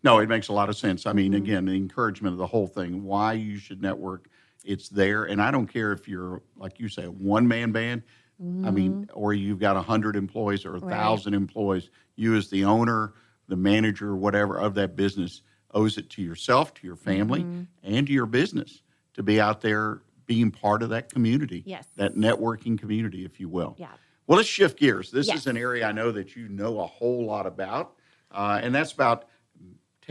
No, 0.02 0.18
it 0.18 0.28
makes 0.28 0.48
a 0.48 0.52
lot 0.52 0.68
of 0.68 0.76
sense. 0.76 1.06
I 1.06 1.12
mean, 1.12 1.32
Mhm. 1.32 1.34
again, 1.34 1.66
the 1.66 1.72
encouragement 1.76 2.32
of 2.34 2.38
the 2.38 2.46
whole 2.46 2.66
thing, 2.66 3.04
why 3.04 3.34
you 3.34 3.56
should 3.58 3.80
network, 3.80 4.28
it's 4.64 4.88
there. 4.88 5.24
And 5.24 5.40
I 5.40 5.50
don't 5.50 5.66
care 5.66 5.92
if 5.92 6.06
you're, 6.08 6.42
like 6.56 6.78
you 6.80 6.88
say, 6.88 7.04
a 7.04 7.10
one 7.10 7.46
man 7.48 7.72
band, 7.72 8.02
I 8.64 8.72
mean, 8.72 9.08
or 9.12 9.32
you've 9.34 9.60
got 9.60 9.76
100 9.76 10.16
employees 10.16 10.64
or 10.64 10.70
a 10.70 10.80
Right. 10.80 10.82
1,000 10.90 11.32
employees. 11.34 11.90
You, 12.16 12.34
as 12.36 12.50
the 12.50 12.64
owner, 12.64 13.14
the 13.46 13.54
manager, 13.56 14.16
whatever 14.16 14.58
of 14.58 14.74
that 14.74 14.96
business, 14.96 15.42
owes 15.74 15.96
it 15.96 16.10
to 16.10 16.22
yourself, 16.22 16.74
to 16.74 16.86
your 16.86 16.96
family, 16.96 17.42
Mm-hmm. 17.44 17.62
and 17.84 18.06
to 18.06 18.12
your 18.12 18.26
business 18.26 18.82
to 19.14 19.22
be 19.22 19.40
out 19.40 19.60
there 19.60 20.02
being 20.26 20.50
part 20.50 20.82
of 20.82 20.88
that 20.90 21.12
community, 21.12 21.62
Yes. 21.66 21.86
that 21.96 22.14
networking 22.16 22.76
community, 22.78 23.24
if 23.24 23.38
you 23.38 23.48
will. 23.48 23.76
yeah. 23.78 23.88
Well, 24.26 24.36
let's 24.38 24.48
shift 24.48 24.78
gears. 24.78 25.10
This 25.10 25.26
Yes. 25.28 25.38
is 25.38 25.46
an 25.46 25.56
area 25.56 25.86
I 25.86 25.92
know 25.92 26.10
that 26.12 26.34
you 26.36 26.48
know 26.48 26.80
a 26.80 26.86
whole 26.86 27.24
lot 27.26 27.46
about, 27.46 27.94
uh, 28.30 28.58
and 28.62 28.74
that's 28.74 28.92
about 28.92 29.26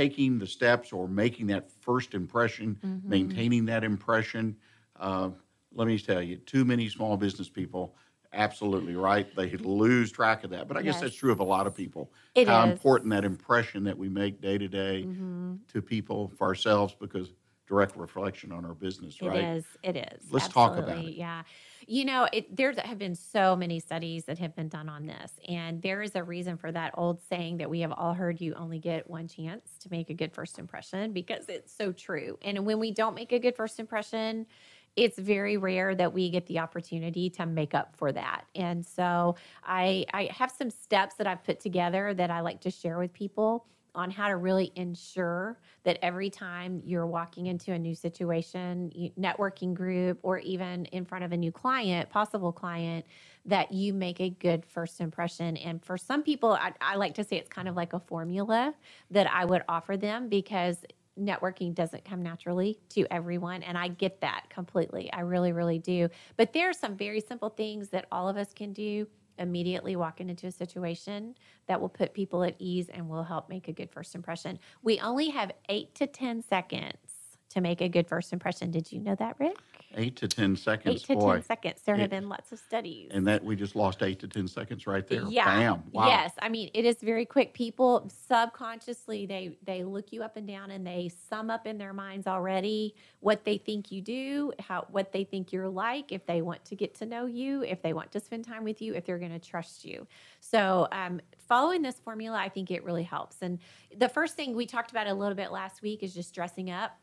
taking 0.01 0.39
the 0.39 0.47
steps 0.47 0.91
or 0.93 1.07
making 1.07 1.47
that 1.47 1.71
first 1.71 2.13
impression, 2.13 2.79
Mm-hmm. 2.83 3.07
maintaining 3.07 3.65
that 3.65 3.83
impression. 3.83 4.57
Uh, 4.95 5.29
let 5.73 5.87
me 5.87 5.97
tell 5.99 6.21
you, 6.21 6.37
too 6.37 6.65
many 6.65 6.89
small 6.89 7.17
business 7.17 7.49
people, 7.49 7.95
absolutely 8.33 8.95
right. 8.95 9.33
They 9.35 9.57
lose 9.57 10.11
track 10.11 10.43
of 10.43 10.49
that. 10.51 10.67
But 10.67 10.77
I 10.77 10.81
guess 10.83 10.99
that's 10.99 11.15
true 11.15 11.31
of 11.31 11.39
a 11.39 11.43
lot 11.43 11.67
of 11.67 11.75
people. 11.75 12.13
It 12.35 12.47
How 12.47 12.63
is. 12.63 12.63
important 12.63 13.11
that 13.11 13.25
impression 13.25 13.83
that 13.85 13.97
we 13.97 14.09
make 14.09 14.41
day 14.41 14.57
to 14.57 14.67
day 14.67 15.09
Mhm. 15.09 15.61
to 15.69 15.81
people, 15.81 16.29
for 16.37 16.47
ourselves, 16.47 16.95
because 16.99 17.33
direct 17.71 17.95
reflection 17.95 18.51
on 18.51 18.65
our 18.65 18.73
business, 18.73 19.21
right? 19.21 19.37
It 19.37 19.57
is. 19.57 19.65
It 19.81 19.95
is. 19.95 20.25
Let's 20.29 20.49
talk 20.49 20.77
about 20.77 20.97
it. 20.97 21.13
Yeah. 21.13 21.43
You 21.87 22.03
know, 22.03 22.27
it, 22.33 22.53
there 22.53 22.73
have 22.73 22.99
been 22.99 23.15
so 23.15 23.55
many 23.55 23.79
studies 23.79 24.25
that 24.25 24.37
have 24.39 24.53
been 24.57 24.67
done 24.67 24.89
on 24.89 25.05
this, 25.05 25.31
and 25.47 25.81
there 25.81 26.01
is 26.01 26.13
a 26.15 26.23
reason 26.23 26.57
for 26.57 26.69
that 26.73 26.91
old 26.95 27.21
saying 27.29 27.57
that 27.57 27.69
we 27.69 27.79
have 27.79 27.93
all 27.93 28.13
heard: 28.13 28.41
"You 28.41 28.53
only 28.55 28.77
get 28.77 29.09
one 29.09 29.29
chance 29.29 29.77
to 29.79 29.89
make 29.89 30.09
a 30.09 30.13
good 30.13 30.33
first 30.33 30.59
impression," 30.59 31.13
because 31.13 31.47
it's 31.47 31.71
so 31.73 31.93
true. 31.93 32.37
And 32.41 32.65
when 32.65 32.77
we 32.77 32.91
don't 32.91 33.15
make 33.15 33.31
a 33.31 33.39
good 33.39 33.55
first 33.55 33.79
impression, 33.79 34.47
it's 34.97 35.17
very 35.17 35.55
rare 35.55 35.95
that 35.95 36.11
we 36.11 36.29
get 36.29 36.47
the 36.47 36.59
opportunity 36.59 37.29
to 37.29 37.45
make 37.45 37.73
up 37.73 37.95
for 37.95 38.11
that. 38.11 38.43
And 38.53 38.85
so 38.85 39.37
I, 39.63 40.05
I 40.13 40.25
have 40.25 40.51
some 40.51 40.69
steps 40.69 41.15
that 41.15 41.25
I've 41.25 41.43
put 41.45 41.61
together 41.61 42.13
that 42.15 42.29
I 42.29 42.41
like 42.41 42.59
to 42.61 42.69
share 42.71 42.97
with 42.97 43.13
people 43.13 43.65
on 43.93 44.09
how 44.09 44.27
to 44.27 44.37
really 44.37 44.71
ensure 44.75 45.59
that 45.83 45.97
every 46.01 46.29
time 46.29 46.81
you're 46.85 47.05
walking 47.05 47.47
into 47.47 47.73
a 47.73 47.79
new 47.79 47.95
situation, 47.95 49.11
networking 49.19 49.73
group, 49.73 50.19
or 50.23 50.39
even 50.39 50.85
in 50.85 51.03
front 51.05 51.23
of 51.23 51.31
a 51.31 51.37
new 51.37 51.51
client, 51.51 52.09
possible 52.09 52.51
client, 52.51 53.05
that 53.45 53.71
you 53.71 53.93
make 53.93 54.21
a 54.21 54.29
good 54.29 54.65
first 54.65 55.01
impression. 55.01 55.57
And 55.57 55.83
for 55.83 55.97
some 55.97 56.23
people, 56.23 56.51
I, 56.53 56.73
I 56.79 56.95
like 56.95 57.15
to 57.15 57.23
say 57.23 57.37
it's 57.37 57.49
kind 57.49 57.67
of 57.67 57.75
like 57.75 57.93
a 57.93 57.99
formula 57.99 58.73
that 59.09 59.29
I 59.31 59.45
would 59.45 59.63
offer 59.67 59.97
them 59.97 60.29
because 60.29 60.77
networking 61.19 61.73
doesn't 61.73 62.05
come 62.05 62.23
naturally 62.23 62.79
to 62.89 63.05
everyone. 63.11 63.63
And 63.63 63.77
I 63.77 63.89
get 63.89 64.21
that 64.21 64.45
completely. 64.49 65.11
I 65.11 65.21
really, 65.21 65.51
really 65.51 65.79
do. 65.79 66.07
But 66.37 66.53
there 66.53 66.69
are 66.69 66.73
some 66.73 66.95
very 66.95 67.19
simple 67.19 67.49
things 67.49 67.89
that 67.89 68.05
all 68.11 68.29
of 68.29 68.37
us 68.37 68.53
can 68.53 68.71
do 68.71 69.07
immediately 69.41 69.95
walking 69.95 70.29
into 70.29 70.47
a 70.47 70.51
situation 70.51 71.35
that 71.67 71.81
will 71.81 71.89
put 71.89 72.13
people 72.13 72.43
at 72.43 72.55
ease 72.59 72.89
and 72.89 73.09
will 73.09 73.23
help 73.23 73.49
make 73.49 73.67
a 73.67 73.73
good 73.73 73.91
first 73.91 74.15
impression. 74.15 74.59
We 74.81 74.99
only 74.99 75.29
have 75.29 75.51
eight 75.67 75.93
to 75.95 76.07
10 76.07 76.43
seconds 76.43 77.10
to 77.51 77.61
make 77.61 77.81
a 77.81 77.89
good 77.89 78.07
first 78.07 78.33
impression. 78.33 78.71
Did 78.71 78.91
you 78.91 78.99
know 78.99 79.15
that, 79.15 79.35
Rick? 79.39 79.57
Eight 79.95 80.15
to 80.17 80.27
10 80.27 80.55
seconds, 80.55 80.95
Eight 80.95 81.07
to 81.07 81.15
boy. 81.15 81.33
10 81.35 81.43
seconds. 81.43 81.81
There 81.85 81.95
have 81.95 82.09
been 82.09 82.29
lots 82.29 82.51
of 82.51 82.59
studies. 82.59 83.09
And 83.11 83.27
that 83.27 83.43
we 83.43 83.55
just 83.55 83.75
lost 83.75 84.01
eight 84.03 84.19
to 84.19 84.27
10 84.27 84.47
seconds 84.47 84.87
right 84.87 85.05
there. 85.05 85.23
Yeah. 85.27 85.45
Bam. 85.45 85.83
Wow. 85.91 86.07
Yes. 86.07 86.31
I 86.41 86.47
mean, 86.49 86.69
it 86.73 86.85
is 86.85 86.97
very 87.01 87.25
quick. 87.25 87.53
People 87.53 88.09
subconsciously 88.27 89.25
they 89.25 89.57
they 89.65 89.83
look 89.83 90.13
you 90.13 90.23
up 90.23 90.37
and 90.37 90.47
down 90.47 90.71
and 90.71 90.87
they 90.87 91.11
sum 91.29 91.49
up 91.49 91.67
in 91.67 91.77
their 91.77 91.93
minds 91.93 92.25
already 92.25 92.95
what 93.19 93.43
they 93.43 93.57
think 93.57 93.91
you 93.91 94.01
do, 94.01 94.53
how 94.59 94.85
what 94.91 95.11
they 95.11 95.23
think 95.23 95.51
you're 95.51 95.69
like, 95.69 96.11
if 96.11 96.25
they 96.25 96.41
want 96.41 96.63
to 96.65 96.75
get 96.75 96.95
to 96.95 97.05
know 97.05 97.25
you, 97.25 97.63
if 97.63 97.81
they 97.81 97.93
want 97.93 98.11
to 98.11 98.19
spend 98.19 98.45
time 98.45 98.63
with 98.63 98.81
you, 98.81 98.93
if 98.93 99.05
they're 99.05 99.19
going 99.19 99.31
to 99.31 99.39
trust 99.39 99.85
you. 99.85 100.07
So, 100.39 100.87
um, 100.91 101.21
following 101.47 101.81
this 101.81 101.99
formula, 101.99 102.37
I 102.37 102.49
think 102.49 102.71
it 102.71 102.83
really 102.83 103.03
helps. 103.03 103.37
And 103.41 103.59
the 103.97 104.09
first 104.09 104.35
thing 104.35 104.55
we 104.55 104.65
talked 104.65 104.91
about 104.91 105.07
a 105.07 105.13
little 105.13 105.35
bit 105.35 105.51
last 105.51 105.81
week 105.81 106.01
is 106.01 106.13
just 106.13 106.33
dressing 106.33 106.71
up, 106.71 106.97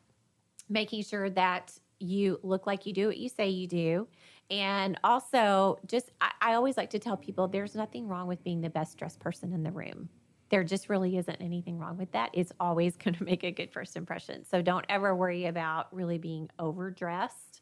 making 0.68 1.02
sure 1.02 1.30
that 1.30 1.72
you 2.00 2.38
look 2.42 2.66
like 2.66 2.86
you 2.86 2.92
do 2.92 3.08
what 3.08 3.16
you 3.16 3.28
say 3.28 3.48
you 3.48 3.66
do. 3.66 4.08
And 4.50 4.98
also, 5.04 5.78
just 5.86 6.10
I, 6.20 6.30
I 6.40 6.54
always 6.54 6.76
like 6.76 6.90
to 6.90 6.98
tell 6.98 7.16
people 7.16 7.48
there's 7.48 7.74
nothing 7.74 8.08
wrong 8.08 8.26
with 8.26 8.42
being 8.44 8.60
the 8.60 8.70
best 8.70 8.96
dressed 8.96 9.20
person 9.20 9.52
in 9.52 9.62
the 9.62 9.72
room. 9.72 10.08
There 10.50 10.64
just 10.64 10.88
really 10.88 11.18
isn't 11.18 11.36
anything 11.42 11.78
wrong 11.78 11.98
with 11.98 12.10
that. 12.12 12.30
It's 12.32 12.52
always 12.58 12.96
going 13.04 13.14
to 13.14 13.24
make 13.24 13.44
a 13.44 13.50
good 13.50 13.70
first 13.70 13.96
impression. 13.96 14.44
So 14.44 14.62
don't 14.62 14.86
ever 14.88 15.14
worry 15.14 15.46
about 15.46 15.94
really 15.94 16.18
being 16.18 16.48
overdressed 16.58 17.60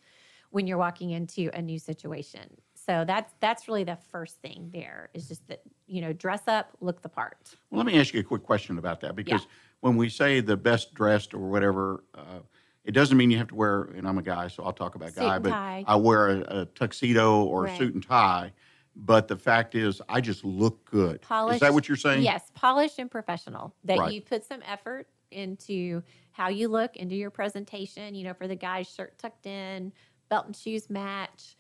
when 0.51 0.67
you're 0.67 0.79
walking 0.79 1.11
into 1.11 1.51
a 1.55 1.61
new 1.61 1.79
situation. 1.79 2.49
So 2.75 3.05
that's 3.05 3.33
that's 3.41 3.67
really 3.67 3.83
the 3.83 3.99
first 4.13 4.41
thing 4.43 4.71
there 4.73 5.11
is 5.13 5.27
just 5.27 5.47
that 5.49 5.63
you 5.89 6.01
know 6.01 6.13
dress 6.13 6.43
up, 6.47 6.71
look 6.81 7.03
the 7.03 7.09
part. 7.09 7.57
Well, 7.71 7.79
let 7.79 7.87
me 7.87 7.99
ask 7.99 8.15
you 8.15 8.21
a 8.21 8.23
quick 8.23 8.45
question 8.45 8.79
about 8.79 9.01
that 9.01 9.17
because 9.17 9.47
when 9.81 9.97
we 9.97 10.09
say 10.09 10.41
the 10.41 10.57
best 10.57 10.95
dressed 10.95 11.35
or 11.35 11.49
whatever, 11.51 12.05
uh, 12.15 12.41
it 12.87 12.93
doesn't 12.93 13.17
mean 13.17 13.31
you 13.31 13.39
have 13.39 13.49
to 13.49 13.55
wear. 13.55 13.83
And 13.97 14.07
I'm 14.09 14.17
a 14.19 14.23
guy, 14.23 14.49
so 14.49 14.63
I'll 14.63 14.73
talk 14.73 14.95
about 14.95 15.09
Suit 15.09 15.17
guy, 15.21 15.39
but 15.39 15.51
tie. 15.51 15.85
I 15.87 15.97
wear 15.97 16.29
a, 16.29 16.61
a 16.61 16.67
tuxedo 16.67 17.43
or 17.43 17.65
Right. 17.65 17.75
a 17.75 17.77
suit 17.77 17.95
and 17.95 18.03
tie. 18.03 18.53
But 18.95 19.29
the 19.29 19.37
fact 19.37 19.75
is, 19.75 20.01
I 20.09 20.23
just 20.23 20.43
look 20.45 20.89
good. 20.91 21.21
Polished. 21.21 21.57
Is 21.57 21.61
that 21.61 21.75
what 21.75 21.87
you're 21.89 21.97
saying? 21.99 22.23
Yes, 22.23 22.51
polished 22.55 22.99
and 22.99 23.11
professional. 23.11 23.75
That 23.85 23.99
Right. 23.99 24.15
you 24.15 24.23
put 24.23 24.45
some 24.45 24.61
effort 24.65 25.09
into 25.31 26.03
how 26.33 26.49
you 26.49 26.69
look, 26.69 26.97
into 26.97 27.15
your 27.15 27.31
presentation. 27.31 28.15
You 28.15 28.25
know, 28.25 28.33
for 28.35 28.49
the 28.49 28.55
guys, 28.57 28.89
shirt 28.89 29.19
tucked 29.19 29.45
in, 29.47 29.93
belt 30.31 30.47
and 30.47 30.57
shoes 30.57 30.89
match, 30.89 31.57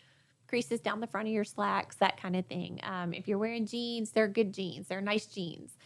creases 0.48 0.80
down 0.80 1.00
the 1.00 1.06
front 1.06 1.26
of 1.28 1.34
your 1.34 1.44
slacks, 1.44 1.96
that 1.96 2.16
kind 2.20 2.36
of 2.36 2.46
thing. 2.46 2.80
Um, 2.84 3.12
if 3.12 3.26
you're 3.28 3.38
wearing 3.38 3.66
jeans, 3.66 4.12
they're 4.12 4.28
good 4.28 4.54
jeans. 4.54 4.86
They're 4.88 5.00
nice 5.02 5.26
jeans. 5.26 5.76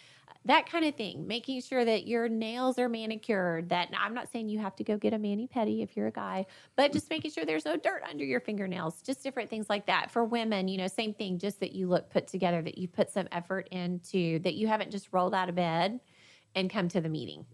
That 0.46 0.70
kind 0.70 0.86
of 0.86 0.94
thing. 0.94 1.26
Making 1.26 1.60
sure 1.60 1.84
that 1.84 2.06
your 2.06 2.26
nails 2.28 2.78
are 2.78 2.88
manicured. 2.88 3.68
That 3.68 3.90
I'm 3.98 4.14
not 4.14 4.32
saying 4.32 4.48
you 4.48 4.58
have 4.58 4.74
to 4.76 4.84
go 4.84 4.96
get 4.96 5.12
a 5.12 5.18
mani 5.18 5.46
pedi 5.54 5.82
if 5.82 5.96
you're 5.96 6.06
a 6.06 6.12
guy, 6.12 6.46
but 6.76 6.92
just 6.92 7.10
making 7.10 7.30
sure 7.32 7.44
there's 7.44 7.66
no 7.66 7.76
dirt 7.76 8.02
under 8.08 8.24
your 8.24 8.40
fingernails. 8.40 9.02
Just 9.02 9.22
different 9.22 9.50
things 9.50 9.68
like 9.68 9.84
that. 9.86 10.10
For 10.10 10.24
women, 10.24 10.66
you 10.66 10.78
know, 10.78 10.86
same 10.86 11.12
thing. 11.12 11.38
Just 11.38 11.60
that 11.60 11.72
you 11.72 11.88
look 11.88 12.08
put 12.08 12.26
together. 12.26 12.62
That 12.62 12.78
you 12.78 12.88
put 12.88 13.10
some 13.10 13.28
effort 13.32 13.68
into. 13.70 14.38
That 14.38 14.54
you 14.54 14.66
haven't 14.66 14.90
just 14.90 15.08
rolled 15.12 15.34
out 15.34 15.50
of 15.50 15.54
bed 15.56 16.00
and 16.54 16.70
come 16.70 16.88
to 16.88 17.00
the 17.02 17.08
meeting. 17.10 17.44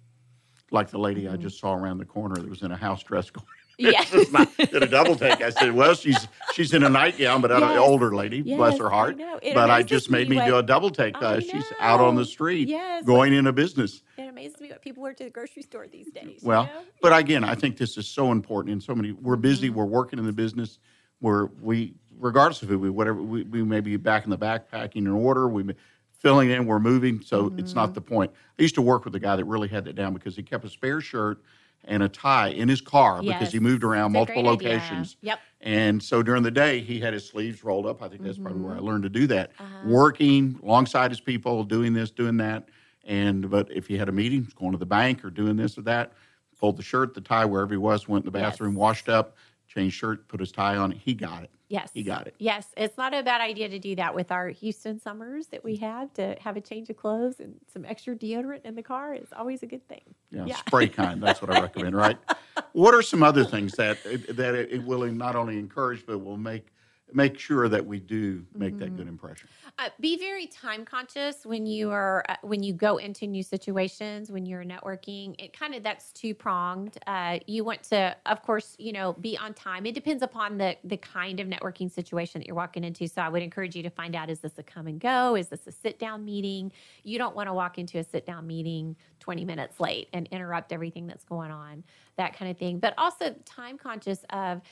Like 0.70 0.88
the 0.90 0.98
lady 0.98 1.22
Mm-hmm. 1.24 1.34
I 1.34 1.36
just 1.38 1.58
saw 1.58 1.74
around 1.74 1.98
the 1.98 2.04
corner 2.04 2.36
that 2.36 2.48
was 2.48 2.62
in 2.62 2.70
a 2.70 2.76
house 2.76 3.02
dress. 3.02 3.30
going- 3.30 3.46
Yes. 3.78 4.10
It's 4.14 4.32
not- 4.32 4.56
did 4.56 4.82
a 4.82 4.86
double 4.86 5.16
take. 5.16 5.42
I 5.42 5.50
said, 5.50 5.74
"Well, 5.74 5.94
she's 5.94 6.26
she's 6.54 6.72
in 6.72 6.82
a 6.82 6.88
nightgown, 6.88 7.40
but 7.42 7.50
an 7.52 7.62
older 7.62 8.14
lady, 8.14 8.40
bless 8.42 8.78
her 8.78 8.88
heart." 8.88 9.16
It 9.42 9.54
but 9.54 9.70
I 9.70 9.82
just 9.82 10.10
made 10.10 10.28
me 10.28 10.36
what- 10.36 10.46
do 10.46 10.56
a 10.56 10.62
double 10.62 10.90
take. 10.90 11.14
Uh, 11.20 11.40
she's 11.40 11.64
out 11.78 12.00
on 12.00 12.14
the 12.16 12.24
street, 12.24 12.68
Yes. 12.68 13.04
going 13.04 13.34
in 13.34 13.46
a 13.46 13.52
business. 13.52 14.02
It 14.16 14.28
amazes 14.28 14.60
me 14.60 14.68
what 14.70 14.80
people 14.80 15.02
wear 15.02 15.12
to 15.14 15.24
the 15.24 15.30
grocery 15.30 15.62
store 15.62 15.86
these 15.88 16.10
days. 16.10 16.40
you 16.42 16.48
Well, 16.48 16.64
know? 16.64 16.82
but 17.02 17.16
again, 17.18 17.44
I 17.44 17.54
think 17.54 17.76
this 17.76 17.96
is 17.98 18.06
so 18.08 18.32
important. 18.32 18.72
And 18.72 18.82
so 18.82 18.94
many, 18.94 19.12
we're 19.12 19.36
busy, 19.36 19.68
Mm-hmm. 19.68 19.76
we're 19.78 19.84
working 19.84 20.18
in 20.18 20.24
the 20.26 20.32
business, 20.32 20.78
we're, 21.20 21.46
we, 21.60 21.94
regardless 22.18 22.62
of 22.62 22.68
who 22.70 22.78
we, 22.78 22.88
whatever, 22.90 23.20
we, 23.22 23.42
we 23.44 23.62
may 23.62 23.80
be 23.80 23.96
back 23.96 24.24
in 24.24 24.30
the 24.30 24.36
back 24.38 24.70
packing 24.70 25.06
an 25.06 25.12
order, 25.12 25.48
we 25.48 25.62
may, 25.62 25.74
filling 26.18 26.50
in, 26.50 26.64
we're 26.66 26.78
moving. 26.78 27.20
So 27.20 27.52
it's 27.58 27.70
Mm-hmm. 27.70 27.78
not 27.78 27.94
the 27.94 28.00
point. 28.00 28.30
I 28.58 28.62
used 28.62 28.74
to 28.76 28.82
work 28.82 29.04
with 29.04 29.14
a 29.14 29.20
guy 29.20 29.36
that 29.36 29.44
really 29.44 29.68
had 29.68 29.84
that 29.84 29.94
down 29.96 30.14
because 30.14 30.34
he 30.34 30.42
kept 30.42 30.64
a 30.64 30.70
spare 30.70 31.00
shirt 31.02 31.42
and 31.86 32.02
a 32.02 32.08
tie 32.08 32.48
in 32.48 32.68
his 32.68 32.80
car 32.80 33.22
because 33.22 33.52
he 33.52 33.58
moved 33.60 33.84
around 33.84 34.12
multiple 34.12 34.42
great 34.42 34.52
idea. 34.54 34.68
locations. 34.72 35.16
Yep. 35.22 35.38
And 35.60 36.02
so 36.02 36.22
during 36.22 36.42
the 36.42 36.50
day, 36.50 36.80
he 36.80 37.00
had 37.00 37.12
his 37.14 37.26
sleeves 37.26 37.64
rolled 37.64 37.86
up. 37.86 38.02
I 38.02 38.08
think 38.08 38.22
that's 38.22 38.38
probably 38.38 38.60
where 38.62 38.72
I 38.74 38.76
Mm-hmm. 38.76 38.86
learned 38.86 39.02
to 39.04 39.08
do 39.08 39.26
that. 39.28 39.52
Uh-huh. 39.58 39.86
Working 39.86 40.58
alongside 40.62 41.10
his 41.10 41.20
people, 41.20 41.64
doing 41.64 41.92
this, 41.92 42.10
doing 42.10 42.36
that. 42.38 42.68
And 43.04 43.48
but 43.50 43.70
if 43.70 43.86
he 43.86 43.96
had 43.96 44.08
a 44.08 44.12
meeting, 44.12 44.48
going 44.58 44.72
to 44.72 44.78
the 44.78 44.86
bank 44.86 45.24
or 45.24 45.30
doing 45.30 45.56
this 45.56 45.78
or 45.78 45.82
that, 45.82 46.12
pulled 46.58 46.76
the 46.76 46.82
shirt, 46.82 47.14
the 47.14 47.20
tie, 47.20 47.44
wherever 47.44 47.72
he 47.72 47.78
was, 47.78 48.08
went 48.08 48.24
in 48.26 48.32
the 48.32 48.38
Yes. 48.38 48.52
bathroom, 48.52 48.74
washed 48.74 49.08
up, 49.08 49.36
changed 49.68 49.96
shirt, 49.96 50.26
put 50.28 50.40
his 50.40 50.50
tie 50.52 50.76
on. 50.76 50.90
He 50.90 51.14
got 51.14 51.44
it. 51.44 51.50
Yes. 51.68 51.90
He 51.92 52.02
got 52.02 52.26
it. 52.26 52.34
Yes. 52.38 52.68
It's 52.76 52.96
not 52.96 53.12
a 53.12 53.22
bad 53.22 53.40
idea 53.40 53.68
to 53.68 53.78
do 53.78 53.96
that 53.96 54.14
with 54.14 54.30
our 54.30 54.48
Houston 54.48 55.00
summers 55.00 55.48
that 55.48 55.64
we 55.64 55.76
mm. 55.76 55.80
have 55.80 56.12
to 56.14 56.36
have 56.40 56.56
a 56.56 56.60
change 56.60 56.90
of 56.90 56.96
clothes 56.96 57.40
and 57.40 57.56
some 57.72 57.84
extra 57.84 58.14
deodorant 58.14 58.64
in 58.64 58.76
the 58.76 58.82
car 58.82 59.14
is 59.14 59.28
always 59.36 59.62
a 59.62 59.66
good 59.66 59.86
thing. 59.88 60.02
Yeah, 60.30 60.46
Yeah. 60.46 60.56
spray 60.56 60.88
kind. 60.88 61.22
That's 61.22 61.42
what 61.42 61.50
I 61.50 61.60
recommend. 61.60 61.96
Right. 61.96 62.18
What 62.72 62.94
are 62.94 63.02
some 63.02 63.22
other 63.22 63.44
things 63.44 63.72
that 63.72 64.02
that 64.04 64.54
it 64.54 64.82
will 64.82 65.06
not 65.12 65.36
only 65.36 65.58
encourage 65.58 66.06
but 66.06 66.18
will 66.18 66.38
make 66.38 66.68
make 67.12 67.38
sure 67.38 67.68
that 67.68 67.84
we 67.86 68.00
do 68.00 68.46
make 68.54 68.78
that 68.78 68.86
Mm-hmm. 68.86 68.96
good 68.96 69.08
impression? 69.08 69.48
Uh, 69.78 69.90
be 70.00 70.16
very 70.18 70.46
time 70.46 70.84
conscious 70.84 71.44
when 71.44 71.66
you 71.66 71.90
are 71.90 72.24
uh, 72.28 72.36
when 72.42 72.62
you 72.62 72.72
go 72.72 72.96
into 72.96 73.26
new 73.26 73.42
situations 73.42 74.30
when 74.30 74.46
you're 74.46 74.64
networking. 74.64 75.34
It 75.38 75.52
kind 75.52 75.74
of 75.74 75.82
that's 75.82 76.12
two 76.12 76.34
pronged. 76.34 76.98
Uh, 77.06 77.40
you 77.46 77.64
want 77.64 77.82
to 77.84 78.16
of 78.26 78.42
course 78.42 78.76
you 78.78 78.92
know 78.92 79.12
be 79.14 79.36
on 79.36 79.54
time. 79.54 79.84
It 79.86 79.94
depends 79.94 80.22
upon 80.22 80.58
the 80.58 80.76
the 80.84 80.96
kind 80.96 81.40
of 81.40 81.48
networking 81.48 81.90
situation 81.90 82.40
that 82.40 82.46
you're 82.46 82.56
walking 82.56 82.84
into. 82.84 83.06
So 83.08 83.22
i 83.22 83.28
would 83.28 83.42
encourage 83.42 83.76
you 83.76 83.82
to 83.82 83.90
find 83.90 84.16
out 84.16 84.30
is 84.30 84.40
this 84.40 84.58
a 84.58 84.62
come 84.62 84.86
and 84.86 84.98
go? 85.00 85.36
Is 85.36 85.48
this 85.48 85.66
a 85.66 85.72
sit 85.72 85.98
down 85.98 86.24
meeting? 86.24 86.72
You 87.04 87.18
don't 87.18 87.36
want 87.36 87.48
to 87.48 87.54
walk 87.54 87.78
into 87.78 87.98
a 87.98 88.04
sit 88.04 88.24
down 88.26 88.46
meeting 88.46 88.96
20 89.20 89.44
minutes 89.44 89.80
late 89.80 90.08
and 90.12 90.26
interrupt 90.28 90.72
everything 90.72 91.06
that's 91.06 91.24
going 91.24 91.50
on 91.50 91.84
that 92.16 92.34
kind 92.36 92.50
of 92.50 92.56
thing. 92.58 92.78
But 92.78 92.94
also 92.98 93.34
time 93.44 93.78
conscious 93.78 94.24
of 94.30 94.62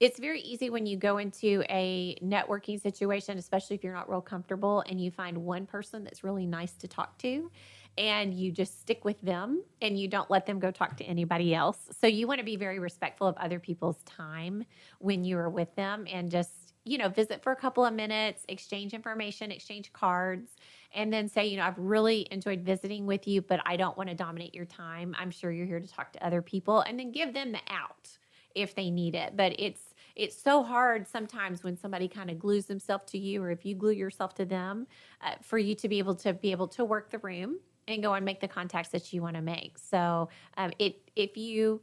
it's 0.00 0.18
very 0.18 0.40
easy 0.40 0.70
when 0.70 0.86
you 0.86 0.96
go 0.96 1.18
into 1.18 1.62
a 1.68 2.16
networking 2.24 2.80
situation, 2.80 3.36
especially 3.36 3.76
if 3.76 3.84
you're 3.84 3.94
not 3.94 4.08
real 4.08 4.22
comfortable 4.22 4.82
and 4.88 4.98
you 4.98 5.10
find 5.10 5.36
one 5.36 5.66
person 5.66 6.02
that's 6.02 6.24
really 6.24 6.46
nice 6.46 6.72
to 6.72 6.88
talk 6.88 7.18
to 7.18 7.50
and 7.98 8.32
you 8.32 8.50
just 8.50 8.80
stick 8.80 9.04
with 9.04 9.20
them 9.20 9.62
and 9.82 9.98
you 9.98 10.08
don't 10.08 10.30
let 10.30 10.46
them 10.46 10.58
go 10.58 10.70
talk 10.70 10.96
to 10.96 11.04
anybody 11.04 11.54
else. 11.54 11.76
So 12.00 12.06
you 12.06 12.26
want 12.26 12.38
to 12.38 12.44
be 12.44 12.56
very 12.56 12.78
respectful 12.78 13.26
of 13.26 13.36
other 13.36 13.58
people's 13.58 14.02
time 14.04 14.64
when 15.00 15.22
you 15.22 15.36
are 15.36 15.50
with 15.50 15.74
them 15.76 16.06
and 16.10 16.30
just, 16.30 16.72
you 16.84 16.96
know, 16.96 17.10
visit 17.10 17.42
for 17.42 17.52
a 17.52 17.56
couple 17.56 17.84
of 17.84 17.92
minutes, 17.92 18.44
exchange 18.48 18.94
information, 18.94 19.52
exchange 19.52 19.92
cards, 19.92 20.56
and 20.94 21.12
then 21.12 21.28
say, 21.28 21.46
you 21.46 21.58
know, 21.58 21.64
I've 21.64 21.78
really 21.78 22.26
enjoyed 22.30 22.62
visiting 22.62 23.04
with 23.04 23.28
you, 23.28 23.42
but 23.42 23.60
I 23.66 23.76
don't 23.76 23.98
want 23.98 24.08
to 24.08 24.14
dominate 24.14 24.54
your 24.54 24.64
time. 24.64 25.14
I'm 25.18 25.30
sure 25.30 25.52
you're 25.52 25.66
here 25.66 25.80
to 25.80 25.88
talk 25.88 26.12
to 26.14 26.24
other 26.26 26.40
people 26.40 26.80
and 26.80 26.98
then 26.98 27.12
give 27.12 27.34
them 27.34 27.52
the 27.52 27.60
out 27.68 28.08
if 28.54 28.74
they 28.74 28.90
need 28.90 29.14
it. 29.14 29.36
But 29.36 29.54
it's 29.58 29.89
it's 30.16 30.40
so 30.40 30.62
hard 30.62 31.06
sometimes 31.06 31.62
when 31.62 31.76
somebody 31.76 32.08
kind 32.08 32.30
of 32.30 32.38
glues 32.38 32.66
themselves 32.66 33.04
to 33.12 33.18
you, 33.18 33.42
or 33.42 33.50
if 33.50 33.64
you 33.64 33.74
glue 33.74 33.92
yourself 33.92 34.34
to 34.34 34.44
them, 34.44 34.86
uh, 35.22 35.32
for 35.42 35.58
you 35.58 35.74
to 35.76 35.88
be 35.88 35.98
able 35.98 36.14
to 36.16 36.32
be 36.32 36.52
able 36.52 36.68
to 36.68 36.84
work 36.84 37.10
the 37.10 37.18
room 37.18 37.58
and 37.88 38.02
go 38.02 38.14
and 38.14 38.24
make 38.24 38.40
the 38.40 38.48
contacts 38.48 38.90
that 38.90 39.12
you 39.12 39.22
want 39.22 39.36
to 39.36 39.42
make. 39.42 39.78
So 39.78 40.28
um, 40.56 40.72
it 40.78 41.10
if 41.16 41.36
you 41.36 41.80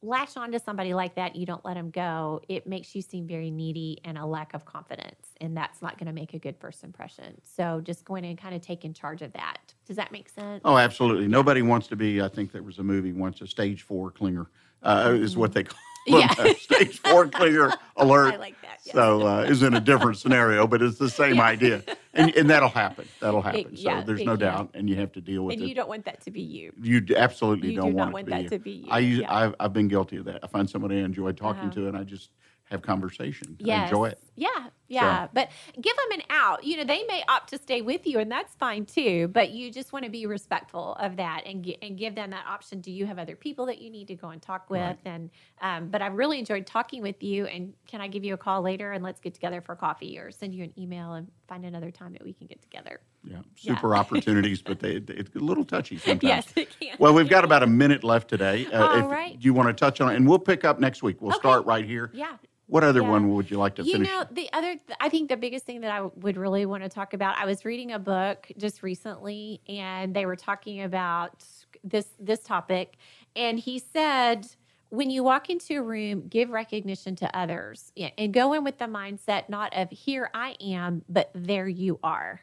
latch 0.00 0.36
onto 0.36 0.58
somebody 0.58 0.94
like 0.94 1.16
that, 1.16 1.34
you 1.34 1.44
don't 1.44 1.64
let 1.64 1.74
them 1.74 1.90
go. 1.90 2.40
It 2.48 2.66
makes 2.66 2.94
you 2.94 3.02
seem 3.02 3.26
very 3.26 3.50
needy 3.50 3.98
and 4.04 4.16
a 4.16 4.24
lack 4.24 4.54
of 4.54 4.64
confidence, 4.64 5.34
and 5.40 5.56
that's 5.56 5.82
not 5.82 5.98
going 5.98 6.06
to 6.06 6.12
make 6.12 6.34
a 6.34 6.38
good 6.38 6.56
first 6.58 6.84
impression. 6.84 7.40
So 7.42 7.80
just 7.80 8.04
going 8.04 8.24
and 8.24 8.38
kind 8.38 8.54
of 8.54 8.62
taking 8.62 8.92
charge 8.92 9.22
of 9.22 9.32
that. 9.32 9.74
Does 9.86 9.96
that 9.96 10.12
make 10.12 10.28
sense? 10.28 10.60
Oh, 10.64 10.76
absolutely. 10.76 11.26
Nobody 11.26 11.62
wants 11.62 11.88
to 11.88 11.96
be. 11.96 12.22
I 12.22 12.28
think 12.28 12.52
there 12.52 12.62
was 12.62 12.78
a 12.78 12.84
movie 12.84 13.12
once, 13.12 13.40
a 13.40 13.46
stage 13.46 13.82
four 13.82 14.12
clinger, 14.12 14.46
uh, 14.82 15.12
is 15.14 15.36
what 15.36 15.52
they 15.52 15.64
call 15.64 15.78
Mm-hmm. 16.06 16.46
Yeah. 16.46 16.52
stage 16.54 16.98
four 17.04 17.26
clinger 17.26 17.74
alert. 17.96 18.34
I 18.34 18.36
like 18.36 18.60
that. 18.62 18.78
yes. 18.84 18.94
So 18.94 19.26
uh, 19.26 19.40
is 19.42 19.62
in 19.62 19.74
a 19.74 19.80
different 19.80 20.16
scenario, 20.18 20.66
but 20.66 20.80
it's 20.82 20.98
the 20.98 21.10
same 21.10 21.36
Yeah. 21.36 21.42
idea, 21.44 21.82
and, 22.14 22.34
and 22.34 22.48
that'll 22.48 22.68
happen. 22.70 23.06
That'll 23.20 23.42
happen. 23.42 23.66
yeah, 23.72 24.00
so 24.00 24.06
there's 24.06 24.24
no 24.24 24.36
doubt, 24.36 24.70
and 24.74 24.88
you 24.88 24.96
have 24.96 25.12
to 25.12 25.20
deal 25.20 25.44
with 25.44 25.52
and 25.54 25.60
it. 25.60 25.64
And 25.64 25.68
you 25.68 25.74
don't 25.74 25.88
want 25.88 26.04
that 26.06 26.20
to 26.22 26.30
be 26.30 26.40
you. 26.40 26.72
You 26.80 27.04
absolutely 27.16 27.70
You 27.72 27.76
don't 27.76 27.90
do 27.90 27.96
want, 27.96 28.12
want 28.12 28.26
to 28.26 28.30
that 28.30 28.42
be 28.44 28.48
to 28.48 28.58
be 28.58 28.70
you. 28.70 28.86
I 28.90 28.98
use. 29.00 29.22
I've, 29.28 29.54
I've 29.60 29.72
been 29.72 29.88
guilty 29.88 30.16
of 30.16 30.24
that. 30.26 30.40
I 30.42 30.46
find 30.46 30.68
somebody 30.70 30.96
I 30.96 31.04
enjoy 31.04 31.32
talking 31.32 31.62
Uh-huh. 31.64 31.70
to, 31.72 31.88
and 31.88 31.96
I 31.96 32.04
just 32.04 32.30
have 32.70 32.80
conversation. 32.82 33.56
I 33.68 33.84
enjoy 33.84 34.06
it. 34.06 34.20
Yeah, 34.40 34.68
yeah. 34.86 35.26
But 35.34 35.50
give 35.80 35.96
them 35.96 36.20
an 36.20 36.22
out. 36.30 36.62
You 36.62 36.76
know, 36.76 36.84
they 36.84 37.02
may 37.04 37.22
opt 37.28 37.50
to 37.50 37.58
stay 37.58 37.80
with 37.82 38.06
you, 38.06 38.20
and 38.20 38.30
that's 38.30 38.54
fine 38.54 38.86
too. 38.86 39.26
But 39.28 39.50
you 39.50 39.70
just 39.72 39.92
want 39.92 40.04
to 40.04 40.10
be 40.10 40.26
respectful 40.26 40.94
of 40.94 41.16
that 41.16 41.42
and 41.44 41.66
and 41.82 41.98
give 41.98 42.14
them 42.14 42.30
that 42.30 42.46
option. 42.46 42.80
Do 42.80 42.92
you 42.92 43.04
have 43.06 43.18
other 43.18 43.34
people 43.34 43.66
that 43.66 43.78
you 43.82 43.90
need 43.90 44.06
to 44.08 44.14
go 44.14 44.28
and 44.28 44.40
talk 44.40 44.70
with? 44.70 44.80
Right. 44.80 44.98
And 45.04 45.30
um, 45.60 45.88
but 45.88 46.02
I 46.02 46.06
really 46.06 46.38
enjoyed 46.38 46.66
talking 46.66 47.02
with 47.02 47.20
you. 47.22 47.46
And 47.46 47.74
can 47.88 48.00
I 48.00 48.06
give 48.06 48.24
you 48.24 48.34
a 48.34 48.38
call 48.38 48.62
later 48.62 48.92
and 48.92 49.02
let's 49.02 49.20
get 49.20 49.34
together 49.34 49.60
for 49.60 49.74
coffee 49.74 50.18
or 50.18 50.30
send 50.30 50.54
you 50.54 50.62
an 50.62 50.72
email 50.78 51.14
and 51.14 51.26
find 51.48 51.64
another 51.64 51.90
time 51.90 52.12
that 52.12 52.22
we 52.22 52.32
can 52.32 52.46
get 52.46 52.62
together? 52.62 53.00
Yeah, 53.24 53.38
Yeah. 53.60 53.74
super 53.74 53.96
opportunities, 54.02 54.62
but 54.62 54.78
they, 54.78 55.00
they- 55.00 55.14
it's 55.14 55.34
a 55.34 55.40
little 55.40 55.64
touchy 55.64 55.98
sometimes. 55.98 56.22
Yes, 56.22 56.46
it 56.54 56.68
can. 56.78 56.96
Well, 57.00 57.12
we've 57.12 57.28
got 57.28 57.42
about 57.44 57.64
a 57.64 57.66
minute 57.66 58.04
left 58.04 58.28
today. 58.28 58.66
Uh, 58.72 58.86
All 58.86 58.98
if 59.00 59.06
right. 59.06 59.36
you 59.40 59.52
want 59.52 59.68
to 59.68 59.72
touch 59.74 60.00
on 60.00 60.12
it, 60.12 60.16
and 60.16 60.28
we'll 60.28 60.38
pick 60.38 60.64
up 60.64 60.78
next 60.78 61.02
week. 61.02 61.20
We'll 61.20 61.32
Okay. 61.32 61.40
start 61.40 61.66
right 61.66 61.84
here. 61.84 62.12
yeah. 62.14 62.36
What 62.68 62.84
other 62.84 63.00
Yeah. 63.02 63.10
one 63.10 63.34
would 63.34 63.50
you 63.50 63.56
like 63.56 63.74
to 63.76 63.82
you 63.82 63.92
finish? 63.92 64.08
know 64.08 64.24
the 64.30 64.48
other 64.52 64.76
i 65.00 65.08
think 65.08 65.28
the 65.30 65.36
biggest 65.36 65.64
thing 65.64 65.80
that 65.80 65.90
i 65.90 66.02
would 66.02 66.36
really 66.36 66.66
want 66.66 66.82
to 66.82 66.88
talk 66.88 67.14
about 67.14 67.36
i 67.38 67.46
was 67.46 67.64
reading 67.64 67.92
a 67.92 67.98
book 67.98 68.46
just 68.58 68.82
recently 68.82 69.60
and 69.68 70.14
they 70.14 70.26
were 70.26 70.36
talking 70.36 70.82
about 70.82 71.42
this 71.82 72.08
this 72.20 72.40
topic 72.40 72.96
and 73.34 73.58
he 73.58 73.78
said 73.78 74.46
when 74.90 75.10
you 75.10 75.22
walk 75.24 75.48
into 75.50 75.78
a 75.78 75.82
room 75.82 76.28
give 76.28 76.50
recognition 76.50 77.16
to 77.16 77.36
others 77.36 77.92
and 78.18 78.32
go 78.34 78.52
in 78.52 78.64
with 78.64 78.78
the 78.78 78.84
mindset 78.86 79.48
not 79.48 79.74
of 79.74 79.88
here 79.90 80.30
i 80.34 80.54
am 80.60 81.02
but 81.08 81.30
there 81.34 81.68
you 81.68 81.98
are 82.02 82.42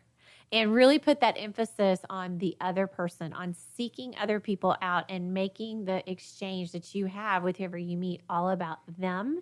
and 0.51 0.73
really 0.73 0.99
put 0.99 1.19
that 1.21 1.35
emphasis 1.37 1.99
on 2.07 2.37
the 2.37 2.55
other 2.61 2.85
person, 2.85 3.33
on 3.33 3.53
seeking 3.75 4.15
other 4.17 4.39
people 4.39 4.75
out 4.79 5.03
and 5.09 5.33
making 5.33 5.85
the 5.85 6.07
exchange 6.09 6.71
that 6.71 6.93
you 6.93 7.07
have 7.07 7.43
with 7.43 7.57
whoever 7.57 7.79
you 7.79 7.97
meet 7.97 8.21
all 8.29 8.51
about 8.51 8.77
them 8.99 9.41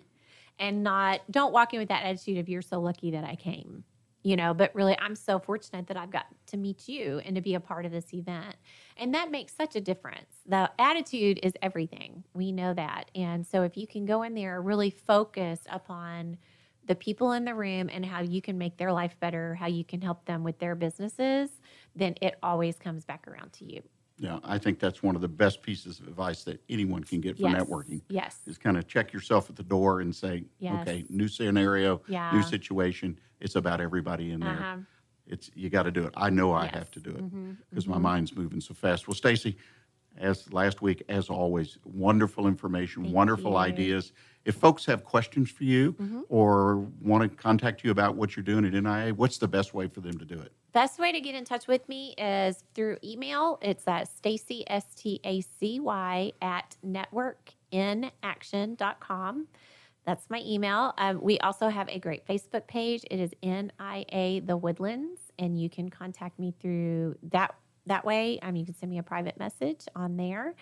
and 0.58 0.82
not, 0.82 1.20
don't 1.30 1.52
walk 1.52 1.74
in 1.74 1.80
with 1.80 1.88
that 1.88 2.04
attitude 2.04 2.38
of 2.38 2.48
you're 2.48 2.62
so 2.62 2.80
lucky 2.80 3.10
that 3.12 3.24
I 3.24 3.34
came, 3.34 3.84
you 4.22 4.36
know, 4.36 4.54
but 4.54 4.74
really 4.74 4.96
I'm 4.98 5.14
so 5.14 5.38
fortunate 5.38 5.86
that 5.88 5.96
I've 5.96 6.10
got 6.10 6.26
to 6.48 6.56
meet 6.56 6.88
you 6.88 7.20
and 7.24 7.34
to 7.36 7.42
be 7.42 7.54
a 7.54 7.60
part 7.60 7.84
of 7.84 7.92
this 7.92 8.14
event. 8.14 8.56
And 8.96 9.14
that 9.14 9.30
makes 9.30 9.54
such 9.54 9.76
a 9.76 9.80
difference. 9.80 10.36
The 10.46 10.70
attitude 10.78 11.40
is 11.42 11.52
everything. 11.60 12.24
We 12.34 12.52
know 12.52 12.74
that. 12.74 13.10
And 13.14 13.46
so 13.46 13.62
if 13.62 13.76
you 13.76 13.86
can 13.86 14.06
go 14.06 14.22
in 14.22 14.34
there 14.34 14.60
really 14.60 14.90
focused 14.90 15.66
upon 15.70 16.38
the 16.86 16.94
people 16.94 17.32
in 17.32 17.44
the 17.44 17.54
room 17.54 17.88
and 17.90 18.04
how 18.04 18.20
you 18.20 18.42
can 18.42 18.58
make 18.58 18.76
their 18.76 18.92
life 18.92 19.16
better, 19.18 19.54
how 19.54 19.66
you 19.66 19.84
can 19.84 20.02
help 20.02 20.24
them 20.26 20.44
with 20.44 20.58
their 20.58 20.74
businesses, 20.74 21.50
then 21.96 22.14
it 22.20 22.36
always 22.42 22.76
comes 22.76 23.04
back 23.04 23.26
around 23.26 23.52
to 23.54 23.64
you. 23.64 23.82
Yeah, 24.16 24.38
I 24.44 24.58
think 24.58 24.78
that's 24.78 25.02
one 25.02 25.16
of 25.16 25.22
the 25.22 25.28
best 25.28 25.60
pieces 25.62 25.98
of 25.98 26.06
advice 26.06 26.44
that 26.44 26.62
anyone 26.68 27.02
can 27.02 27.20
get 27.20 27.36
for 27.36 27.48
Yes. 27.48 27.54
networking. 27.66 28.00
Yes. 28.08 28.40
Is 28.46 28.58
kind 28.58 28.76
of 28.76 28.86
check 28.86 29.12
yourself 29.12 29.50
at 29.50 29.56
the 29.56 29.64
door 29.64 30.00
and 30.00 30.14
say, 30.14 30.44
Yes. 30.60 30.82
okay, 30.82 31.04
new 31.08 31.26
scenario, 31.26 32.00
Yeah. 32.06 32.30
new 32.32 32.42
situation. 32.42 33.18
It's 33.40 33.56
about 33.56 33.80
everybody 33.80 34.30
in 34.30 34.40
there. 34.40 34.50
Uh-huh. 34.60 34.76
It's 35.26 35.50
you 35.54 35.68
got 35.68 35.84
to 35.84 35.90
do 35.90 36.04
it. 36.04 36.14
I 36.16 36.30
know 36.30 36.52
I 36.52 36.64
Yes. 36.66 36.74
have 36.74 36.90
to 36.92 37.00
do 37.00 37.10
it 37.10 37.24
because 37.70 37.88
my 37.88 37.96
mhm. 37.96 38.02
mind's 38.02 38.36
moving 38.36 38.60
so 38.60 38.72
fast. 38.74 39.08
Well, 39.08 39.14
Stacy, 39.14 39.56
as 40.16 40.52
last 40.52 40.80
week, 40.80 41.02
as 41.08 41.28
always, 41.28 41.78
wonderful 41.84 42.46
information, 42.46 43.02
Thank 43.02 43.14
wonderful 43.16 43.52
you. 43.52 43.58
ideas. 43.58 44.12
If 44.44 44.56
folks 44.56 44.84
have 44.86 45.04
questions 45.04 45.50
for 45.50 45.64
you 45.64 45.92
Mhm. 45.94 46.24
or 46.28 46.76
want 47.00 47.22
to 47.22 47.28
contact 47.36 47.82
you 47.82 47.90
about 47.90 48.14
what 48.16 48.36
you're 48.36 48.44
doing 48.44 48.64
at 48.66 48.74
NIA, 48.74 49.14
what's 49.14 49.38
the 49.38 49.48
best 49.48 49.72
way 49.72 49.88
for 49.88 50.00
them 50.02 50.18
to 50.18 50.24
do 50.24 50.38
it? 50.38 50.52
Best 50.72 50.98
way 50.98 51.12
to 51.12 51.20
get 51.20 51.34
in 51.34 51.44
touch 51.44 51.66
with 51.66 51.88
me 51.88 52.14
is 52.18 52.62
through 52.74 52.98
email. 53.02 53.58
It's 53.62 53.88
at 53.88 54.08
Stacy, 54.08 54.64
S 54.68 54.94
T 54.94 55.18
A 55.24 55.40
C 55.40 55.80
Y, 55.80 56.32
at 56.42 56.76
networkinaction.com. 56.84 59.48
That's 60.04 60.28
my 60.28 60.42
email. 60.44 60.92
Um, 60.98 61.20
we 61.22 61.38
also 61.38 61.70
have 61.70 61.88
a 61.88 61.98
great 61.98 62.26
Facebook 62.26 62.66
page. 62.66 63.06
It 63.10 63.20
is 63.20 63.32
NIA 63.42 64.42
The 64.42 64.58
Woodlands, 64.58 65.32
and 65.38 65.58
you 65.58 65.70
can 65.70 65.88
contact 65.88 66.38
me 66.38 66.52
through 66.60 67.16
that 67.30 67.54
that 67.86 68.04
way. 68.04 68.38
Um, 68.40 68.56
you 68.56 68.64
can 68.64 68.74
send 68.74 68.90
me 68.90 68.98
a 68.98 69.02
private 69.02 69.38
message 69.38 69.86
on 69.94 70.16
there. 70.16 70.54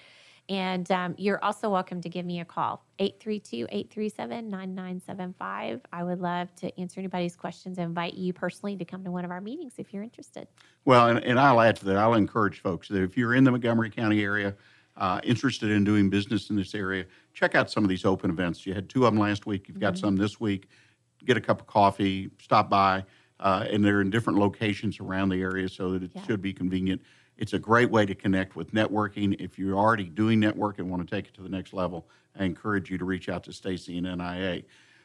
And 0.48 0.90
um, 0.90 1.14
you're 1.18 1.42
also 1.42 1.70
welcome 1.70 2.00
to 2.00 2.08
give 2.08 2.26
me 2.26 2.40
a 2.40 2.44
call, 2.44 2.84
832 2.98 3.66
837 3.70 4.48
9975. 4.48 5.80
I 5.92 6.02
would 6.04 6.20
love 6.20 6.54
to 6.56 6.80
answer 6.80 7.00
anybody's 7.00 7.36
questions 7.36 7.78
and 7.78 7.86
invite 7.86 8.14
you 8.14 8.32
personally 8.32 8.76
to 8.76 8.84
come 8.84 9.04
to 9.04 9.10
one 9.12 9.24
of 9.24 9.30
our 9.30 9.40
meetings 9.40 9.74
if 9.78 9.92
you're 9.94 10.02
interested. 10.02 10.48
Well, 10.84 11.08
and, 11.08 11.20
and 11.24 11.38
I'll 11.38 11.60
add 11.60 11.76
to 11.76 11.84
that. 11.86 11.96
I'll 11.96 12.14
encourage 12.14 12.58
folks 12.58 12.88
that 12.88 13.02
if 13.02 13.16
you're 13.16 13.34
in 13.34 13.44
the 13.44 13.52
Montgomery 13.52 13.88
County 13.88 14.22
area, 14.22 14.56
uh, 14.96 15.20
interested 15.22 15.70
in 15.70 15.84
doing 15.84 16.10
business 16.10 16.50
in 16.50 16.56
this 16.56 16.74
area, 16.74 17.06
check 17.32 17.54
out 17.54 17.70
some 17.70 17.84
of 17.84 17.88
these 17.88 18.04
open 18.04 18.28
events. 18.28 18.66
You 18.66 18.74
had 18.74 18.88
two 18.90 19.06
of 19.06 19.12
them 19.14 19.20
last 19.20 19.46
week. 19.46 19.68
You've 19.68 19.78
got 19.80 19.94
Mhm. 19.94 19.98
some 19.98 20.16
this 20.16 20.40
week. 20.40 20.68
Get 21.24 21.36
a 21.36 21.40
cup 21.40 21.60
of 21.60 21.66
coffee, 21.68 22.30
stop 22.40 22.68
by, 22.68 23.04
uh, 23.38 23.64
and 23.70 23.84
they're 23.84 24.00
in 24.00 24.10
different 24.10 24.40
locations 24.40 24.98
around 24.98 25.28
the 25.28 25.40
area, 25.40 25.68
so 25.68 25.92
that 25.92 26.02
it 26.02 26.10
Yeah. 26.14 26.22
should 26.26 26.42
be 26.42 26.52
convenient. 26.52 27.00
It's 27.38 27.52
a 27.52 27.58
great 27.58 27.90
way 27.90 28.06
to 28.06 28.14
connect 28.14 28.56
with 28.56 28.72
networking. 28.72 29.36
If 29.40 29.58
you're 29.58 29.76
already 29.76 30.04
doing 30.04 30.40
network 30.40 30.78
and 30.78 30.90
want 30.90 31.08
to 31.08 31.16
take 31.16 31.26
it 31.26 31.34
to 31.34 31.42
the 31.42 31.48
next 31.48 31.72
level, 31.72 32.06
I 32.38 32.44
encourage 32.44 32.90
you 32.90 32.98
to 32.98 33.04
reach 33.04 33.28
out 33.28 33.44
to 33.44 33.52
Stacy 33.52 33.98
and 33.98 34.06
NIA. 34.06 34.62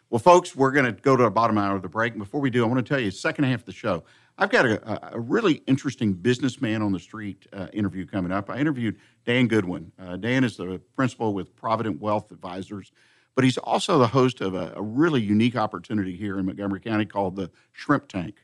Well, 0.10 0.20
folks, 0.20 0.56
we're 0.56 0.72
going 0.72 0.86
to 0.86 0.94
go 0.94 1.18
to 1.18 1.24
the 1.24 1.30
bottom 1.30 1.58
hour 1.58 1.76
of 1.76 1.82
the 1.82 1.90
break. 1.90 2.18
Before 2.18 2.40
we 2.40 2.50
do, 2.50 2.64
I 2.64 2.68
want 2.68 2.86
to 2.86 2.94
tell 2.94 3.02
you, 3.02 3.12
second 3.12 3.44
half 3.44 3.60
of 3.60 3.66
the 3.66 3.74
show, 3.74 4.04
I've 4.38 4.50
got 4.50 4.66
a, 4.66 5.16
a 5.16 5.20
really 5.20 5.64
interesting 5.68 6.14
businessman 6.14 6.82
on 6.82 6.94
the 6.94 7.00
street 7.00 7.46
uh, 7.52 7.68
interview 7.74 8.06
coming 8.06 8.32
up. 8.32 8.50
I 8.50 8.58
interviewed 8.58 8.98
Dan 9.26 9.48
Goodwin. 9.48 9.92
Uh, 10.00 10.16
Dan 10.16 10.44
is 10.44 10.56
the 10.56 10.80
principal 10.96 11.34
with 11.34 11.56
Provident 11.56 12.00
Wealth 12.00 12.32
Advisors, 12.32 12.92
but 13.36 13.44
he's 13.44 13.58
also 13.58 13.98
the 13.98 14.08
host 14.08 14.40
of 14.40 14.54
a, 14.54 14.74
a 14.76 14.82
really 14.82 15.22
unique 15.22 15.56
opportunity 15.56 16.16
here 16.16 16.40
in 16.40 16.46
Montgomery 16.46 16.80
County 16.80 17.06
called 17.06 17.36
the 17.36 17.52
Shrimp 17.74 18.08
Tank. 18.08 18.36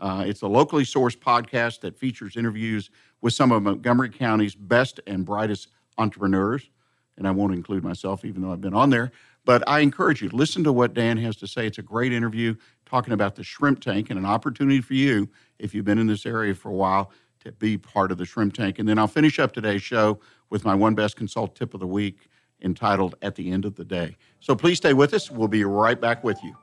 Uh, 0.00 0.24
it's 0.26 0.42
a 0.42 0.48
locally 0.48 0.84
sourced 0.84 1.16
podcast 1.16 1.80
that 1.80 1.96
features 1.96 2.36
interviews 2.36 2.90
with 3.20 3.34
some 3.34 3.52
of 3.52 3.62
Montgomery 3.62 4.08
County's 4.08 4.54
best 4.54 4.98
and 5.06 5.24
brightest 5.24 5.68
entrepreneurs. 5.98 6.70
And 7.18 7.28
I 7.28 7.30
won't 7.32 7.52
include 7.52 7.84
myself, 7.84 8.24
even 8.24 8.40
though 8.40 8.50
I've 8.50 8.62
been 8.62 8.74
on 8.74 8.88
there. 8.88 9.12
But 9.44 9.62
I 9.68 9.80
encourage 9.80 10.22
you 10.22 10.30
to 10.30 10.36
listen 10.36 10.64
to 10.64 10.72
what 10.72 10.94
Dan 10.94 11.18
has 11.18 11.36
to 11.36 11.46
say. 11.46 11.66
It's 11.66 11.78
a 11.78 11.82
great 11.82 12.14
interview 12.14 12.54
talking 12.86 13.12
about 13.12 13.34
the 13.34 13.44
shrimp 13.44 13.80
tank 13.80 14.08
and 14.08 14.18
an 14.18 14.24
opportunity 14.24 14.80
for 14.80 14.94
you, 14.94 15.28
if 15.58 15.74
you've 15.74 15.84
been 15.84 15.98
in 15.98 16.06
this 16.06 16.24
area 16.24 16.54
for 16.54 16.70
a 16.70 16.74
while, 16.74 17.10
to 17.40 17.52
be 17.52 17.76
part 17.76 18.10
of 18.10 18.18
the 18.18 18.24
shrimp 18.24 18.54
tank. 18.54 18.78
And 18.78 18.88
then 18.88 18.98
I'll 18.98 19.06
finish 19.06 19.38
up 19.38 19.52
today's 19.52 19.82
show 19.82 20.18
with 20.48 20.64
my 20.64 20.74
one 20.74 20.94
best 20.94 21.16
consult 21.16 21.54
tip 21.54 21.74
of 21.74 21.80
the 21.80 21.86
week 21.86 22.28
entitled 22.62 23.16
At 23.22 23.34
the 23.34 23.50
End 23.50 23.64
of 23.64 23.76
the 23.76 23.84
Day. 23.84 24.16
So 24.40 24.54
please 24.54 24.78
stay 24.78 24.92
with 24.94 25.12
us. 25.14 25.30
We'll 25.30 25.48
be 25.48 25.64
right 25.64 26.00
back 26.00 26.24
with 26.24 26.42
you. 26.42 26.54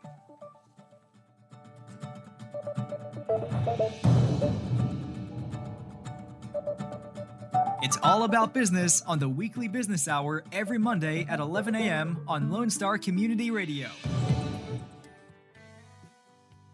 It's 7.87 7.97
all 8.03 8.23
about 8.23 8.53
business 8.53 9.01
on 9.07 9.17
the 9.17 9.29
weekly 9.29 9.69
business 9.69 10.09
hour 10.09 10.43
every 10.51 10.77
Monday 10.77 11.25
at 11.29 11.39
11 11.39 11.73
a.m. 11.73 12.19
on 12.27 12.51
Lone 12.51 12.69
Star 12.69 12.97
Community 12.97 13.49
Radio. 13.49 13.87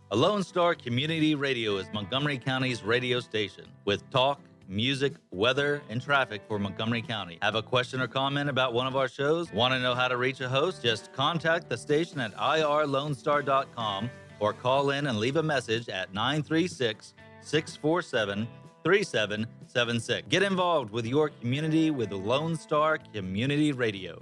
A 0.09 0.15
Lone 0.15 0.41
Star 0.41 0.73
Community 0.73 1.35
Radio 1.35 1.77
is 1.77 1.85
Montgomery 1.93 2.39
County's 2.39 2.81
radio 2.81 3.19
station 3.19 3.65
with 3.85 4.09
talk, 4.09 4.41
music, 4.67 5.13
weather, 5.29 5.83
and 5.87 6.01
traffic 6.01 6.41
for 6.47 6.57
Montgomery 6.57 7.03
County. 7.03 7.37
Have 7.43 7.53
a 7.53 7.61
question 7.61 8.01
or 8.01 8.07
comment 8.07 8.49
about 8.49 8.73
one 8.73 8.87
of 8.87 8.95
our 8.95 9.07
shows? 9.07 9.53
Want 9.53 9.71
to 9.75 9.79
know 9.79 9.93
how 9.93 10.07
to 10.07 10.17
reach 10.17 10.41
a 10.41 10.49
host? 10.49 10.81
Just 10.81 11.13
contact 11.13 11.69
the 11.69 11.77
station 11.77 12.19
at 12.21 12.35
irlonestar.com 12.37 14.09
or 14.39 14.51
call 14.51 14.89
in 14.89 15.05
and 15.05 15.19
leave 15.19 15.35
a 15.35 15.43
message 15.43 15.89
at 15.89 16.11
936 16.11 17.13
647 17.41 18.47
3776. 18.83 20.27
Get 20.29 20.43
involved 20.43 20.91
with 20.91 21.05
your 21.05 21.29
community 21.29 21.91
with 21.91 22.11
Lone 22.11 22.55
Star 22.55 22.97
Community 23.13 23.71
Radio. 23.71 24.21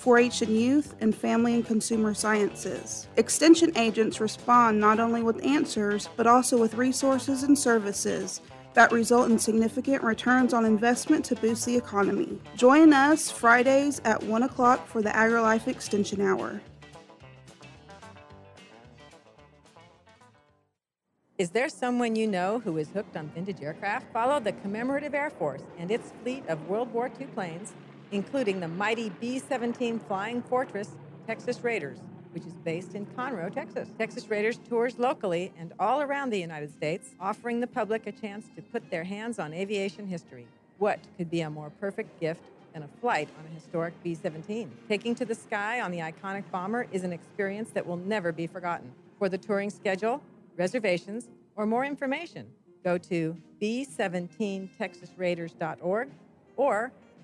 4 0.00 0.18
H 0.18 0.40
and 0.40 0.58
youth, 0.58 0.94
and 1.00 1.14
family 1.14 1.54
and 1.54 1.64
consumer 1.64 2.14
sciences. 2.14 3.06
Extension 3.18 3.70
agents 3.76 4.18
respond 4.18 4.80
not 4.80 4.98
only 4.98 5.22
with 5.22 5.44
answers, 5.44 6.08
but 6.16 6.26
also 6.26 6.56
with 6.58 6.72
resources 6.72 7.42
and 7.42 7.58
services 7.58 8.40
that 8.72 8.92
result 8.92 9.30
in 9.30 9.38
significant 9.38 10.02
returns 10.02 10.54
on 10.54 10.64
investment 10.64 11.22
to 11.26 11.34
boost 11.36 11.66
the 11.66 11.76
economy. 11.76 12.38
Join 12.56 12.94
us 12.94 13.30
Fridays 13.30 14.00
at 14.06 14.22
1 14.22 14.42
o'clock 14.42 14.86
for 14.86 15.02
the 15.02 15.10
AgriLife 15.10 15.68
Extension 15.68 16.22
Hour. 16.22 16.62
Is 21.36 21.50
there 21.50 21.68
someone 21.68 22.16
you 22.16 22.26
know 22.26 22.58
who 22.60 22.78
is 22.78 22.88
hooked 22.88 23.16
on 23.18 23.28
vintage 23.34 23.62
aircraft? 23.62 24.12
Follow 24.14 24.40
the 24.40 24.52
Commemorative 24.52 25.14
Air 25.14 25.30
Force 25.30 25.62
and 25.78 25.90
its 25.90 26.12
fleet 26.22 26.44
of 26.48 26.68
World 26.68 26.90
War 26.92 27.10
II 27.20 27.26
planes, 27.28 27.72
including 28.12 28.60
the 28.60 28.68
mighty 28.68 29.10
B 29.20 29.38
17 29.38 30.00
Flying 30.00 30.42
Fortress, 30.42 30.90
Texas 31.26 31.62
Raiders, 31.62 31.98
which 32.32 32.44
is 32.44 32.52
based 32.64 32.94
in 32.94 33.06
Conroe, 33.06 33.52
Texas. 33.52 33.88
Texas 33.98 34.28
Raiders 34.28 34.58
tours 34.68 34.98
locally 34.98 35.52
and 35.58 35.72
all 35.78 36.00
around 36.00 36.30
the 36.30 36.40
United 36.40 36.72
States, 36.72 37.10
offering 37.20 37.60
the 37.60 37.66
public 37.66 38.06
a 38.06 38.12
chance 38.12 38.46
to 38.56 38.62
put 38.62 38.90
their 38.90 39.04
hands 39.04 39.38
on 39.38 39.52
aviation 39.52 40.06
history. 40.06 40.46
What 40.78 40.98
could 41.16 41.30
be 41.30 41.42
a 41.42 41.50
more 41.50 41.70
perfect 41.80 42.18
gift 42.20 42.42
than 42.72 42.82
a 42.82 42.88
flight 43.00 43.28
on 43.38 43.44
a 43.46 43.54
historic 43.54 43.94
B 44.02 44.14
17? 44.14 44.70
Taking 44.88 45.14
to 45.16 45.24
the 45.24 45.34
sky 45.34 45.80
on 45.80 45.90
the 45.90 45.98
iconic 45.98 46.44
bomber 46.50 46.86
is 46.92 47.04
an 47.04 47.12
experience 47.12 47.70
that 47.70 47.86
will 47.86 47.96
never 47.96 48.32
be 48.32 48.46
forgotten. 48.46 48.92
For 49.18 49.28
the 49.28 49.38
touring 49.38 49.70
schedule, 49.70 50.22
reservations, 50.56 51.28
or 51.56 51.66
more 51.66 51.84
information, 51.84 52.46
go 52.82 52.96
to 52.96 53.36
b17texasraiders.org 53.60 56.08
or 56.56 56.90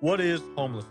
What 0.00 0.18
is 0.18 0.42
homelessness? 0.56 0.90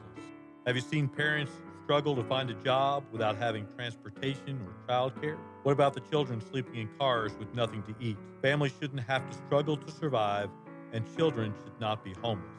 Have 0.67 0.75
you 0.75 0.83
seen 0.83 1.07
parents 1.07 1.51
struggle 1.83 2.15
to 2.15 2.23
find 2.25 2.47
a 2.51 2.53
job 2.53 3.03
without 3.11 3.37
having 3.37 3.65
transportation 3.75 4.61
or 4.61 4.71
childcare? 4.87 5.35
What 5.63 5.71
about 5.71 5.95
the 5.95 6.01
children 6.01 6.39
sleeping 6.39 6.75
in 6.75 6.87
cars 6.99 7.31
with 7.39 7.51
nothing 7.55 7.81
to 7.87 7.95
eat? 7.99 8.17
Families 8.43 8.71
shouldn't 8.79 9.01
have 9.01 9.27
to 9.27 9.35
struggle 9.47 9.77
to 9.77 9.91
survive, 9.91 10.51
and 10.93 11.03
children 11.17 11.55
should 11.63 11.81
not 11.81 12.03
be 12.03 12.13
homeless. 12.21 12.51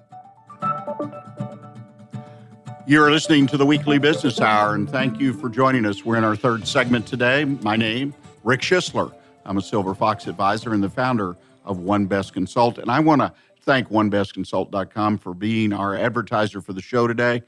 You're 2.86 3.10
listening 3.10 3.48
to 3.48 3.56
the 3.56 3.66
weekly 3.66 3.98
business 3.98 4.40
hour, 4.40 4.76
and 4.76 4.88
thank 4.88 5.18
you 5.20 5.32
for 5.32 5.48
joining 5.48 5.84
us. 5.84 6.04
We're 6.04 6.16
in 6.16 6.22
our 6.22 6.36
third 6.36 6.68
segment 6.68 7.06
today. 7.06 7.44
My 7.44 7.74
name, 7.74 8.14
Rick 8.44 8.60
Schisler. 8.60 9.12
I'm 9.44 9.58
a 9.58 9.62
Silver 9.62 9.96
Fox 9.96 10.28
advisor 10.28 10.72
and 10.72 10.82
the 10.82 10.88
founder 10.88 11.36
of 11.64 11.80
One 11.80 12.06
Best 12.06 12.32
Consult. 12.32 12.78
And 12.78 12.88
I 12.88 13.00
want 13.00 13.22
to 13.22 13.32
thank 13.62 13.88
OneBestConsult.com 13.88 15.18
for 15.18 15.34
being 15.34 15.72
our 15.72 15.96
advertiser 15.96 16.60
for 16.60 16.72
the 16.72 16.80
show 16.80 17.08
today. 17.08 17.42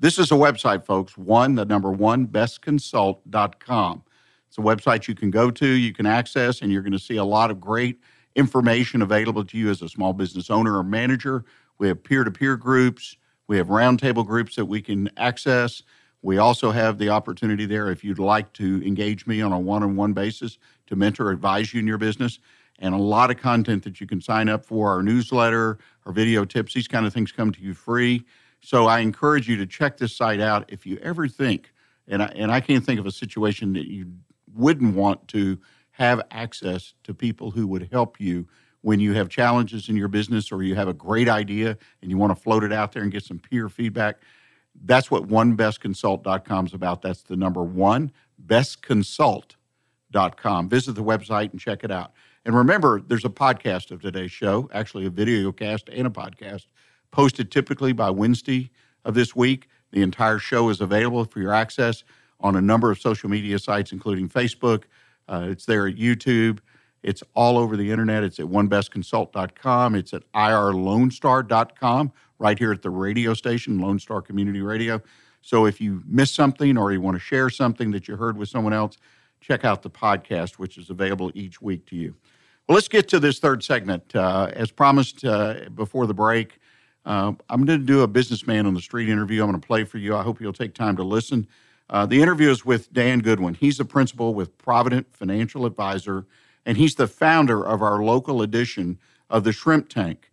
This 0.00 0.18
is 0.18 0.32
a 0.32 0.34
website, 0.34 0.86
folks. 0.86 1.18
One, 1.18 1.56
the 1.56 1.66
number 1.66 1.92
one, 1.92 2.26
bestconsult.com. 2.26 4.02
It's 4.48 4.56
a 4.56 4.62
website 4.62 5.06
you 5.06 5.14
can 5.14 5.30
go 5.30 5.50
to, 5.50 5.66
you 5.66 5.92
can 5.92 6.06
access, 6.06 6.62
and 6.62 6.72
you're 6.72 6.80
going 6.80 6.92
to 6.92 6.98
see 6.98 7.16
a 7.16 7.24
lot 7.24 7.50
of 7.50 7.60
great 7.60 8.00
information 8.34 9.02
available 9.02 9.44
to 9.44 9.58
you 9.58 9.68
as 9.68 9.82
a 9.82 9.90
small 9.90 10.14
business 10.14 10.48
owner 10.48 10.78
or 10.78 10.82
manager. 10.82 11.44
We 11.76 11.88
have 11.88 12.02
peer 12.02 12.24
to 12.24 12.30
peer 12.30 12.56
groups, 12.56 13.18
we 13.46 13.58
have 13.58 13.66
roundtable 13.66 14.26
groups 14.26 14.56
that 14.56 14.64
we 14.64 14.80
can 14.80 15.10
access. 15.18 15.82
We 16.22 16.38
also 16.38 16.70
have 16.70 16.96
the 16.96 17.10
opportunity 17.10 17.66
there 17.66 17.90
if 17.90 18.02
you'd 18.02 18.18
like 18.18 18.54
to 18.54 18.82
engage 18.86 19.26
me 19.26 19.42
on 19.42 19.52
a 19.52 19.60
one 19.60 19.82
on 19.82 19.96
one 19.96 20.14
basis 20.14 20.56
to 20.86 20.96
mentor 20.96 21.26
or 21.26 21.30
advise 21.30 21.74
you 21.74 21.80
in 21.80 21.86
your 21.86 21.98
business. 21.98 22.38
And 22.78 22.94
a 22.94 22.98
lot 22.98 23.30
of 23.30 23.36
content 23.36 23.84
that 23.84 24.00
you 24.00 24.06
can 24.06 24.22
sign 24.22 24.48
up 24.48 24.64
for 24.64 24.88
our 24.88 25.02
newsletter, 25.02 25.78
our 26.06 26.12
video 26.12 26.46
tips, 26.46 26.72
these 26.72 26.88
kind 26.88 27.04
of 27.06 27.12
things 27.12 27.32
come 27.32 27.52
to 27.52 27.60
you 27.60 27.74
free. 27.74 28.24
So 28.60 28.86
I 28.86 29.00
encourage 29.00 29.48
you 29.48 29.56
to 29.56 29.66
check 29.66 29.96
this 29.96 30.14
site 30.14 30.40
out 30.40 30.70
if 30.72 30.86
you 30.86 30.98
ever 30.98 31.28
think, 31.28 31.72
and 32.06 32.22
I, 32.22 32.26
and 32.26 32.52
I 32.52 32.60
can't 32.60 32.84
think 32.84 33.00
of 33.00 33.06
a 33.06 33.12
situation 33.12 33.72
that 33.72 33.90
you 33.90 34.12
wouldn't 34.54 34.94
want 34.94 35.26
to 35.28 35.58
have 35.92 36.20
access 36.30 36.92
to 37.04 37.14
people 37.14 37.50
who 37.50 37.66
would 37.66 37.88
help 37.90 38.20
you 38.20 38.46
when 38.82 39.00
you 39.00 39.12
have 39.12 39.28
challenges 39.28 39.88
in 39.88 39.96
your 39.96 40.08
business 40.08 40.50
or 40.50 40.62
you 40.62 40.74
have 40.74 40.88
a 40.88 40.94
great 40.94 41.28
idea 41.28 41.76
and 42.00 42.10
you 42.10 42.16
want 42.16 42.34
to 42.34 42.42
float 42.42 42.64
it 42.64 42.72
out 42.72 42.92
there 42.92 43.02
and 43.02 43.12
get 43.12 43.24
some 43.24 43.38
peer 43.38 43.68
feedback. 43.68 44.22
That's 44.84 45.10
what 45.10 45.28
onebestconsult.com 45.28 46.66
is 46.66 46.74
about. 46.74 47.02
That's 47.02 47.22
the 47.22 47.36
number 47.36 47.62
one, 47.62 48.12
bestconsult.com. 48.46 50.68
Visit 50.68 50.92
the 50.92 51.04
website 51.04 51.52
and 51.52 51.60
check 51.60 51.84
it 51.84 51.90
out. 51.90 52.12
And 52.44 52.56
remember, 52.56 53.00
there's 53.00 53.26
a 53.26 53.30
podcast 53.30 53.90
of 53.90 54.00
today's 54.00 54.32
show, 54.32 54.70
actually 54.72 55.04
a 55.06 55.10
video 55.10 55.52
cast 55.52 55.90
and 55.90 56.06
a 56.06 56.10
podcast, 56.10 56.66
posted 57.10 57.50
typically 57.50 57.92
by 57.92 58.10
Wednesday 58.10 58.70
of 59.04 59.14
this 59.14 59.34
week. 59.34 59.68
The 59.92 60.02
entire 60.02 60.38
show 60.38 60.68
is 60.68 60.80
available 60.80 61.24
for 61.24 61.40
your 61.40 61.52
access 61.52 62.04
on 62.40 62.56
a 62.56 62.60
number 62.60 62.90
of 62.90 63.00
social 63.00 63.28
media 63.28 63.58
sites, 63.58 63.92
including 63.92 64.28
Facebook. 64.28 64.84
Uh, 65.28 65.48
it's 65.50 65.66
there 65.66 65.86
at 65.86 65.96
YouTube. 65.96 66.58
It's 67.02 67.22
all 67.34 67.58
over 67.58 67.76
the 67.76 67.90
internet. 67.90 68.22
It's 68.24 68.38
at 68.38 68.46
onebestconsult.com. 68.46 69.94
It's 69.94 70.12
at 70.12 70.30
irlonestar.com, 70.32 72.12
right 72.38 72.58
here 72.58 72.72
at 72.72 72.82
the 72.82 72.90
radio 72.90 73.34
station, 73.34 73.78
Lone 73.78 73.98
Star 73.98 74.20
Community 74.20 74.60
Radio. 74.60 75.00
So 75.42 75.66
if 75.66 75.80
you 75.80 76.02
miss 76.06 76.30
something 76.30 76.76
or 76.76 76.92
you 76.92 77.00
want 77.00 77.14
to 77.16 77.20
share 77.20 77.48
something 77.48 77.90
that 77.92 78.06
you 78.06 78.16
heard 78.16 78.36
with 78.36 78.48
someone 78.48 78.74
else, 78.74 78.98
check 79.40 79.64
out 79.64 79.82
the 79.82 79.90
podcast, 79.90 80.58
which 80.58 80.76
is 80.76 80.90
available 80.90 81.30
each 81.34 81.62
week 81.62 81.86
to 81.86 81.96
you. 81.96 82.14
Well, 82.68 82.74
let's 82.74 82.88
get 82.88 83.08
to 83.08 83.18
this 83.18 83.38
third 83.38 83.64
segment. 83.64 84.14
Uh, 84.14 84.50
as 84.52 84.70
promised 84.70 85.24
uh, 85.24 85.70
before 85.74 86.06
the 86.06 86.14
break, 86.14 86.58
uh, 87.04 87.32
I'm 87.48 87.64
going 87.64 87.80
to 87.80 87.86
do 87.86 88.02
a 88.02 88.08
businessman 88.08 88.66
on 88.66 88.74
the 88.74 88.80
street 88.80 89.08
interview. 89.08 89.42
I'm 89.42 89.50
going 89.50 89.60
to 89.60 89.66
play 89.66 89.84
for 89.84 89.98
you. 89.98 90.14
I 90.14 90.22
hope 90.22 90.40
you'll 90.40 90.52
take 90.52 90.74
time 90.74 90.96
to 90.96 91.02
listen. 91.02 91.46
Uh, 91.88 92.06
the 92.06 92.22
interview 92.22 92.50
is 92.50 92.64
with 92.64 92.92
Dan 92.92 93.20
Goodwin. 93.20 93.54
He's 93.54 93.78
the 93.78 93.84
principal 93.84 94.34
with 94.34 94.56
Provident 94.58 95.14
Financial 95.14 95.66
Advisor, 95.66 96.26
and 96.64 96.76
he's 96.76 96.94
the 96.94 97.08
founder 97.08 97.66
of 97.66 97.82
our 97.82 98.02
local 98.02 98.42
edition 98.42 98.98
of 99.28 99.44
the 99.44 99.52
Shrimp 99.52 99.88
Tank. 99.88 100.30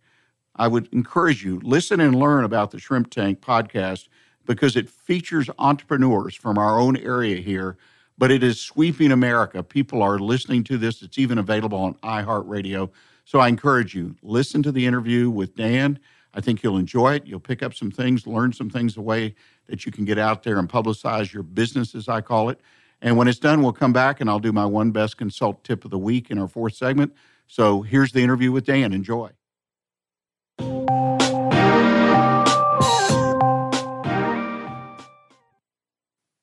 I 0.54 0.68
would 0.68 0.92
encourage 0.92 1.44
you 1.44 1.60
listen 1.62 2.00
and 2.00 2.14
learn 2.14 2.44
about 2.44 2.70
the 2.70 2.78
Shrimp 2.78 3.10
Tank 3.10 3.40
podcast 3.40 4.08
because 4.44 4.76
it 4.76 4.88
features 4.88 5.50
entrepreneurs 5.58 6.34
from 6.34 6.58
our 6.58 6.78
own 6.78 6.96
area 6.96 7.36
here, 7.36 7.76
but 8.16 8.30
it 8.30 8.42
is 8.42 8.60
sweeping 8.60 9.12
America. 9.12 9.62
People 9.62 10.02
are 10.02 10.18
listening 10.18 10.64
to 10.64 10.78
this. 10.78 11.02
It's 11.02 11.18
even 11.18 11.38
available 11.38 11.78
on 11.78 11.94
iHeartRadio. 11.94 12.90
So 13.24 13.40
I 13.40 13.48
encourage 13.48 13.94
you 13.94 14.16
listen 14.22 14.62
to 14.62 14.72
the 14.72 14.86
interview 14.86 15.28
with 15.28 15.54
Dan. 15.54 15.98
I 16.34 16.40
think 16.40 16.62
you'll 16.62 16.76
enjoy 16.76 17.14
it. 17.14 17.26
You'll 17.26 17.40
pick 17.40 17.62
up 17.62 17.74
some 17.74 17.90
things, 17.90 18.26
learn 18.26 18.52
some 18.52 18.70
things 18.70 18.94
the 18.94 19.00
way 19.00 19.34
that 19.66 19.86
you 19.86 19.92
can 19.92 20.04
get 20.04 20.18
out 20.18 20.42
there 20.42 20.58
and 20.58 20.68
publicize 20.68 21.32
your 21.32 21.42
business, 21.42 21.94
as 21.94 22.08
I 22.08 22.20
call 22.20 22.50
it. 22.50 22.60
And 23.00 23.16
when 23.16 23.28
it's 23.28 23.38
done, 23.38 23.62
we'll 23.62 23.72
come 23.72 23.92
back 23.92 24.20
and 24.20 24.28
I'll 24.28 24.40
do 24.40 24.52
my 24.52 24.66
one 24.66 24.90
best 24.90 25.16
consult 25.16 25.62
tip 25.64 25.84
of 25.84 25.90
the 25.90 25.98
week 25.98 26.30
in 26.30 26.38
our 26.38 26.48
fourth 26.48 26.74
segment. 26.74 27.14
So 27.46 27.82
here's 27.82 28.12
the 28.12 28.22
interview 28.22 28.52
with 28.52 28.66
Dan. 28.66 28.92
Enjoy. 28.92 29.30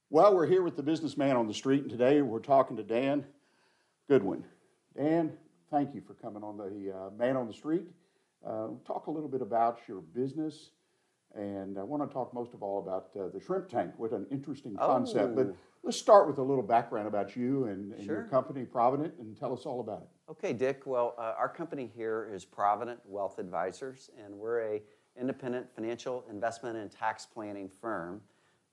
Well, 0.10 0.34
we're 0.34 0.48
here 0.48 0.64
with 0.64 0.78
the 0.78 0.84
businessman 0.84 1.36
on 1.36 1.46
the 1.46 1.54
street, 1.54 1.82
and 1.82 1.90
today 1.90 2.22
we're 2.22 2.40
talking 2.40 2.78
to 2.78 2.84
Dan 2.84 3.26
Goodwin. 4.08 4.46
Dan, 4.96 5.34
thank 5.70 5.94
you 5.94 6.00
for 6.00 6.14
coming 6.14 6.42
on 6.42 6.56
the 6.56 6.96
uh, 6.96 7.10
Man 7.18 7.36
on 7.36 7.48
the 7.48 7.54
Street. 7.54 7.84
Uh, 8.46 8.68
talk 8.86 9.08
a 9.08 9.12
little 9.12 9.30
bit 9.30 9.42
about 9.42 9.80
your 9.88 10.02
business, 10.02 10.70
and 11.34 11.80
I 11.80 11.84
want 11.84 12.08
to 12.08 12.14
talk 12.14 12.32
most 12.34 12.54
of 12.54 12.62
all 12.62 12.80
about 12.80 13.10
uh, 13.20 13.30
the 13.30 13.40
shrimp 13.40 13.70
tank. 13.70 13.92
What 13.98 14.12
an 14.12 14.28
interesting 14.30 14.76
concept! 14.76 15.36
But 15.36 15.48
Oh. 15.48 15.56
let's 15.82 15.98
start 15.98 16.28
with 16.28 16.38
a 16.38 16.44
little 16.44 16.64
background 16.64 17.08
about 17.08 17.36
you 17.36 17.66
and, 17.66 17.92
and 17.94 18.06
your 18.06 18.24
company, 18.26 18.64
Provident, 18.64 19.16
and 19.20 19.36
tell 19.36 19.52
us 19.52 19.66
all 19.66 19.80
about 19.80 20.04
it. 20.04 20.08
Okay, 20.30 20.54
Dick. 20.54 20.84
Well, 20.86 21.16
uh, 21.18 21.34
our 21.38 21.50
company 21.50 21.90
here 21.96 22.30
is 22.32 22.46
Provident 22.46 23.00
Wealth 23.06 23.40
Advisors, 23.40 24.12
and 24.24 24.34
we're 24.36 24.62
a 24.62 24.82
independent 25.20 25.68
financial 25.74 26.24
investment 26.30 26.78
and 26.78 26.92
tax 26.92 27.26
planning 27.26 27.68
firm 27.70 28.22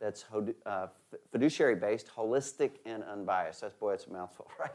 that's 0.01 0.25
uh, 0.67 0.87
f- 1.13 1.19
fiduciary-based, 1.31 2.09
holistic, 2.15 2.73
and 2.85 3.05
unbiased. 3.05 3.61
That's 3.63 3.75
boy, 3.75 3.93
it's 3.95 4.07
a 4.07 4.13
mouthful, 4.13 4.51
right? 4.61 4.73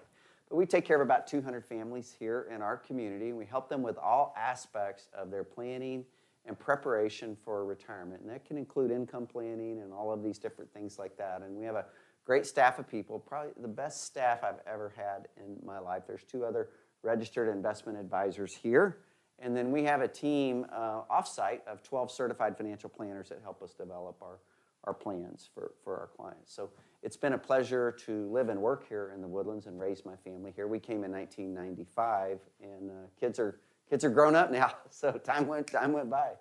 But 0.49 0.55
we 0.55 0.65
take 0.65 0.85
care 0.85 0.95
of 0.95 1.01
about 1.01 1.27
200 1.27 1.65
families 1.65 2.15
here 2.17 2.47
in 2.53 2.61
our 2.61 2.77
community, 2.77 3.29
and 3.29 3.37
we 3.37 3.45
help 3.45 3.67
them 3.69 3.81
with 3.81 3.97
all 3.97 4.33
aspects 4.37 5.09
of 5.13 5.29
their 5.29 5.43
planning 5.43 6.05
and 6.45 6.57
preparation 6.57 7.35
for 7.43 7.65
retirement. 7.65 8.21
And 8.21 8.29
that 8.29 8.45
can 8.45 8.57
include 8.57 8.89
income 8.89 9.27
planning 9.27 9.81
and 9.81 9.91
all 9.91 10.11
of 10.11 10.23
these 10.23 10.37
different 10.37 10.73
things 10.73 10.97
like 10.97 11.17
that. 11.17 11.41
And 11.41 11.55
we 11.57 11.65
have 11.65 11.75
a 11.75 11.85
great 12.25 12.45
staff 12.45 12.79
of 12.79 12.87
people, 12.87 13.19
probably 13.19 13.51
the 13.61 13.67
best 13.67 14.05
staff 14.05 14.43
I've 14.43 14.61
ever 14.65 14.93
had 14.95 15.27
in 15.37 15.57
my 15.65 15.79
life. 15.79 16.03
There's 16.07 16.23
two 16.23 16.45
other 16.45 16.69
registered 17.03 17.49
investment 17.49 17.97
advisors 17.97 18.55
here. 18.55 18.99
And 19.39 19.55
then 19.55 19.71
we 19.71 19.83
have 19.83 20.01
a 20.01 20.07
team 20.07 20.65
uh, 20.73 21.01
offsite 21.11 21.59
of 21.67 21.83
12 21.83 22.11
certified 22.11 22.57
financial 22.57 22.89
planners 22.89 23.29
that 23.29 23.39
help 23.43 23.61
us 23.61 23.73
develop 23.73 24.17
our, 24.21 24.39
our 24.85 24.93
plans 24.93 25.49
for, 25.53 25.73
for 25.83 25.97
our 25.97 26.07
clients. 26.07 26.53
So 26.53 26.69
it's 27.07 27.15
been 27.15 27.31
a 27.31 27.37
pleasure 27.37 27.89
to 27.93 28.29
live 28.33 28.49
and 28.49 28.61
work 28.61 28.85
here 28.89 29.13
in 29.15 29.21
the 29.21 29.27
Woodlands 29.29 29.65
and 29.65 29.79
raise 29.79 30.03
my 30.03 30.17
family 30.17 30.51
here. 30.53 30.67
We 30.67 30.77
came 30.77 31.05
in 31.05 31.11
1995, 31.13 32.39
and 32.61 32.91
uh, 32.91 32.93
kids 33.17 33.39
are 33.39 33.61
kids 33.89 34.03
are 34.03 34.09
grown 34.09 34.35
up 34.35 34.51
now, 34.51 34.73
so 34.89 35.13
time 35.13 35.47
went 35.47 35.67
time 35.67 35.93
went 35.93 36.09
by. 36.09 36.31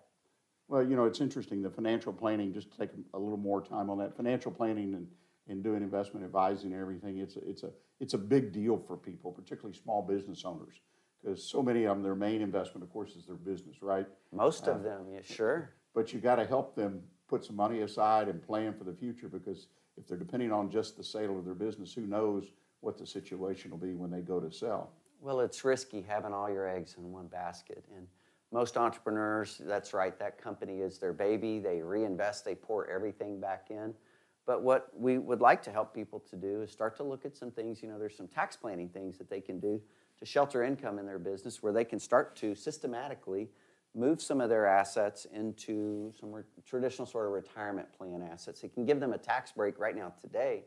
Well, 0.67 0.83
you 0.83 0.97
know, 0.97 1.05
it's 1.05 1.21
interesting, 1.21 1.63
the 1.63 1.71
financial 1.71 2.13
planning, 2.13 2.53
just 2.53 2.73
to 2.73 2.79
take 2.79 2.91
a 3.15 3.19
little 3.19 3.37
more 3.37 3.63
time 3.63 3.89
on 3.89 3.99
that, 3.99 4.17
financial 4.17 4.51
planning 4.51 4.95
and, 4.95 5.07
and 5.47 5.63
doing 5.63 5.83
investment 5.85 6.27
advising 6.27 6.73
and 6.73 6.81
everything, 6.81 7.19
it's, 7.19 7.37
a- 7.37 7.49
it's 7.49 7.63
a, 7.63 7.71
it's 8.01 8.15
a 8.15 8.19
big 8.19 8.51
deal 8.51 8.77
for 8.77 8.97
people, 8.97 9.31
particularly 9.31 9.79
small 9.79 10.03
business 10.03 10.45
owners. 10.45 10.81
Because 11.23 11.49
so 11.49 11.63
many 11.63 11.85
of 11.85 11.95
them, 11.95 12.03
their 12.03 12.17
main 12.17 12.43
investment, 12.43 12.83
of 12.83 12.93
course, 12.93 13.15
is 13.15 13.27
their 13.27 13.37
business, 13.37 13.81
right? 13.81 14.09
Most 14.33 14.67
of 14.67 14.81
Uh, 14.81 14.83
them, 14.83 15.07
yeah, 15.09 15.21
sure. 15.23 15.71
But 15.95 16.13
you 16.13 16.19
gotta 16.19 16.45
help 16.45 16.75
them 16.75 17.01
put 17.29 17.45
some 17.45 17.55
money 17.55 17.83
aside 17.83 18.27
and 18.27 18.43
plan 18.43 18.75
for 18.75 18.83
the 18.83 18.93
future, 18.95 19.29
because 19.29 19.69
if 19.97 20.07
they're 20.07 20.17
depending 20.17 20.53
on 20.53 20.71
just 20.71 20.97
the 20.97 21.05
sale 21.05 21.39
of 21.39 21.45
their 21.45 21.55
business, 21.55 21.93
who 21.93 22.03
knows 22.03 22.45
what 22.81 22.99
the 22.99 23.07
situation 23.07 23.71
will 23.71 23.79
be 23.79 23.95
when 23.95 24.11
they 24.11 24.21
go 24.21 24.41
to 24.41 24.51
sell? 24.51 24.91
Well, 25.21 25.41
it's 25.41 25.65
risky 25.65 26.05
having 26.07 26.33
all 26.33 26.51
your 26.51 26.69
eggs 26.69 26.97
in 26.99 27.11
one 27.11 27.27
basket. 27.27 27.85
And 27.97 28.07
most 28.53 28.77
entrepreneurs, 28.77 29.61
that's 29.65 29.93
right, 29.93 30.19
that 30.19 30.41
company 30.41 30.81
is 30.81 30.99
their 30.99 31.13
baby. 31.13 31.59
They 31.59 31.83
reinvest, 31.83 32.45
they 32.45 32.55
pour 32.55 32.87
everything 32.89 33.41
back 33.41 33.69
in. 33.71 33.95
But 34.47 34.63
what 34.63 34.91
we 34.97 35.19
would 35.19 35.41
like 35.41 35.63
to 35.65 35.73
help 35.73 35.93
people 35.93 36.21
to 36.31 36.37
do 36.37 36.63
is 36.63 36.71
start 36.71 36.97
to 36.99 37.03
look 37.03 37.25
at 37.25 37.37
some 37.37 37.51
things. 37.51 37.83
You 37.83 37.89
know, 37.89 37.99
there's 37.99 38.17
some 38.17 38.29
tax 38.29 38.55
planning 38.55 38.89
things 38.89 39.19
that 39.19 39.29
they 39.29 39.41
can 39.41 39.59
do 39.59 39.81
to 40.19 40.25
shelter 40.25 40.63
income 40.63 40.99
in 40.99 41.07
their 41.07 41.19
business 41.19 41.63
where 41.63 41.73
they 41.73 41.85
can 41.85 41.99
start 41.99 42.37
to 42.37 42.55
systematically 42.55 43.49
move 43.97 44.21
some 44.21 44.41
of 44.41 44.51
their 44.51 44.67
assets 44.67 45.27
into 45.33 46.13
some 46.21 46.45
traditional 46.67 47.07
sort 47.07 47.27
of 47.27 47.33
retirement 47.33 47.89
plan 47.97 48.23
assets. 48.23 48.63
It 48.63 48.75
can 48.75 48.85
give 48.85 49.01
them 49.01 49.15
a 49.15 49.19
tax 49.19 49.53
break 49.53 49.79
right 49.79 49.97
now 49.97 50.13
today, 50.21 50.65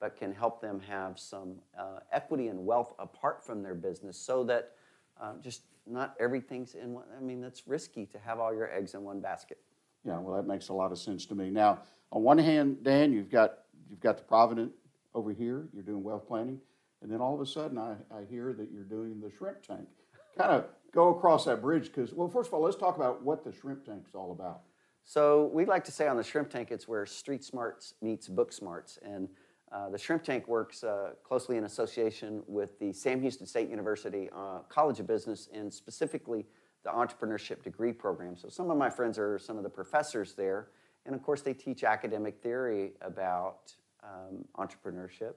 but 0.00 0.16
can 0.16 0.32
help 0.32 0.60
them 0.60 0.80
have 0.88 1.18
some 1.18 1.56
uh, 1.78 1.98
equity 2.12 2.46
and 2.46 2.64
wealth 2.64 2.94
apart 2.98 3.44
from 3.44 3.62
their 3.62 3.74
business 3.74 4.16
so 4.16 4.44
that 4.44 4.72
uh, 5.20 5.32
just 5.42 5.62
not 5.86 6.14
everything's 6.20 6.74
in 6.74 6.92
one. 6.92 7.04
I 7.16 7.20
mean, 7.20 7.40
that's 7.40 7.66
risky 7.66 8.06
to 8.06 8.18
have 8.18 8.38
all 8.38 8.54
your 8.54 8.72
eggs 8.72 8.94
in 8.94 9.02
one 9.02 9.20
basket. 9.20 9.58
Yeah, 10.04 10.18
well, 10.18 10.36
that 10.36 10.46
makes 10.46 10.68
a 10.68 10.72
lot 10.72 10.92
of 10.92 10.98
sense 10.98 11.26
to 11.26 11.34
me. 11.34 11.50
Now, 11.50 11.80
on 12.12 12.22
one 12.22 12.38
hand, 12.38 12.84
Dan, 12.84 13.12
you've 13.12 13.30
got, 13.30 13.58
you've 13.90 14.00
got 14.00 14.16
the 14.18 14.22
Provident 14.22 14.70
over 15.14 15.32
here, 15.32 15.66
you're 15.74 15.82
doing 15.82 16.04
wealth 16.04 16.28
planning, 16.28 16.60
and 17.02 17.10
then 17.10 17.20
all 17.20 17.34
of 17.34 17.40
a 17.40 17.46
sudden, 17.46 17.76
I, 17.78 17.96
I 18.14 18.24
hear 18.30 18.52
that 18.52 18.70
you're 18.72 18.84
doing 18.84 19.20
the 19.20 19.30
shrimp 19.36 19.62
tank. 19.62 19.88
Kind 20.36 20.50
of 20.50 20.66
go 20.92 21.08
across 21.08 21.44
that 21.44 21.60
bridge, 21.60 21.84
because, 21.84 22.12
well, 22.12 22.28
first 22.28 22.48
of 22.48 22.54
all, 22.54 22.62
let's 22.62 22.76
talk 22.76 22.96
about 22.96 23.22
what 23.22 23.44
the 23.44 23.52
shrimp 23.52 23.84
tank's 23.84 24.14
all 24.14 24.32
about. 24.32 24.62
So 25.04 25.50
we 25.54 25.64
like 25.64 25.84
to 25.84 25.92
say 25.92 26.06
on 26.06 26.16
the 26.16 26.22
shrimp 26.22 26.50
tank, 26.50 26.70
it's 26.70 26.86
where 26.86 27.06
street 27.06 27.42
smarts 27.42 27.94
meets 28.02 28.28
book 28.28 28.52
smarts. 28.52 28.98
And 29.02 29.28
uh, 29.72 29.90
the 29.90 29.98
shrimp 29.98 30.22
tank 30.22 30.48
works 30.48 30.84
uh, 30.84 31.10
closely 31.22 31.56
in 31.56 31.64
association 31.64 32.42
with 32.46 32.78
the 32.78 32.92
Sam 32.92 33.20
Houston 33.20 33.46
State 33.46 33.68
University 33.70 34.28
uh, 34.34 34.60
College 34.68 35.00
of 35.00 35.06
Business 35.06 35.48
and 35.52 35.72
specifically 35.72 36.46
the 36.84 36.90
entrepreneurship 36.90 37.62
degree 37.62 37.92
program. 37.92 38.36
So 38.36 38.48
some 38.48 38.70
of 38.70 38.78
my 38.78 38.90
friends 38.90 39.18
are 39.18 39.38
some 39.38 39.56
of 39.56 39.62
the 39.62 39.70
professors 39.70 40.34
there. 40.34 40.68
And 41.06 41.14
of 41.14 41.22
course, 41.22 41.42
they 41.42 41.54
teach 41.54 41.84
academic 41.84 42.42
theory 42.42 42.92
about 43.00 43.72
um, 44.02 44.44
entrepreneurship. 44.56 45.34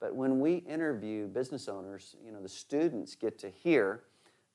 But 0.00 0.14
when 0.14 0.40
we 0.40 0.56
interview 0.56 1.28
business 1.28 1.68
owners, 1.68 2.16
you 2.24 2.32
know, 2.32 2.42
the 2.42 2.48
students 2.48 3.14
get 3.14 3.38
to 3.38 3.50
hear 3.50 4.02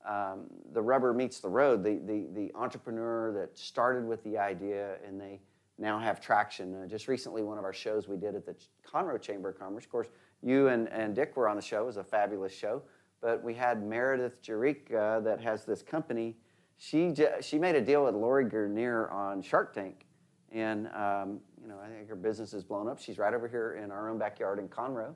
um, 0.08 0.46
the 0.74 0.82
rubber 0.82 1.14
meets 1.14 1.40
the 1.40 1.50
road. 1.50 1.84
The, 1.84 2.00
the, 2.06 2.28
the 2.34 2.52
entrepreneur 2.56 3.32
that 3.34 3.58
started 3.58 4.06
with 4.06 4.24
the 4.24 4.38
idea 4.38 4.96
and 5.06 5.20
they 5.20 5.42
now 5.78 6.00
have 6.00 6.20
traction. 6.20 6.74
Uh, 6.76 6.88
just 6.88 7.08
recently, 7.08 7.44
one 7.44 7.58
of 7.58 7.64
our 7.64 7.74
shows 7.74 8.08
we 8.08 8.18
did 8.18 8.36
at 8.36 8.46
the 8.46 8.56
Conroe 8.86 9.22
Chamber 9.22 9.50
of 9.50 9.60
Commerce, 9.60 9.84
of 9.84 9.92
course, 9.92 10.08
you 10.42 10.68
and, 10.68 10.88
and 10.90 11.16
Dick 11.16 11.36
were 11.36 11.48
on 11.48 11.56
the 11.56 11.62
show. 11.62 11.84
It 11.84 11.86
was 11.86 11.98
a 11.98 12.04
fabulous 12.04 12.54
show. 12.54 12.82
But 13.22 13.44
we 13.44 13.54
had 13.54 13.84
Meredith 13.84 14.42
Jerica 14.42 15.24
that 15.24 15.42
has 15.42 15.66
this 15.66 15.82
company. 15.82 16.38
She, 16.78 17.14
she 17.42 17.58
made 17.58 17.76
a 17.76 17.82
deal 17.82 18.06
with 18.06 18.16
Lori 18.16 18.46
Greiner 18.46 19.12
on 19.12 19.42
Shark 19.42 19.74
Tank. 19.74 20.06
And, 20.52 20.88
um, 20.88 21.40
you 21.62 21.68
know, 21.68 21.80
I 21.84 21.90
think 21.90 22.08
her 22.08 22.16
business 22.16 22.54
is 22.54 22.64
blown 22.64 22.88
up. 22.88 23.00
She's 23.00 23.18
right 23.18 23.34
over 23.34 23.48
here 23.48 23.80
in 23.84 23.92
our 23.92 24.10
own 24.10 24.18
backyard 24.18 24.60
in 24.60 24.68
Conroe. 24.68 25.14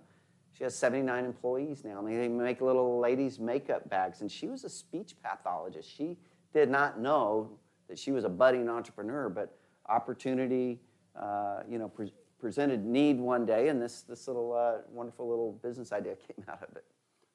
She 0.54 0.64
has 0.64 0.76
79 0.76 1.26
employees 1.26 1.84
now. 1.84 2.00
I 2.00 2.02
mean, 2.02 2.18
they 2.18 2.28
make 2.28 2.62
little 2.62 3.00
ladies' 3.00 3.40
makeup 3.40 3.90
bags. 3.90 4.22
And 4.22 4.32
she 4.32 4.48
was 4.48 4.64
a 4.64 4.70
speech 4.70 5.16
pathologist. 5.24 5.90
She 5.90 6.18
did 6.54 6.70
not 6.70 7.00
know 7.00 7.50
that 7.88 7.98
she 7.98 8.12
was 8.12 8.24
a 8.24 8.30
budding 8.30 8.70
entrepreneur, 8.70 9.30
but 9.30 9.58
opportunity, 9.88 10.80
uh, 11.16 11.62
you 11.70 11.78
know, 11.78 11.88
pre- 11.88 12.14
presented 12.40 12.86
need 12.86 13.20
one 13.20 13.46
day, 13.46 13.70
and 13.70 13.82
this, 13.82 14.02
this 14.02 14.28
little 14.28 14.54
uh, 14.54 14.82
wonderful 14.90 15.30
little 15.30 15.54
business 15.62 15.92
idea 15.92 16.16
came 16.36 16.46
out 16.50 16.64
of 16.64 16.76
it. 16.76 16.84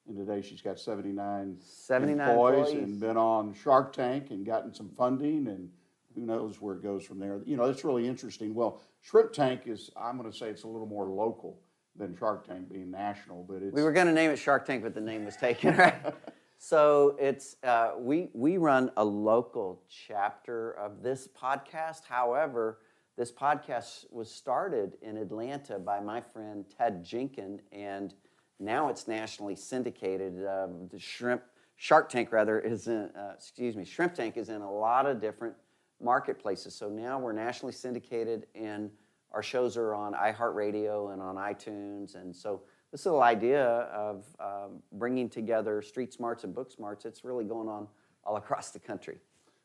And 0.08 0.16
today 0.16 0.40
she's 0.40 0.62
got 0.62 0.78
79, 0.78 1.56
79 1.60 2.28
employees, 2.28 2.68
employees. 2.68 2.84
and 2.84 3.00
been 3.00 3.16
on 3.16 3.54
Shark 3.54 3.92
Tank 3.92 4.30
and 4.30 4.46
gotten 4.46 4.72
some 4.72 4.90
funding, 4.96 5.48
and 5.48 5.68
who 6.14 6.22
knows 6.22 6.60
where 6.60 6.76
it 6.76 6.82
goes 6.82 7.04
from 7.04 7.18
there. 7.18 7.40
You 7.44 7.56
know, 7.56 7.66
that's 7.66 7.84
really 7.84 8.06
interesting. 8.06 8.54
Well, 8.54 8.80
Shrimp 9.02 9.32
Tank 9.32 9.62
is, 9.66 9.90
I'm 9.96 10.16
going 10.16 10.30
to 10.30 10.36
say 10.36 10.48
it's 10.48 10.62
a 10.62 10.68
little 10.68 10.86
more 10.86 11.06
local 11.06 11.58
than 11.98 12.16
Shark 12.16 12.46
Tank 12.46 12.72
being 12.72 12.90
national, 12.90 13.44
but 13.44 13.62
it's. 13.62 13.74
We 13.74 13.82
were 13.82 13.92
going 13.92 14.06
to 14.06 14.12
name 14.12 14.30
it 14.30 14.36
Shark 14.36 14.66
Tank, 14.66 14.82
but 14.82 14.94
the 14.94 15.00
name 15.00 15.24
was 15.24 15.36
taken, 15.36 15.76
right? 15.76 15.94
so 16.58 17.16
it's 17.18 17.56
uh, 17.62 17.92
we 17.98 18.28
we 18.32 18.56
run 18.56 18.90
a 18.96 19.04
local 19.04 19.82
chapter 19.88 20.72
of 20.72 21.02
this 21.02 21.28
podcast. 21.28 22.02
However, 22.08 22.78
this 23.16 23.32
podcast 23.32 24.10
was 24.10 24.30
started 24.30 24.96
in 25.02 25.16
Atlanta 25.16 25.78
by 25.78 26.00
my 26.00 26.20
friend 26.20 26.64
Ted 26.76 27.04
Jenkin, 27.04 27.60
and 27.72 28.14
now 28.58 28.88
it's 28.88 29.08
nationally 29.08 29.56
syndicated. 29.56 30.46
Um, 30.46 30.88
the 30.90 30.98
shrimp 30.98 31.42
Shark 31.76 32.08
Tank 32.08 32.32
rather 32.32 32.58
is 32.58 32.86
in 32.88 33.10
uh, 33.16 33.32
excuse 33.34 33.76
me 33.76 33.84
Shrimp 33.84 34.14
Tank 34.14 34.36
is 34.36 34.48
in 34.48 34.62
a 34.62 34.70
lot 34.70 35.06
of 35.06 35.20
different 35.20 35.54
marketplaces. 36.00 36.74
So 36.74 36.88
now 36.88 37.18
we're 37.18 37.32
nationally 37.32 37.72
syndicated 37.72 38.46
and 38.54 38.90
our 39.32 39.42
shows 39.42 39.76
are 39.76 39.94
on 39.94 40.14
iHeartRadio 40.14 41.12
and 41.12 41.20
on 41.20 41.36
iTunes. 41.36 42.14
And 42.14 42.34
so 42.34 42.62
this 42.92 43.04
little 43.04 43.22
idea 43.22 43.64
of 43.64 44.24
um, 44.40 44.82
bringing 44.92 45.28
together 45.28 45.82
street 45.82 46.12
smarts 46.12 46.44
and 46.44 46.54
book 46.54 46.70
smarts, 46.70 47.04
it's 47.04 47.24
really 47.24 47.44
going 47.44 47.68
on 47.68 47.86
all 48.24 48.36
across 48.36 48.70
the 48.70 48.78
country. 48.78 49.18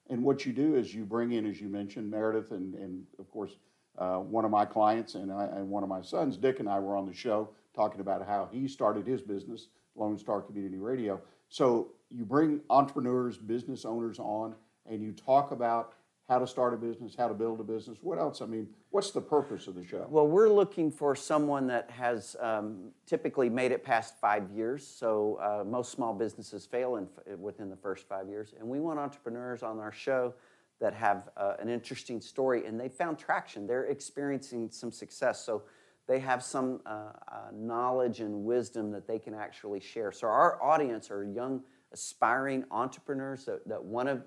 And 0.10 0.24
what 0.24 0.46
you 0.46 0.52
do 0.52 0.76
is 0.76 0.94
you 0.94 1.06
bring 1.06 1.32
in, 1.32 1.46
as 1.46 1.62
you 1.62 1.70
mentioned, 1.70 2.10
Meredith, 2.10 2.52
and, 2.52 2.74
and 2.76 3.06
of 3.20 3.30
course, 3.32 3.56
uh, 3.98 4.18
one 4.18 4.46
of 4.46 4.52
my 4.52 4.66
clients 4.66 5.16
and, 5.16 5.32
I, 5.32 5.46
and 5.46 5.70
one 5.70 5.84
of 5.84 5.90
my 5.90 6.02
sons, 6.02 6.38
Dick, 6.38 6.60
and 6.60 6.68
I 6.68 6.80
were 6.80 6.96
on 6.96 7.06
the 7.06 7.14
show 7.14 7.50
talking 7.74 8.02
about 8.02 8.26
how 8.26 8.50
he 8.52 8.68
started 8.68 9.08
his 9.08 9.22
business, 9.22 9.68
Lone 9.96 10.18
Star 10.18 10.42
Community 10.42 10.78
Radio. 10.78 11.22
So 11.50 11.92
you 12.10 12.26
bring 12.26 12.62
entrepreneurs, 12.70 13.38
business 13.38 13.86
owners 13.86 14.20
on, 14.20 14.56
and 14.90 15.02
you 15.02 15.12
talk 15.12 15.52
about 15.52 15.94
how 16.32 16.40
to 16.40 16.48
start 16.48 16.74
a 16.74 16.78
business, 16.78 17.14
how 17.14 17.28
to 17.28 17.34
build 17.34 17.60
a 17.60 17.64
business. 17.64 17.98
What 18.02 18.18
else? 18.18 18.42
I 18.42 18.46
mean, 18.46 18.70
what's 18.92 19.12
the 19.12 19.20
purpose 19.20 19.68
of 19.68 19.76
the 19.76 19.86
show? 19.86 20.08
Well, 20.10 20.30
we're 20.30 20.48
looking 20.48 20.90
for 20.90 21.14
someone 21.14 21.68
that 21.68 21.92
has 21.92 22.38
um, 22.40 22.92
typically 23.06 23.50
made 23.50 23.74
it 23.74 23.84
past 23.84 24.18
five 24.22 24.50
years. 24.50 24.88
So 24.88 25.38
uh, 25.42 25.66
most 25.66 25.92
small 25.92 26.14
businesses 26.14 26.66
fail 26.66 26.96
in, 26.96 27.10
within 27.38 27.70
the 27.70 27.76
first 27.76 28.08
five 28.08 28.30
years. 28.30 28.54
And 28.58 28.66
we 28.66 28.80
want 28.80 28.98
entrepreneurs 28.98 29.62
on 29.62 29.78
our 29.80 29.92
show 29.92 30.34
that 30.80 30.94
have 30.94 31.28
uh, 31.36 31.56
an 31.60 31.68
interesting 31.68 32.22
story 32.22 32.66
and 32.66 32.80
they 32.80 32.88
found 32.88 33.20
traction. 33.20 33.68
They're 33.68 33.88
experiencing 33.88 34.70
some 34.72 34.94
success. 34.94 35.44
So 35.46 35.64
they 36.08 36.20
have 36.20 36.42
some 36.42 36.80
uh, 36.86 36.90
uh, 36.90 37.12
knowledge 37.54 38.22
and 38.22 38.46
wisdom 38.46 38.90
that 38.92 39.06
they 39.06 39.20
can 39.20 39.34
actually 39.34 39.82
share. 39.82 40.14
So 40.14 40.28
our 40.28 40.64
audience 40.64 41.12
are 41.12 41.26
young, 41.26 41.62
aspiring 41.92 42.64
entrepreneurs 42.72 43.44
that, 43.44 43.68
that 43.68 43.84
want 43.84 44.08
to 44.08 44.22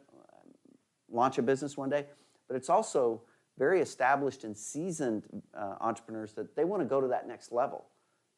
launch 1.15 1.39
a 1.39 1.43
business 1.43 1.77
one 1.77 1.89
day, 1.89 2.05
but 2.49 2.57
it's 2.57 2.69
also 2.69 3.23
very 3.57 3.81
established 3.81 4.45
and 4.45 4.57
seasoned 4.57 5.25
uh, 5.57 5.77
entrepreneurs 5.81 6.33
that 6.35 6.57
they 6.57 6.65
want 6.65 6.83
to 6.83 6.87
go 6.87 7.01
to 7.01 7.09
that 7.09 7.29
next 7.29 7.53
level. 7.53 7.85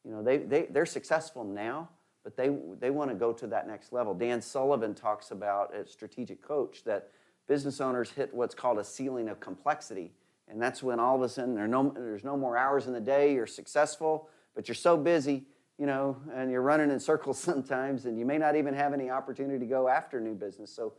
You 0.04 0.12
know, 0.12 0.22
they, 0.22 0.38
they, 0.38 0.66
they're 0.70 0.86
successful 0.86 1.42
now, 1.42 1.88
but 2.22 2.36
they, 2.36 2.50
they 2.78 2.90
want 2.90 3.10
to 3.10 3.16
go 3.16 3.32
to 3.32 3.46
that 3.48 3.66
next 3.66 3.92
level. 3.92 4.14
Dan 4.14 4.42
Sullivan 4.42 4.94
talks 4.94 5.30
about 5.30 5.74
at 5.74 5.88
Strategic 5.88 6.42
Coach 6.42 6.84
that 6.84 7.10
business 7.48 7.80
owners 7.80 8.10
hit 8.10 8.34
what's 8.34 8.54
called 8.54 8.78
a 8.78 8.84
ceiling 8.84 9.28
of 9.28 9.40
complexity. 9.40 10.12
And 10.48 10.60
that's 10.60 10.82
when 10.82 11.00
all 11.00 11.16
of 11.16 11.22
a 11.22 11.28
sudden 11.28 11.54
there 11.54 11.66
no, 11.66 11.92
there's 11.94 12.24
no 12.24 12.36
more 12.36 12.56
hours 12.56 12.86
in 12.86 12.92
the 12.92 13.00
day, 13.00 13.34
you're 13.34 13.46
successful, 13.46 14.28
but 14.54 14.68
you're 14.68 14.74
so 14.74 14.96
busy, 14.96 15.44
you 15.78 15.86
know, 15.86 16.16
and 16.34 16.50
you're 16.50 16.62
running 16.62 16.90
in 16.90 17.00
circles 17.00 17.38
sometimes, 17.40 18.06
and 18.06 18.18
you 18.18 18.24
may 18.24 18.38
not 18.38 18.54
even 18.54 18.74
have 18.74 18.92
any 18.92 19.10
opportunity 19.10 19.58
to 19.58 19.66
go 19.66 19.88
after 19.88 20.20
new 20.20 20.34
business. 20.34 20.70
So 20.74 20.92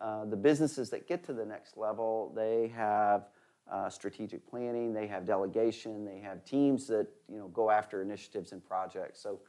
uh, 0.00 0.24
the 0.24 0.36
businesses 0.36 0.90
that 0.90 1.06
get 1.06 1.24
to 1.24 1.32
the 1.32 1.44
next 1.44 1.76
level, 1.76 2.32
they 2.34 2.72
have 2.74 3.28
uh, 3.70 3.88
strategic 3.88 4.46
planning, 4.48 4.92
they 4.92 5.06
have 5.06 5.24
delegation, 5.24 6.04
they 6.04 6.18
have 6.18 6.44
teams 6.44 6.86
that 6.88 7.06
you 7.30 7.38
know 7.38 7.48
go 7.48 7.70
after 7.70 8.02
initiatives 8.02 8.52
and 8.52 8.64
projects. 8.64 9.20
So 9.22 9.40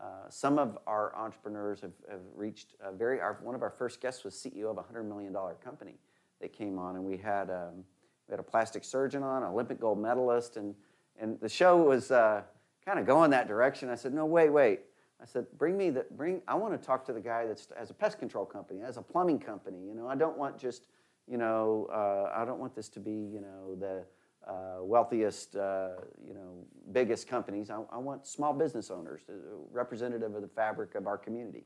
uh, 0.00 0.28
some 0.28 0.58
of 0.58 0.78
our 0.86 1.14
entrepreneurs 1.16 1.80
have, 1.80 1.92
have 2.10 2.20
reached 2.34 2.74
a 2.80 2.92
very. 2.92 3.20
Our, 3.20 3.38
one 3.42 3.54
of 3.54 3.62
our 3.62 3.70
first 3.70 4.00
guests 4.00 4.24
was 4.24 4.34
CEO 4.34 4.70
of 4.70 4.78
a 4.78 4.82
hundred 4.82 5.04
million 5.04 5.32
dollar 5.32 5.54
company 5.54 5.98
that 6.40 6.52
came 6.52 6.78
on, 6.78 6.96
and 6.96 7.04
we 7.04 7.16
had 7.16 7.50
um, 7.50 7.84
we 8.28 8.32
had 8.32 8.40
a 8.40 8.44
plastic 8.44 8.84
surgeon 8.84 9.22
on, 9.22 9.42
Olympic 9.42 9.80
gold 9.80 10.00
medalist, 10.00 10.56
and 10.56 10.74
and 11.18 11.38
the 11.40 11.48
show 11.48 11.76
was 11.76 12.10
uh, 12.10 12.42
kind 12.84 12.98
of 12.98 13.06
going 13.06 13.30
that 13.30 13.48
direction. 13.48 13.88
I 13.88 13.94
said, 13.94 14.12
no, 14.12 14.26
wait, 14.26 14.50
wait. 14.50 14.80
I 15.22 15.24
said, 15.24 15.46
bring 15.56 15.76
me 15.76 15.90
the 15.90 16.04
bring. 16.10 16.42
I 16.48 16.54
want 16.54 16.78
to 16.78 16.84
talk 16.84 17.04
to 17.06 17.12
the 17.12 17.20
guy 17.20 17.46
that's 17.46 17.68
as 17.78 17.90
a 17.90 17.94
pest 17.94 18.18
control 18.18 18.44
company, 18.44 18.80
as 18.82 18.96
a 18.96 19.02
plumbing 19.02 19.38
company. 19.38 19.78
You 19.86 19.94
know, 19.94 20.08
I 20.08 20.16
don't 20.16 20.36
want 20.36 20.58
just 20.58 20.88
you 21.28 21.38
know, 21.38 21.88
uh, 21.92 22.32
I 22.34 22.44
don't 22.44 22.58
want 22.58 22.74
this 22.74 22.88
to 22.90 23.00
be 23.00 23.12
you 23.12 23.40
know 23.40 23.76
the 23.76 24.04
uh, 24.46 24.82
wealthiest, 24.82 25.54
uh, 25.54 25.90
you 26.26 26.34
know, 26.34 26.64
biggest 26.90 27.28
companies. 27.28 27.70
I, 27.70 27.80
I, 27.92 27.98
want 27.98 28.26
small 28.26 28.52
business 28.52 28.90
owners, 28.90 29.20
uh, 29.28 29.34
representative 29.70 30.34
of 30.34 30.42
the 30.42 30.48
fabric 30.48 30.96
of 30.96 31.06
our 31.06 31.16
community. 31.16 31.64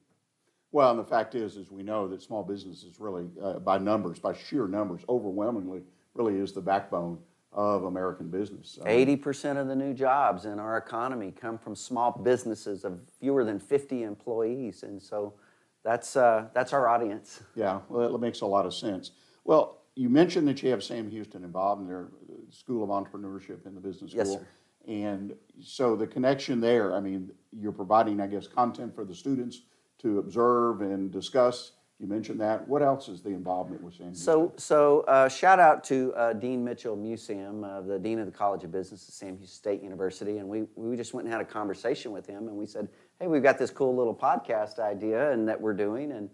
Well, 0.73 0.91
and 0.91 0.99
the 0.99 1.05
fact 1.05 1.35
is, 1.35 1.57
is 1.57 1.71
we 1.71 1.83
know 1.83 2.07
that 2.09 2.21
small 2.21 2.43
businesses 2.43 3.01
really, 3.01 3.29
uh, 3.43 3.61
by 3.61 3.79
numbers, 3.79 4.19
by 4.19 4.35
sheer 4.35 4.69
numbers, 4.69 5.01
overwhelmingly, 5.09 5.85
really 6.13 6.37
is 6.39 6.53
the 6.53 6.61
backbone 6.61 7.19
of 7.57 7.85
American 7.85 8.29
business. 8.29 8.79
Eighty 8.85 9.17
percent 9.17 9.59
of 9.59 9.67
the 9.67 9.75
new 9.75 9.95
jobs 9.95 10.45
in 10.45 10.61
our 10.61 10.77
economy 10.77 11.33
come 11.33 11.57
from 11.57 11.75
small 11.75 12.13
businesses 12.13 12.85
of 12.85 13.01
fewer 13.19 13.45
than 13.45 13.59
fifty 13.59 14.03
employees, 14.03 14.83
and 14.83 15.03
so 15.03 15.33
that's 15.83 16.17
uh, 16.17 16.47
that's 16.53 16.75
our 16.75 16.87
audience. 16.87 17.43
Yeah, 17.55 17.81
well, 17.89 18.13
that 18.13 18.19
makes 18.19 18.43
a 18.43 18.47
lot 18.47 18.67
of 18.67 18.75
sense. 18.75 19.13
Well, 19.45 19.79
you 19.95 20.11
mentioned 20.11 20.47
that 20.49 20.63
you 20.63 20.71
have 20.71 20.85
Sam 20.85 21.11
Houston 21.11 21.43
involved 21.43 21.81
in 21.81 21.89
their 21.89 22.09
School 22.51 22.85
of 22.85 22.91
Entrepreneurship 22.91 23.67
in 23.67 23.75
the 23.75 23.81
business 23.81 24.11
school. 24.11 24.25
Yes, 24.25 24.35
sir. 24.35 24.47
And 24.87 25.35
so 25.61 25.97
the 25.97 26.07
connection 26.07 26.61
there, 26.61 26.95
I 26.95 27.01
mean, 27.01 27.33
you're 27.51 27.73
providing, 27.73 28.21
I 28.21 28.27
guess, 28.29 28.47
content 28.47 28.95
for 28.95 29.05
the 29.05 29.15
students 29.15 29.63
to 29.99 30.19
observe 30.19 30.83
and 30.83 31.11
discuss. 31.11 31.73
You 31.99 32.07
mentioned 32.07 32.41
that. 32.41 32.69
What 32.69 32.83
else 32.83 33.09
is 33.09 33.23
the 33.23 33.31
involvement 33.31 33.83
with 33.83 33.95
Sam? 33.95 34.09
Houston? 34.09 34.23
So, 34.23 34.53
so 34.57 35.01
uh, 35.03 35.29
shout 35.29 35.59
out 35.59 35.83
to 35.85 36.13
uh, 36.15 36.33
Dean 36.35 36.63
Mitchell 36.63 36.95
Muehsam, 36.97 37.65
uh, 37.65 37.81
the 37.81 37.99
Dean 37.99 38.19
of 38.19 38.27
the 38.27 38.33
College 38.33 38.65
of 38.65 38.73
Business 38.73 39.09
at 39.09 39.15
Sam 39.15 39.39
Houston 39.39 39.47
State 39.47 39.83
University. 39.83 40.37
And 40.39 40.49
we, 40.49 40.65
we 40.75 40.95
just 40.95 41.15
went 41.15 41.27
and 41.27 41.33
had 41.33 41.41
a 41.41 41.47
conversation 41.47 42.13
with 42.13 42.27
him 42.27 42.49
and 42.49 42.57
we 42.57 42.67
said, 42.67 42.89
hey, 43.19 43.29
we've 43.29 43.43
got 43.43 43.57
this 43.57 43.71
cool 43.71 43.97
little 43.97 44.15
podcast 44.15 44.79
idea 44.79 45.33
and 45.33 45.49
that 45.49 45.59
we're 45.59 45.73
doing. 45.73 46.13
And 46.13 46.29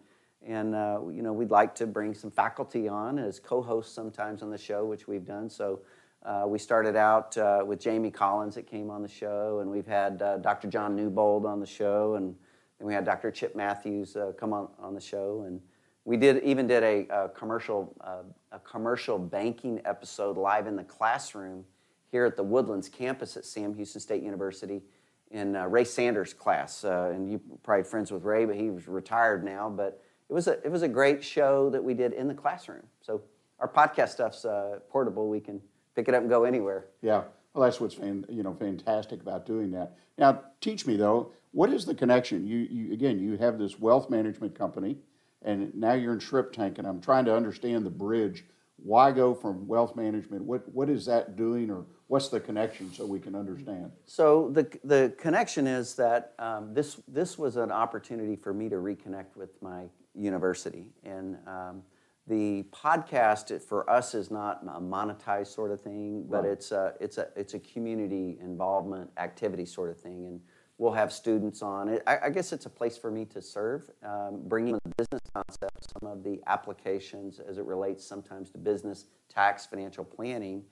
and 0.47 0.75
uh, 0.75 1.01
you 1.11 1.23
know 1.23 1.33
we'd 1.33 1.51
like 1.51 1.75
to 1.77 1.87
bring 1.87 2.15
some 2.15 2.31
faculty 2.31 2.89
on 2.89 3.19
as 3.19 3.39
co-hosts 3.39 3.95
sometimes 3.95 4.43
on 4.43 4.51
the 4.51 4.59
show, 4.59 4.85
which 4.85 5.07
we've 5.07 5.25
done. 5.25 5.49
So 5.49 5.81
uh, 6.25 6.45
we 6.47 6.59
started 6.59 6.97
out 6.97 7.37
uh, 7.37 7.63
with 7.67 7.81
Jamie 7.81 8.11
Collins 8.11 8.55
that 8.55 8.67
came 8.67 8.91
on 8.91 9.03
the 9.03 9.09
show, 9.09 9.59
and 9.61 9.71
we've 9.71 9.87
had 9.87 10.23
uh, 10.23 10.39
Dr. 10.39 10.69
John 10.69 10.95
Newbold 10.95 11.47
on 11.47 11.61
the 11.61 11.67
show, 11.67 12.15
and 12.15 12.35
then 12.83 12.89
we 12.89 12.95
had 12.95 13.05
Dr. 13.05 13.30
Chip 13.30 13.55
Matthews 13.55 14.16
uh, 14.16 14.33
come 14.37 14.53
on, 14.53 14.68
on 14.80 14.93
the 14.93 15.01
show, 15.01 15.45
and 15.47 15.61
we 16.05 16.16
did 16.16 16.43
even 16.43 16.66
did 16.66 16.83
a, 16.83 17.07
a 17.14 17.28
commercial 17.28 17.95
uh, 18.01 18.24
a 18.51 18.59
commercial 18.59 19.20
banking 19.20 19.80
episode 19.85 20.37
live 20.37 20.66
in 20.66 20.74
the 20.74 20.83
classroom 20.83 21.64
here 22.11 22.24
at 22.24 22.35
the 22.35 22.43
Woodlands 22.43 22.89
campus 22.89 23.37
at 23.37 23.45
Sam 23.45 23.72
Houston 23.74 24.01
State 24.01 24.20
University 24.20 24.83
in 25.30 25.53
Ray 25.53 25.85
Sanders' 25.85 26.35
class, 26.35 26.83
and 26.83 27.30
you 27.30 27.41
probably 27.62 27.85
friends 27.85 28.11
with 28.11 28.24
Ray, 28.24 28.47
but 28.47 28.57
he 28.57 28.68
was 28.68 28.89
retired 28.89 29.45
now, 29.45 29.70
but 29.70 30.03
it 30.28 30.33
was 30.33 30.49
a 30.49 30.61
it 30.64 30.72
was 30.72 30.83
a 30.83 30.89
great 30.89 31.22
show 31.22 31.70
that 31.70 31.83
we 31.83 31.95
did 31.95 32.12
in 32.12 32.26
the 32.26 32.35
classroom. 32.35 32.83
So 33.01 33.22
our 33.61 33.68
podcast 33.68 34.09
stuff's 34.09 34.45
uh, 34.45 34.80
portable. 34.91 35.28
We 35.28 35.39
can 35.39 35.61
pick 35.95 36.09
it 36.09 36.14
up 36.14 36.22
and 36.22 36.28
go 36.28 36.43
anywhere. 36.43 36.87
Yeah. 37.01 37.22
Well, 37.55 37.64
that's 37.64 37.80
what's 37.80 37.97
you 37.97 38.43
know 38.43 38.55
fantastic 38.55 39.20
about 39.20 39.47
doing 39.47 39.70
that. 39.70 39.97
Now, 40.18 40.43
teach 40.61 40.85
me 40.85 40.97
though, 40.97 41.33
what 41.53 41.73
is 41.73 41.85
the 41.85 41.95
connection? 41.95 42.47
You, 42.47 42.59
you 42.59 42.93
again, 42.93 43.19
you 43.19 43.37
have 43.37 43.59
this 43.59 43.79
wealth 43.79 44.11
management 44.11 44.55
company, 44.55 44.99
and 45.43 45.75
now 45.75 45.93
you're 45.93 46.13
in 46.13 46.19
Shrimp 46.19 46.53
Tank, 46.53 46.79
and 46.79 46.87
I'm 46.87 47.01
trying 47.01 47.25
to 47.27 47.37
understand 47.37 47.87
the 47.87 47.91
bridge. 47.91 48.45
Why 48.77 49.13
go 49.13 49.33
from 49.33 49.69
wealth 49.69 49.95
management? 49.95 50.43
What 50.43 50.69
what 50.75 50.89
is 50.89 51.07
that 51.07 51.37
doing, 51.37 51.71
or 51.71 51.87
what's 52.09 52.29
the 52.29 52.41
connection 52.41 52.93
so 52.93 53.07
we 53.07 53.21
can 53.21 53.35
understand? 53.35 53.93
So 54.07 54.51
the 54.51 54.67
the 54.83 55.15
connection 55.19 55.67
is 55.67 55.95
that 55.97 56.33
um, 56.39 56.75
this 56.75 57.01
this 57.07 57.39
was 57.39 57.57
an 57.57 57.71
opportunity 57.71 58.35
for 58.35 58.53
me 58.53 58.69
to 58.71 58.77
reconnect 58.77 59.37
with 59.37 59.51
my 59.63 59.85
university. 60.15 60.87
And 61.05 61.37
um, 61.47 61.83
the 62.27 62.65
podcast 62.73 63.63
for 63.63 63.89
us 63.91 64.15
is 64.15 64.31
not 64.31 64.63
a 64.63 64.81
monetized 64.81 65.49
sort 65.49 65.71
of 65.71 65.81
thing, 65.81 66.25
but 66.29 66.45
right. 66.45 66.53
it's 66.53 66.73
a 66.73 66.95
it's 67.01 67.19
a 67.19 67.29
it's 67.37 67.55
a 67.55 67.59
community 67.59 68.39
involvement 68.41 69.11
activity 69.17 69.67
sort 69.67 69.91
of 69.91 69.99
thing, 69.99 70.27
and 70.27 70.41
we'll 70.83 70.93
have 70.93 71.12
students 71.12 71.62
on. 71.62 72.01
I, 72.09 72.18
I 72.24 72.30
guess 72.30 72.53
it's 72.53 72.66
a 72.66 72.70
place 72.70 72.99
for 72.99 73.09
me 73.09 73.24
to 73.26 73.41
serve, 73.41 73.89
um, 74.03 74.41
bringing 74.47 74.76
the 74.83 74.93
business 74.99 75.20
concepts, 75.33 75.87
some 76.01 76.11
of 76.11 76.24
the 76.24 76.41
applications 76.49 77.39
as 77.39 77.57
it 77.57 77.64
relates 77.64 78.05
sometimes 78.05 78.51
to 78.51 78.59
business, 78.59 79.05
tax, 79.28 79.64
financial 79.64 80.05
planning, 80.05 80.64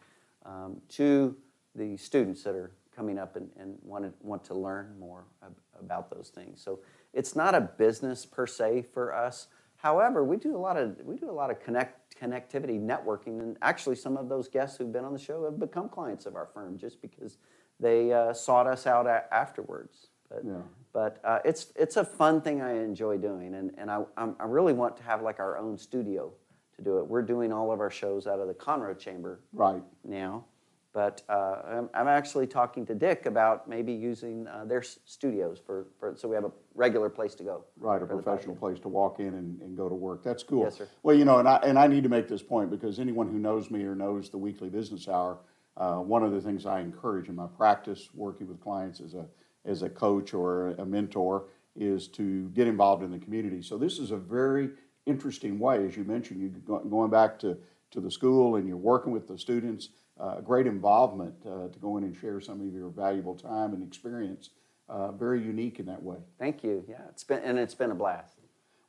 um, 0.45 0.81
to 0.89 1.37
the 1.77 1.97
students 1.97 2.43
that 2.43 2.57
are 2.57 2.73
coming 2.95 3.21
up 3.21 3.37
and, 3.37 3.51
and 3.57 3.79
want 3.83 4.03
to 4.03 4.13
want 4.21 4.43
to 4.47 4.55
learn 4.55 4.97
more 4.99 5.27
ab- 5.45 5.55
about 5.79 6.11
those 6.11 6.33
things. 6.35 6.61
So 6.61 6.81
it's 7.15 7.37
not 7.37 7.55
a 7.55 7.61
business 7.61 8.27
per 8.27 8.49
se 8.49 8.87
for 8.93 9.15
us. 9.15 9.47
However, 9.77 10.25
we 10.25 10.39
do 10.39 10.57
a 10.57 10.59
lot 10.59 10.77
of 10.77 10.97
we 11.05 11.15
do 11.15 11.31
a 11.31 11.33
lot 11.33 11.51
of 11.53 11.61
connect 11.61 12.17
connectivity 12.21 12.81
networking, 12.81 13.39
and 13.41 13.57
actually, 13.63 13.95
some 13.95 14.17
of 14.17 14.29
those 14.29 14.49
guests 14.49 14.77
who've 14.77 14.93
been 14.93 15.05
on 15.05 15.13
the 15.13 15.21
show 15.21 15.45
have 15.45 15.61
become 15.61 15.89
clients 15.89 16.27
of 16.27 16.35
our 16.35 16.47
firm 16.53 16.77
just 16.77 17.01
because 17.01 17.39
they 17.81 18.13
uh, 18.13 18.33
sought 18.33 18.67
us 18.67 18.87
out 18.87 19.07
a- 19.07 19.25
afterwards. 19.33 20.09
But, 20.29 20.43
yeah. 20.45 20.63
but 20.93 21.21
uh, 21.25 21.39
it's 21.45 21.73
it's 21.75 21.97
a 21.97 22.05
fun 22.05 22.41
thing 22.41 22.63
I 22.63 22.75
enjoy 22.75 23.19
doing, 23.19 23.55
and 23.55 23.73
and 23.77 23.91
I 23.91 24.03
I'm, 24.17 24.37
I 24.39 24.45
really 24.45 24.73
want 24.73 24.97
to 24.99 25.03
have 25.03 25.23
like 25.23 25.41
our 25.41 25.59
own 25.59 25.77
studio 25.77 26.33
to 26.77 26.83
do 26.83 26.99
it. 26.99 27.07
We're 27.07 27.23
doing 27.23 27.53
all 27.53 27.73
of 27.73 27.81
our 27.81 27.91
shows 27.91 28.27
out 28.27 28.39
of 28.39 28.47
the 28.47 28.55
Conroe 28.55 28.97
Chamber 28.97 29.41
right 29.53 29.83
now, 30.05 30.45
but 30.93 31.23
uh, 31.29 31.63
I'm, 31.67 31.91
I'm, 31.95 32.09
actually 32.09 32.47
talking 32.47 32.85
to 32.87 32.95
Dick 32.95 33.27
about 33.27 33.69
maybe 33.69 33.93
using 33.93 34.49
uh, 34.49 34.65
their 34.65 34.83
studios 34.83 35.61
for, 35.65 35.87
for, 36.01 36.15
so 36.17 36.29
we 36.29 36.35
have 36.35 36.45
a 36.45 36.51
regular 36.75 37.09
place 37.09 37.35
to 37.37 37.45
go. 37.45 37.65
Right, 37.79 38.03
a 38.03 38.07
professional 38.07 38.57
place 38.57 38.81
to 38.81 38.89
walk 38.89 39.21
in 39.21 39.29
and, 39.29 39.61
and, 39.63 39.77
go 39.77 39.89
to 39.89 39.95
work. 39.95 40.25
That's 40.25 40.43
cool. 40.43 40.65
Yes, 40.65 40.79
sir. 40.79 40.89
Well, 41.05 41.15
you 41.15 41.25
know, 41.25 41.39
and 41.39 41.47
I, 41.47 41.57
and 41.59 41.79
I 41.79 41.87
need 41.87 42.03
to 42.03 42.09
make 42.09 42.29
this 42.29 42.43
point 42.43 42.71
because 42.71 42.99
anyone 42.99 43.29
who 43.29 43.39
knows 43.39 43.71
me 43.71 43.85
or 43.85 43.95
knows 43.95 44.31
the 44.31 44.39
weekly 44.39 44.69
business 44.69 45.07
hour, 45.07 45.39
uh, 45.77 45.97
one 45.97 46.23
of 46.23 46.33
the 46.33 46.41
things 46.41 46.67
I 46.67 46.81
encourage 46.81 47.29
in 47.29 47.37
my 47.37 47.47
practice 47.47 48.11
working 48.15 48.49
with 48.49 48.61
clients 48.61 49.01
as 49.01 49.15
a, 49.15 49.27
as 49.65 49.83
a 49.83 49.89
coach 49.89 50.35
or 50.35 50.69
a 50.73 50.85
mentor 50.85 51.47
is 51.77 52.09
to 52.09 52.49
get 52.51 52.67
involved 52.67 53.03
in 53.03 53.11
the 53.11 53.19
community. 53.19 53.63
So 53.63 53.79
this 53.79 53.99
is 53.99 54.11
a 54.11 54.17
very 54.17 54.71
interesting 55.07 55.59
way, 55.59 55.87
as 55.87 55.97
you 55.97 56.05
mentioned, 56.05 56.41
you 56.41 56.49
going 56.67 57.11
back 57.11 57.39
to, 57.41 57.57
to 57.93 58.01
the 58.01 58.11
school 58.11 58.57
and 58.57 58.67
you're 58.67 58.77
working 58.77 59.13
with 59.13 59.27
the 59.27 59.39
students 59.39 59.91
uh, 60.21 60.41
great 60.41 60.67
involvement 60.67 61.35
uh, 61.47 61.69
to 61.69 61.79
go 61.81 61.97
in 61.97 62.05
and 62.05 62.15
share 62.15 62.41
some 62.41 62.61
of 62.61 62.73
your 62.73 62.91
valuable 62.91 63.35
time 63.35 63.73
and 63.73 63.83
experience. 63.83 64.51
Uh, 64.89 65.13
very 65.13 65.41
unique 65.41 65.79
in 65.79 65.87
that 65.87 66.03
way. 66.03 66.17
Thank 66.39 66.65
you. 66.65 66.85
Yeah, 66.89 67.03
it's 67.09 67.25
been 67.25 67.43
and 67.45 67.59
it's 67.59 67.75
been 67.77 67.93
a 67.93 67.95
blast. 67.95 68.40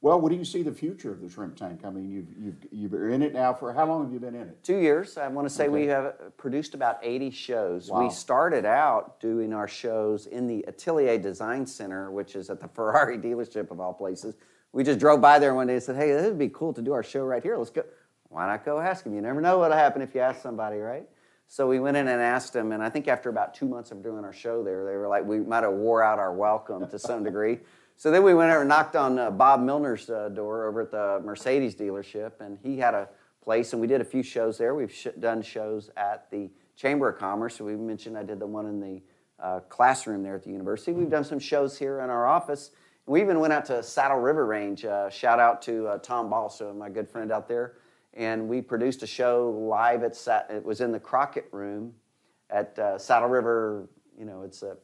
Well, 0.04 0.20
what 0.20 0.32
do 0.32 0.36
you 0.36 0.45
see 0.45 0.64
the 0.64 0.74
future 0.74 1.12
of 1.12 1.22
the 1.22 1.30
shrimp 1.30 1.56
tank? 1.56 1.82
I 1.86 1.91
mean, 1.91 2.10
you've, 2.10 2.58
you've, 2.72 2.91
you're 2.91 3.10
in 3.12 3.22
it 3.22 3.34
now 3.34 3.54
for 3.54 3.72
how 3.72 3.86
long 3.86 4.04
have 4.04 4.12
you 4.12 4.20
been 4.20 4.34
in 4.34 4.47
it? 4.47 4.64
Two 4.64 4.80
years. 4.80 5.16
I 5.16 5.28
want 5.28 5.47
to 5.47 5.54
say 5.54 5.66
okay. 5.66 5.74
we 5.74 5.86
have 5.88 6.36
produced 6.38 6.74
about 6.74 6.97
80 7.04 7.30
shows. 7.30 7.89
Wow. 7.89 8.04
We 8.04 8.10
started 8.10 8.66
out 8.66 9.20
doing 9.20 9.54
our 9.54 9.68
shows 9.68 10.26
in 10.26 10.47
the 10.47 10.66
Atelier 10.68 11.20
Design 11.20 11.68
Center, 11.68 12.10
which 12.10 12.36
is 12.36 12.49
at 12.49 12.60
the 12.60 12.68
Ferrari 12.74 13.20
dealership 13.20 13.70
of 13.70 13.80
all 13.80 13.93
places. 13.93 14.36
We 14.74 14.84
just 14.84 14.97
drove 14.99 15.22
by 15.22 15.38
there 15.38 15.54
one 15.54 15.68
day 15.68 15.74
and 15.74 15.84
said, 15.84 15.97
hey, 15.97 16.12
this 16.12 16.26
would 16.26 16.39
be 16.39 16.49
cool 16.49 16.74
to 16.74 16.82
do 16.82 16.93
our 16.93 17.04
show 17.04 17.24
right 17.24 17.43
here. 17.43 17.56
Let's 17.58 17.70
go. 17.70 17.84
Why 18.30 18.47
not 18.47 18.66
go 18.66 18.80
ask 18.80 19.04
them? 19.04 19.14
You 19.14 19.22
never 19.22 19.39
know 19.39 19.60
what'll 19.60 19.78
happen 19.78 20.02
if 20.02 20.16
you 20.16 20.22
ask 20.22 20.41
somebody, 20.41 20.78
right? 20.78 21.08
So 21.47 21.68
we 21.68 21.80
went 21.80 21.97
in 21.97 22.08
and 22.08 22.22
asked 22.22 22.54
them, 22.54 22.72
and 22.72 22.82
I 22.82 22.89
think 22.89 23.10
after 23.10 23.30
about 23.30 23.54
two 23.54 23.68
months 23.68 23.91
of 23.91 24.02
doing 24.02 24.24
our 24.24 24.32
show 24.32 24.64
there, 24.64 24.86
they 24.86 24.95
were 24.95 25.10
like, 25.10 25.26
we 25.26 25.41
might 25.41 25.64
have 25.64 25.74
wore 25.74 26.02
out 26.02 26.18
our 26.18 26.34
welcome 26.34 26.88
to 26.89 26.97
some 26.97 27.26
degree. 27.26 27.60
So 28.02 28.10
then 28.10 28.24
we 28.24 28.34
went 28.34 28.49
over 28.49 28.62
and 28.62 28.70
knocked 28.70 28.95
on 28.95 29.20
uh, 29.20 29.30
Bob 29.30 29.62
Milner's 29.62 30.10
uh, 30.10 30.30
door 30.30 30.66
over 30.66 30.82
at 30.82 30.89
the 30.89 31.22
Mercedes 31.24 31.76
dealership, 31.76 32.32
and 32.39 32.58
he 32.64 32.80
had 32.80 32.95
a 32.95 33.08
place, 33.43 33.74
and 33.74 33.80
we 33.80 33.86
did 33.86 34.02
a 34.02 34.04
few 34.04 34.24
shows 34.24 34.58
there. 34.58 34.74
We've 34.74 34.91
sh- 34.91 35.10
done 35.20 35.43
shows 35.43 35.91
at 35.95 36.28
the 36.32 36.49
Chamber 36.76 37.10
of 37.10 37.20
Commerce. 37.20 37.58
So 37.58 37.66
we 37.66 37.76
mentioned 37.76 38.18
I 38.18 38.24
did 38.24 38.39
the 38.39 38.47
one 38.47 38.66
in 38.66 38.80
the 38.80 39.04
uh, 39.39 39.60
classroom 39.70 40.24
there 40.24 40.34
at 40.34 40.41
the 40.41 40.49
university. 40.49 40.93
We've 40.93 41.12
done 41.12 41.24
some 41.24 41.38
shows 41.38 41.78
here 41.78 41.99
in 41.99 42.10
our 42.10 42.26
office. 42.26 42.72
We 43.06 43.22
even 43.22 43.39
went 43.39 43.54
out 43.54 43.66
to 43.66 43.84
Saddle 43.84 44.18
River 44.18 44.47
Range. 44.47 44.84
Uh, 44.84 45.08
shout 45.12 45.39
out 45.39 45.62
to 45.62 45.86
uh, 45.86 45.97
Tom 45.99 46.28
Balso, 46.28 46.76
my 46.76 46.89
good 46.89 47.08
friend 47.08 47.32
out 47.32 47.47
there 47.47 47.76
and 48.16 48.49
we 48.49 48.62
produced 48.62 49.04
a 49.04 49.08
show 49.08 49.52
live 49.70 50.04
at 50.04 50.18
it 50.49 50.66
was 50.66 50.82
in 50.82 50.91
the 50.91 50.99
Crockett 50.99 51.47
Room 51.52 51.93
at 52.49 52.78
uh, 52.78 52.97
Saddle 52.97 53.30
River. 53.30 53.88
You 54.18 54.26
know, 54.26 54.43
it's 54.43 54.62
a 54.62 54.78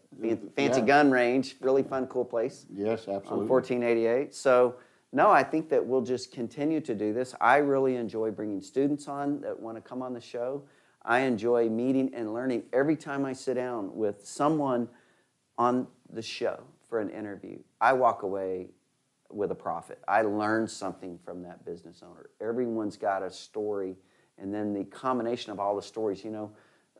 fancy 0.55 0.79
yeah. 0.79 0.85
gun 0.85 1.11
range, 1.11 1.55
really 1.61 1.83
fun, 1.83 2.07
cool 2.07 2.25
place. 2.25 2.65
Yes, 2.73 3.01
absolutely. 3.01 3.43
On 3.43 3.47
1488. 3.47 4.33
So, 4.33 4.75
no, 5.11 5.29
I 5.29 5.43
think 5.43 5.69
that 5.69 5.85
we'll 5.85 6.01
just 6.01 6.31
continue 6.31 6.81
to 6.81 6.95
do 6.95 7.13
this. 7.13 7.35
I 7.39 7.57
really 7.57 7.95
enjoy 7.95 8.31
bringing 8.31 8.61
students 8.61 9.07
on 9.07 9.41
that 9.41 9.59
want 9.59 9.77
to 9.77 9.81
come 9.81 10.01
on 10.01 10.13
the 10.13 10.21
show. 10.21 10.63
I 11.03 11.19
enjoy 11.19 11.69
meeting 11.69 12.13
and 12.13 12.33
learning 12.33 12.63
every 12.73 12.95
time 12.95 13.25
I 13.25 13.33
sit 13.33 13.53
down 13.53 13.95
with 13.95 14.25
someone 14.27 14.89
on 15.57 15.87
the 16.11 16.21
show 16.21 16.63
for 16.89 16.99
an 16.99 17.09
interview. 17.09 17.59
I 17.79 17.93
walk 17.93 18.23
away 18.23 18.67
with 19.29 19.51
a 19.51 19.55
profit. 19.55 19.99
I 20.07 20.21
learn 20.21 20.67
something 20.67 21.19
from 21.23 21.43
that 21.43 21.65
business 21.65 22.01
owner. 22.03 22.29
Everyone's 22.41 22.97
got 22.97 23.23
a 23.23 23.31
story, 23.31 23.95
and 24.37 24.53
then 24.53 24.73
the 24.73 24.85
combination 24.85 25.51
of 25.51 25.59
all 25.59 25.75
the 25.75 25.81
stories, 25.81 26.23
you 26.23 26.31
know, 26.31 26.51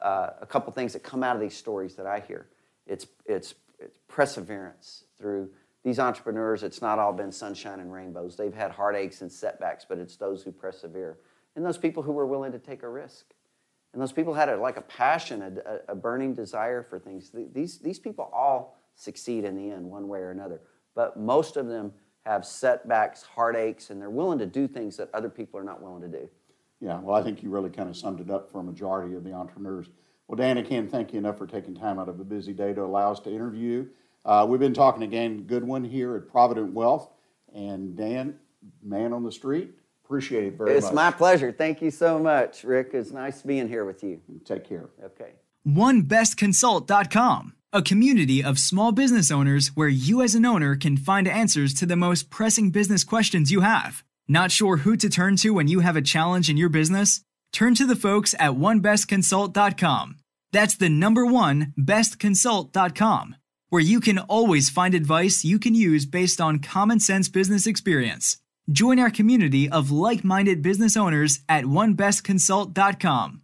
uh, 0.02 0.30
a 0.42 0.46
couple 0.46 0.72
things 0.74 0.94
that 0.94 1.04
come 1.04 1.24
out 1.24 1.36
of 1.36 1.42
these 1.42 1.56
stories 1.56 1.96
that 1.96 2.06
I 2.06 2.20
hear. 2.20 2.48
It's, 2.86 3.08
it's, 3.26 3.56
it's 3.80 4.00
perseverance 4.08 5.04
through 5.20 5.50
these 5.84 6.00
entrepreneurs. 6.00 6.64
It's 6.64 6.82
not 6.82 7.00
all 7.00 7.14
been 7.14 7.32
sunshine 7.32 7.80
and 7.80 7.92
rainbows. 7.92 8.36
They've 8.36 8.54
had 8.54 8.72
heartaches 8.72 9.22
and 9.22 9.32
setbacks, 9.32 9.86
but 9.88 9.98
it's 9.98 10.18
those 10.18 10.44
who 10.44 10.52
persevere. 10.52 11.18
And 11.56 11.66
those 11.66 11.78
people 11.78 12.04
who 12.04 12.12
were 12.12 12.26
willing 12.26 12.52
to 12.52 12.60
take 12.60 12.84
a 12.84 12.90
risk. 12.90 13.26
And 13.94 14.02
those 14.02 14.12
people 14.12 14.34
had 14.34 14.50
a, 14.50 14.58
like 14.58 14.78
a 14.78 14.82
passion, 14.82 15.42
a, 15.42 15.92
a 15.92 15.96
burning 15.96 16.34
desire 16.34 16.84
for 16.84 17.00
things. 17.00 17.32
These, 17.54 17.80
these 17.80 18.00
people 18.00 18.30
all 18.34 18.78
succeed 18.96 19.44
in 19.44 19.56
the 19.56 19.72
end, 19.72 19.86
one 19.86 20.08
way 20.08 20.20
or 20.20 20.32
another. 20.32 20.62
But 20.94 21.18
most 21.18 21.58
of 21.58 21.68
them 21.68 21.94
have 22.26 22.46
setbacks, 22.46 23.24
heartaches, 23.24 23.90
and 23.90 24.02
they're 24.02 24.10
willing 24.10 24.40
to 24.40 24.46
do 24.46 24.68
things 24.68 24.98
that 24.98 25.10
other 25.14 25.30
people 25.30 25.60
are 25.60 25.64
not 25.64 25.82
willing 25.82 26.02
to 26.02 26.08
do. 26.08 26.30
Yeah, 26.80 27.00
well, 27.00 27.16
I 27.16 27.24
think 27.24 27.42
you 27.42 27.50
really 27.50 27.70
kind 27.70 27.90
of 27.90 27.98
summed 27.98 28.20
it 28.20 28.30
up 28.30 28.52
for 28.52 28.60
a 28.60 28.64
majority 28.64 29.16
of 29.16 29.24
the 29.24 29.34
entrepreneurs. 29.34 29.88
Well, 30.28 30.36
Dan, 30.36 30.58
I 30.58 30.62
can't 30.62 30.92
thank 30.92 31.14
you 31.14 31.20
enough 31.20 31.38
for 31.38 31.48
taking 31.48 31.76
time 31.76 32.00
out 32.00 32.10
of 32.10 32.20
a 32.20 32.24
busy 32.24 32.54
day 32.54 32.74
to 32.74 32.84
allow 32.84 33.12
us 33.12 33.20
to 33.22 33.34
interview. 33.34 33.88
Uh, 34.26 34.46
we've 34.48 34.60
been 34.60 34.74
talking 34.74 35.02
to 35.02 35.08
Dan 35.08 35.44
Goodwin 35.44 35.84
here 35.84 36.16
at 36.16 36.28
Provident 36.28 36.74
Wealth. 36.74 37.10
And 37.56 37.96
Dan, 37.96 38.36
man 38.84 39.14
on 39.14 39.24
the 39.24 39.32
street, 39.32 39.72
appreciate 40.04 40.44
it 40.44 40.58
very 40.58 40.72
it's 40.72 40.84
much. 40.84 40.92
It's 40.92 40.96
my 40.96 41.12
pleasure. 41.12 41.52
Thank 41.52 41.82
you 41.82 41.92
so 41.92 42.20
much, 42.20 42.64
Rick. 42.64 42.90
It's 42.94 43.12
nice 43.12 43.42
being 43.42 43.68
here 43.70 43.86
with 43.86 44.04
you. 44.04 44.22
Take 44.46 44.68
care. 44.68 44.90
Okay. 45.04 45.32
OneBestConsult.com, 45.66 47.54
a 47.74 47.82
community 47.82 48.44
of 48.44 48.60
small 48.60 48.92
business 48.92 49.32
owners 49.32 49.70
where 49.76 49.88
you 49.88 50.22
as 50.22 50.36
an 50.36 50.46
owner 50.46 50.76
can 50.76 50.98
find 50.98 51.28
answers 51.28 51.74
to 51.76 51.86
the 51.86 51.96
most 51.96 52.30
pressing 52.30 52.70
business 52.70 53.04
questions 53.04 53.52
you 53.52 53.62
have. 53.62 54.04
Not 54.28 54.52
sure 54.52 54.78
who 54.78 54.98
to 54.98 55.10
turn 55.10 55.38
to 55.38 55.52
when 55.52 55.68
you 55.68 55.80
have 55.80 55.96
a 55.96 56.02
challenge 56.02 56.50
in 56.50 56.58
your 56.58 56.70
business? 56.70 57.22
Turn 57.54 57.76
to 57.76 57.86
the 57.86 57.96
folks 57.96 58.36
at 58.40 58.52
OneBestConsult.com. 58.52 60.18
That's 60.52 60.76
the 60.76 60.90
number 60.90 61.26
one, 61.26 61.74
bestconsult.com, 61.78 63.36
where 63.70 63.82
you 63.82 64.00
can 64.00 64.20
always 64.20 64.70
find 64.70 64.94
advice 64.94 65.46
you 65.46 65.60
can 65.60 65.74
use 65.76 66.06
based 66.06 66.42
on 66.42 66.60
common 66.60 67.00
sense 67.00 67.30
business 67.30 67.66
experience. 67.66 68.38
Join 68.70 69.00
our 69.00 69.10
community 69.10 69.70
of 69.70 69.92
like 69.92 70.24
minded 70.24 70.62
business 70.62 70.98
owners 70.98 71.40
at 71.48 71.64
OneBestConsult.com. 71.64 73.42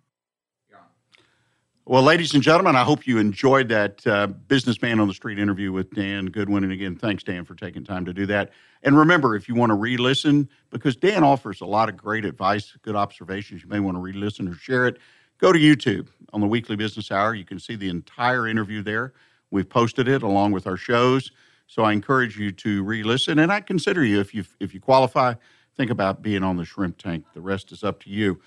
Well, 1.85 2.01
ladies 2.01 2.33
and 2.33 2.41
gentlemen, 2.41 2.77
I 2.77 2.83
hope 2.85 3.05
you 3.05 3.17
enjoyed 3.17 3.67
that 3.67 4.07
uh, 4.07 4.27
businessman 4.27 5.01
on 5.01 5.09
the 5.09 5.13
street 5.13 5.37
interview 5.37 5.73
with 5.73 5.91
Dan 5.91 6.27
Goodwin. 6.27 6.63
And 6.63 6.71
again, 6.71 6.95
thanks, 6.95 7.23
Dan, 7.23 7.43
for 7.43 7.55
taking 7.55 7.83
time 7.83 8.05
to 8.05 8.13
do 8.13 8.25
that. 8.27 8.51
And 8.83 8.97
remember, 8.97 9.35
if 9.35 9.49
you 9.49 9.55
want 9.55 9.69
to 9.71 9.73
re 9.73 9.97
listen, 9.97 10.47
because 10.69 10.95
Dan 10.95 11.25
offers 11.25 11.59
a 11.59 11.65
lot 11.65 11.89
of 11.89 11.97
great 11.97 12.23
advice, 12.23 12.71
good 12.83 12.95
observations, 12.95 13.63
you 13.63 13.67
may 13.67 13.81
want 13.81 13.97
to 13.97 13.99
re 13.99 14.13
listen 14.13 14.47
or 14.47 14.53
share 14.53 14.87
it. 14.87 14.97
Go 15.39 15.51
to 15.51 15.59
YouTube 15.59 16.07
on 16.31 16.39
the 16.39 16.47
Weekly 16.47 16.77
Business 16.77 17.11
Hour. 17.11 17.35
You 17.35 17.43
can 17.43 17.59
see 17.59 17.75
the 17.75 17.89
entire 17.89 18.47
interview 18.47 18.81
there. 18.81 19.11
We've 19.51 19.67
posted 19.67 20.07
it 20.07 20.23
along 20.23 20.53
with 20.53 20.67
our 20.67 20.77
shows. 20.77 21.31
So 21.67 21.83
I 21.83 21.91
encourage 21.91 22.39
you 22.39 22.53
to 22.53 22.81
re 22.83 23.03
listen. 23.03 23.39
And 23.39 23.51
I 23.51 23.59
consider 23.59 24.05
you, 24.05 24.21
if 24.21 24.33
you, 24.33 24.45
if 24.61 24.73
you 24.73 24.79
qualify, 24.79 25.33
think 25.75 25.91
about 25.91 26.21
being 26.21 26.43
on 26.43 26.55
the 26.55 26.63
shrimp 26.63 26.97
tank. 26.97 27.25
The 27.33 27.41
rest 27.41 27.73
is 27.73 27.83
up 27.83 28.01
to 28.03 28.09
you. 28.09 28.39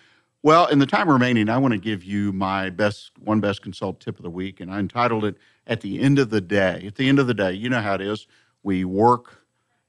Well, 0.46 0.66
in 0.66 0.78
the 0.78 0.86
time 0.86 1.10
remaining, 1.10 1.48
I 1.48 1.58
want 1.58 1.72
to 1.72 1.78
give 1.78 2.04
you 2.04 2.32
my 2.32 2.70
best 2.70 3.10
one 3.18 3.40
best 3.40 3.62
consult 3.62 3.98
tip 3.98 4.16
of 4.16 4.22
the 4.22 4.30
week, 4.30 4.60
and 4.60 4.70
I 4.70 4.78
entitled 4.78 5.24
it 5.24 5.36
"At 5.66 5.80
the 5.80 5.98
End 5.98 6.20
of 6.20 6.30
the 6.30 6.40
Day." 6.40 6.84
At 6.86 6.94
the 6.94 7.08
end 7.08 7.18
of 7.18 7.26
the 7.26 7.34
day, 7.34 7.50
you 7.50 7.68
know 7.68 7.80
how 7.80 7.94
it 7.94 8.00
is. 8.00 8.28
We 8.62 8.84
work, 8.84 9.44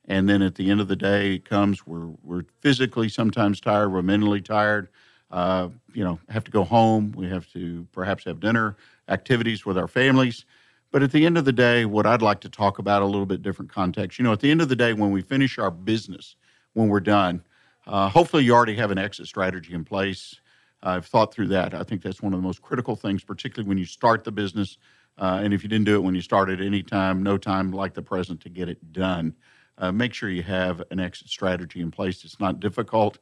and 0.06 0.28
then 0.28 0.42
at 0.42 0.56
the 0.56 0.72
end 0.72 0.82
of 0.82 0.88
the 0.88 0.96
day, 0.96 1.36
it 1.36 1.46
comes. 1.46 1.86
We're 1.86 2.08
we're 2.24 2.42
physically 2.60 3.08
sometimes 3.08 3.62
tired. 3.62 3.90
We're 3.90 4.02
mentally 4.02 4.42
tired. 4.42 4.90
Uh, 5.30 5.70
you 5.94 6.04
know, 6.04 6.20
have 6.28 6.44
to 6.46 6.50
go 6.50 6.64
home. 6.64 7.12
We 7.16 7.30
have 7.30 7.48
to 7.54 7.86
perhaps 7.92 8.24
have 8.24 8.40
dinner, 8.40 8.78
activities 9.10 9.64
with 9.64 9.78
our 9.78 9.88
families. 9.88 10.44
But 10.90 11.04
at 11.04 11.12
the 11.12 11.24
end 11.28 11.38
of 11.38 11.46
the 11.46 11.54
day, 11.54 11.86
what 11.86 12.08
I'd 12.08 12.24
like 12.24 12.40
to 12.40 12.50
talk 12.50 12.80
about 12.80 13.04
a 13.04 13.06
little 13.06 13.28
bit 13.28 13.44
different 13.44 13.72
context. 13.72 14.18
You 14.18 14.24
know, 14.24 14.32
at 14.32 14.40
the 14.40 14.50
end 14.50 14.64
of 14.64 14.70
the 14.70 14.76
day, 14.76 14.94
when 14.94 15.12
we 15.12 15.22
finish 15.22 15.60
our 15.60 15.70
business, 15.70 16.36
when 16.74 16.88
we're 16.88 17.00
done, 17.00 17.44
uh, 17.86 18.10
hopefully 18.10 18.44
you 18.44 18.56
already 18.56 18.76
have 18.78 18.90
an 18.90 18.98
exit 18.98 19.28
strategy 19.28 19.76
in 19.76 19.86
place. 19.86 20.42
I've 20.84 21.06
thought 21.06 21.34
through 21.34 21.48
that. 21.48 21.74
I 21.74 21.84
think 21.84 22.02
that's 22.02 22.22
one 22.22 22.34
of 22.34 22.40
the 22.40 22.46
most 22.46 22.62
critical 22.62 22.96
things, 22.96 23.24
particularly 23.24 23.68
when 23.68 23.78
you 23.78 23.86
start 23.86 24.24
the 24.24 24.32
business. 24.32 24.78
Uh, 25.18 25.42
and 25.44 25.54
if 25.54 25.64
you 25.64 25.70
didn't 25.70 25.86
do 25.86 25.96
it 25.96 26.04
when 26.04 26.14
you 26.14 26.22
started, 26.22 26.62
any 26.62 26.84
time, 26.84 27.24
no 27.24 27.38
time 27.38 27.72
like 27.72 27.94
the 27.94 28.02
present 28.02 28.42
to 28.42 28.50
get 28.50 28.70
it 28.70 28.94
done. 28.94 29.34
Uh, 29.80 29.92
make 29.92 30.14
sure 30.14 30.30
you 30.30 30.44
have 30.44 30.82
an 30.92 31.00
exit 31.00 31.28
strategy 31.28 31.82
in 31.82 31.92
place. 31.92 32.24
It's 32.24 32.40
not 32.40 32.60
difficult. 32.60 33.18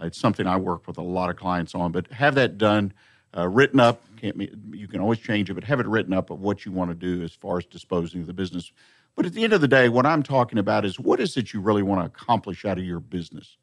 Uh, 0.00 0.06
it's 0.06 0.18
something 0.18 0.46
I 0.46 0.56
work 0.56 0.86
with 0.86 0.98
a 0.98 1.02
lot 1.02 1.30
of 1.30 1.36
clients 1.36 1.74
on, 1.74 1.92
but 1.92 2.06
have 2.12 2.34
that 2.36 2.58
done, 2.58 2.92
uh, 3.36 3.48
written 3.48 3.80
up. 3.80 4.00
Can't 4.16 4.36
you 4.72 4.88
can 4.88 5.00
always 5.00 5.18
change 5.18 5.50
it, 5.50 5.54
but 5.54 5.64
have 5.64 5.80
it 5.80 5.86
written 5.86 6.12
up 6.12 6.30
of 6.30 6.40
what 6.40 6.64
you 6.64 6.72
want 6.72 6.90
to 6.90 6.94
do 6.94 7.22
as 7.22 7.32
far 7.32 7.58
as 7.58 7.66
disposing 7.66 8.20
of 8.22 8.26
the 8.26 8.32
business. 8.32 8.72
But 9.16 9.26
at 9.26 9.32
the 9.32 9.44
end 9.44 9.52
of 9.52 9.60
the 9.60 9.68
day, 9.68 9.88
what 9.88 10.06
I'm 10.06 10.22
talking 10.22 10.58
about 10.58 10.84
is 10.84 10.98
what 10.98 11.20
is 11.20 11.36
it 11.36 11.52
you 11.52 11.60
really 11.60 11.82
want 11.82 12.00
to 12.00 12.06
accomplish 12.06 12.64
out 12.64 12.78
of 12.78 12.84
your 12.84 13.00
business? 13.00 13.56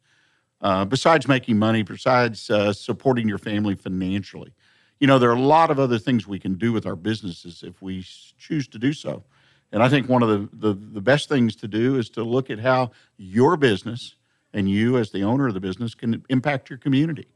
Uh, 0.61 0.85
besides 0.85 1.27
making 1.27 1.57
money, 1.57 1.83
besides 1.83 2.49
uh, 2.49 2.73
supporting 2.73 3.27
your 3.27 3.37
family 3.37 3.75
financially. 3.75 4.53
You 4.99 5.07
know, 5.07 5.19
there 5.19 5.29
are 5.29 5.35
a 5.35 5.39
lot 5.39 5.69
of 5.69 5.79
other 5.79 5.99
things 5.99 6.27
we 6.27 6.39
can 6.39 6.55
do 6.55 6.73
with 6.73 6.85
our 6.85 6.95
businesses 6.95 7.63
if 7.65 7.81
we 7.81 8.03
choose 8.37 8.67
to 8.69 8.79
do 8.79 8.93
so. 8.93 9.23
And 9.71 9.83
I 9.83 9.89
think 9.89 10.09
one 10.09 10.23
of 10.23 10.29
the, 10.29 10.49
the, 10.53 10.73
the 10.73 11.01
best 11.01 11.29
things 11.29 11.55
to 11.57 11.67
do 11.67 11.97
is 11.97 12.09
to 12.11 12.23
look 12.23 12.49
at 12.49 12.59
how 12.59 12.91
your 13.17 13.57
business 13.57 14.15
and 14.53 14.69
you, 14.69 14.97
as 14.97 15.11
the 15.11 15.23
owner 15.23 15.47
of 15.47 15.53
the 15.53 15.59
business, 15.59 15.93
can 15.93 16.23
impact 16.29 16.69
your 16.69 16.79
community. 16.79 17.27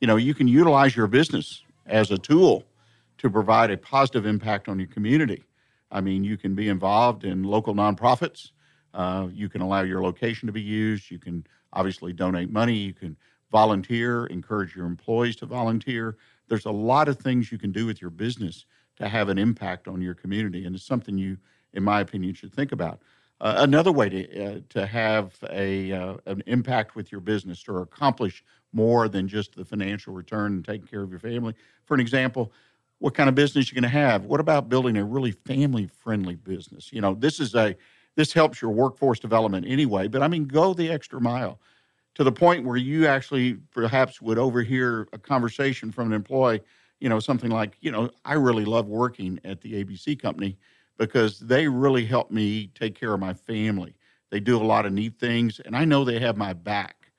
You 0.00 0.06
know, 0.06 0.16
you 0.16 0.34
can 0.34 0.48
utilize 0.48 0.96
your 0.96 1.06
business 1.06 1.62
as 1.86 2.10
a 2.10 2.18
tool 2.18 2.64
to 3.18 3.30
provide 3.30 3.70
a 3.70 3.76
positive 3.76 4.26
impact 4.26 4.68
on 4.68 4.78
your 4.78 4.88
community. 4.88 5.44
I 5.90 6.00
mean, 6.00 6.24
you 6.24 6.36
can 6.36 6.54
be 6.54 6.68
involved 6.68 7.24
in 7.24 7.44
local 7.44 7.74
nonprofits. 7.74 8.50
Uh, 8.92 9.28
you 9.32 9.48
can 9.48 9.60
allow 9.60 9.82
your 9.82 10.02
location 10.02 10.46
to 10.46 10.52
be 10.52 10.62
used. 10.62 11.10
You 11.10 11.18
can 11.18 11.46
obviously 11.74 12.12
donate 12.12 12.50
money. 12.50 12.74
You 12.74 12.94
can 12.94 13.16
volunteer, 13.50 14.26
encourage 14.26 14.74
your 14.74 14.86
employees 14.86 15.36
to 15.36 15.46
volunteer. 15.46 16.16
There's 16.48 16.66
a 16.66 16.70
lot 16.70 17.08
of 17.08 17.18
things 17.18 17.52
you 17.52 17.58
can 17.58 17.72
do 17.72 17.86
with 17.86 18.00
your 18.00 18.10
business 18.10 18.66
to 18.96 19.08
have 19.08 19.28
an 19.28 19.38
impact 19.38 19.88
on 19.88 20.00
your 20.00 20.14
community, 20.14 20.64
and 20.64 20.74
it's 20.74 20.86
something 20.86 21.18
you, 21.18 21.36
in 21.72 21.82
my 21.82 22.00
opinion, 22.00 22.34
should 22.34 22.52
think 22.52 22.72
about. 22.72 23.00
Uh, 23.40 23.54
another 23.58 23.92
way 23.92 24.08
to 24.08 24.44
uh, 24.44 24.60
to 24.68 24.86
have 24.86 25.34
a 25.50 25.92
uh, 25.92 26.14
an 26.26 26.42
impact 26.46 26.94
with 26.94 27.10
your 27.10 27.20
business 27.20 27.64
or 27.68 27.82
accomplish 27.82 28.44
more 28.72 29.08
than 29.08 29.28
just 29.28 29.54
the 29.56 29.64
financial 29.64 30.14
return 30.14 30.52
and 30.52 30.64
taking 30.64 30.86
care 30.86 31.02
of 31.02 31.10
your 31.10 31.18
family. 31.18 31.54
For 31.84 31.94
an 31.94 32.00
example, 32.00 32.52
what 32.98 33.14
kind 33.14 33.28
of 33.28 33.34
business 33.34 33.70
you're 33.70 33.80
going 33.80 33.90
to 33.90 33.98
have? 33.98 34.24
What 34.24 34.40
about 34.40 34.68
building 34.68 34.96
a 34.96 35.04
really 35.04 35.32
family 35.32 35.86
friendly 35.86 36.36
business? 36.36 36.92
You 36.92 37.00
know, 37.00 37.14
this 37.14 37.40
is 37.40 37.54
a 37.54 37.76
this 38.16 38.32
helps 38.32 38.62
your 38.62 38.70
workforce 38.70 39.18
development 39.18 39.66
anyway, 39.68 40.08
but 40.08 40.22
I 40.22 40.28
mean, 40.28 40.44
go 40.44 40.74
the 40.74 40.90
extra 40.90 41.20
mile 41.20 41.60
to 42.14 42.24
the 42.24 42.32
point 42.32 42.64
where 42.64 42.76
you 42.76 43.06
actually 43.06 43.54
perhaps 43.72 44.22
would 44.22 44.38
overhear 44.38 45.08
a 45.12 45.18
conversation 45.18 45.90
from 45.90 46.08
an 46.08 46.12
employee, 46.12 46.60
you 47.00 47.08
know, 47.08 47.18
something 47.18 47.50
like, 47.50 47.76
you 47.80 47.90
know, 47.90 48.10
I 48.24 48.34
really 48.34 48.64
love 48.64 48.86
working 48.86 49.40
at 49.44 49.60
the 49.60 49.84
ABC 49.84 50.20
company 50.20 50.56
because 50.96 51.40
they 51.40 51.66
really 51.66 52.04
help 52.04 52.30
me 52.30 52.68
take 52.68 52.94
care 52.94 53.12
of 53.12 53.20
my 53.20 53.34
family. 53.34 53.96
They 54.30 54.40
do 54.40 54.56
a 54.56 54.62
lot 54.62 54.86
of 54.86 54.92
neat 54.92 55.18
things, 55.18 55.60
and 55.60 55.76
I 55.76 55.84
know 55.84 56.04
they 56.04 56.20
have 56.20 56.36
my 56.36 56.52
back. 56.52 57.10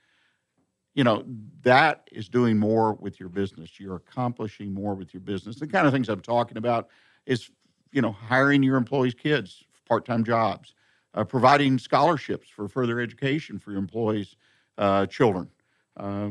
You 0.94 1.04
know, 1.04 1.26
that 1.64 2.08
is 2.12 2.30
doing 2.30 2.58
more 2.58 2.94
with 2.94 3.20
your 3.20 3.28
business. 3.30 3.80
You're 3.80 3.98
accomplishing 3.98 4.74
more 4.74 4.96
with 4.96 5.14
your 5.14 5.22
business. 5.22 5.58
The 5.60 5.68
kind 5.68 5.86
of 5.86 5.94
things 5.94 6.08
I'm 6.08 6.22
talking 6.22 6.58
about 6.58 6.88
is, 7.26 7.52
you 7.92 8.02
know, 8.02 8.14
hiring 8.14 8.64
your 8.64 8.78
employees' 8.78 9.14
kids, 9.14 9.64
part 9.86 10.06
time 10.06 10.24
jobs, 10.24 10.74
uh, 11.16 11.24
providing 11.24 11.80
scholarships 11.80 12.48
for 12.50 12.68
further 12.68 13.00
education 13.00 13.58
for 13.58 13.72
your 13.72 13.80
employees' 13.80 14.36
uh, 14.78 15.06
children. 15.08 15.50
Uh, 15.98 16.30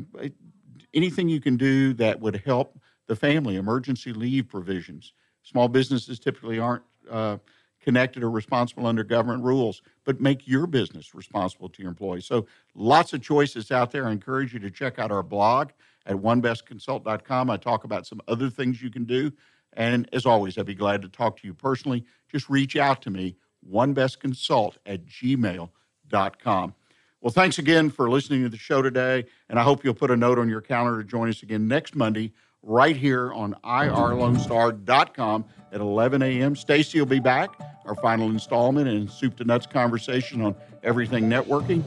anything 0.93 1.29
you 1.29 1.41
can 1.41 1.57
do 1.57 1.95
that 1.95 2.21
would 2.21 2.37
help 2.45 2.79
the 3.07 3.17
family, 3.17 3.57
emergency 3.57 4.13
leave 4.13 4.49
provisions. 4.49 5.13
Small 5.43 5.69
businesses 5.69 6.19
typically 6.19 6.59
aren't 6.59 6.85
uh, 7.11 7.39
connected 7.81 8.23
or 8.23 8.31
responsible 8.31 8.87
under 8.87 9.05
government 9.05 9.43
rules, 9.43 9.83
but 10.05 10.21
make 10.21 10.47
your 10.49 10.67
business 10.67 11.15
responsible 11.15 11.69
to 11.69 11.83
your 11.83 11.91
employees. 11.91 12.25
So 12.25 12.47
lots 12.75 13.13
of 13.13 13.21
choices 13.23 13.71
out 13.71 13.91
there. 13.91 14.07
I 14.07 14.13
encourage 14.13 14.55
you 14.55 14.61
to 14.61 14.71
check 14.71 14.99
out 14.99 15.11
our 15.11 15.23
blog 15.23 15.71
at 16.07 16.17
onebestconsult.com. 16.17 17.51
I 17.51 17.57
talk 17.57 17.85
about 17.85 18.07
some 18.07 18.21
other 18.29 18.49
things 18.49 18.83
you 18.83 18.91
can 18.91 19.05
do. 19.05 19.31
And 19.75 20.09
as 20.13 20.25
always, 20.25 20.57
I'd 20.57 20.67
be 20.67 20.75
glad 20.75 21.03
to 21.03 21.09
talk 21.09 21.39
to 21.41 21.47
you 21.47 21.53
personally. 21.53 22.05
Just 22.31 22.49
reach 22.49 22.77
out 22.77 23.03
to 23.03 23.11
me 23.11 23.37
onebestconsult 23.73 24.77
at 24.87 25.07
gmail.com. 25.07 26.75
Well, 27.21 27.33
thanks 27.33 27.59
again 27.59 27.89
for 27.89 28.11
listening 28.11 28.43
to 28.43 28.49
the 28.51 28.59
show 28.59 28.83
today, 28.83 29.25
and 29.49 29.59
I 29.59 29.63
hope 29.63 29.83
you'll 29.83 29.95
put 29.95 30.11
a 30.11 30.17
note 30.17 30.39
on 30.39 30.49
your 30.49 30.61
calendar 30.61 31.03
to 31.03 31.09
join 31.09 31.31
us 31.31 31.43
again 31.43 31.67
next 31.67 31.95
Monday 31.95 32.33
right 32.63 32.97
here 32.97 33.33
on 33.33 33.55
irlonestar.com 33.65 35.45
at 35.73 35.81
11 35.81 36.23
a.m. 36.23 36.57
Stacy 36.57 36.99
will 36.99 37.07
be 37.07 37.21
back, 37.21 37.51
our 37.85 37.95
final 37.97 38.29
installment 38.29 38.89
in 38.89 39.09
Soup 39.09 39.35
to 39.37 39.45
Nuts 39.45 39.67
conversation 39.67 40.41
on 40.43 40.55
everything 40.83 41.25
networking. 41.25 41.83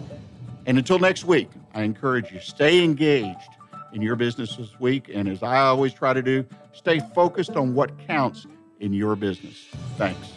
And 0.65 0.77
until 0.77 0.99
next 0.99 1.25
week, 1.25 1.49
I 1.73 1.83
encourage 1.83 2.31
you 2.31 2.39
stay 2.39 2.83
engaged 2.83 3.49
in 3.93 4.01
your 4.01 4.15
business 4.15 4.55
this 4.55 4.79
week. 4.79 5.09
And 5.13 5.27
as 5.29 5.41
I 5.41 5.59
always 5.59 5.93
try 5.93 6.13
to 6.13 6.21
do, 6.21 6.45
stay 6.73 6.99
focused 7.15 7.51
on 7.51 7.73
what 7.73 7.97
counts 8.07 8.45
in 8.79 8.93
your 8.93 9.15
business. 9.15 9.67
Thanks. 9.97 10.33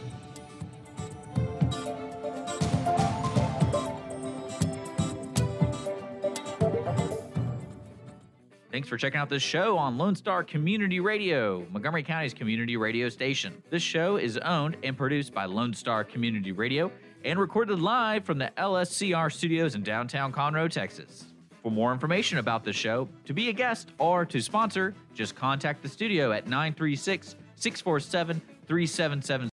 Thanks 8.80 8.88
for 8.88 8.96
checking 8.96 9.20
out 9.20 9.28
this 9.28 9.42
show 9.42 9.76
on 9.76 9.98
Lone 9.98 10.16
Star 10.16 10.42
Community 10.42 11.00
Radio, 11.00 11.66
Montgomery 11.70 12.02
County's 12.02 12.32
community 12.32 12.78
radio 12.78 13.10
station. 13.10 13.62
This 13.68 13.82
show 13.82 14.16
is 14.16 14.38
owned 14.38 14.78
and 14.82 14.96
produced 14.96 15.34
by 15.34 15.44
Lone 15.44 15.74
Star 15.74 16.02
Community 16.02 16.50
Radio 16.52 16.90
and 17.22 17.38
recorded 17.38 17.78
live 17.78 18.24
from 18.24 18.38
the 18.38 18.50
LSCR 18.56 19.30
studios 19.30 19.74
in 19.74 19.82
downtown 19.82 20.32
Conroe, 20.32 20.70
Texas. 20.70 21.26
For 21.62 21.70
more 21.70 21.92
information 21.92 22.38
about 22.38 22.64
the 22.64 22.72
show, 22.72 23.06
to 23.26 23.34
be 23.34 23.50
a 23.50 23.52
guest, 23.52 23.90
or 23.98 24.24
to 24.24 24.40
sponsor, 24.40 24.94
just 25.12 25.36
contact 25.36 25.82
the 25.82 25.88
studio 25.90 26.32
at 26.32 26.46
936 26.46 27.36
647 27.56 28.40
3770. 28.66 29.48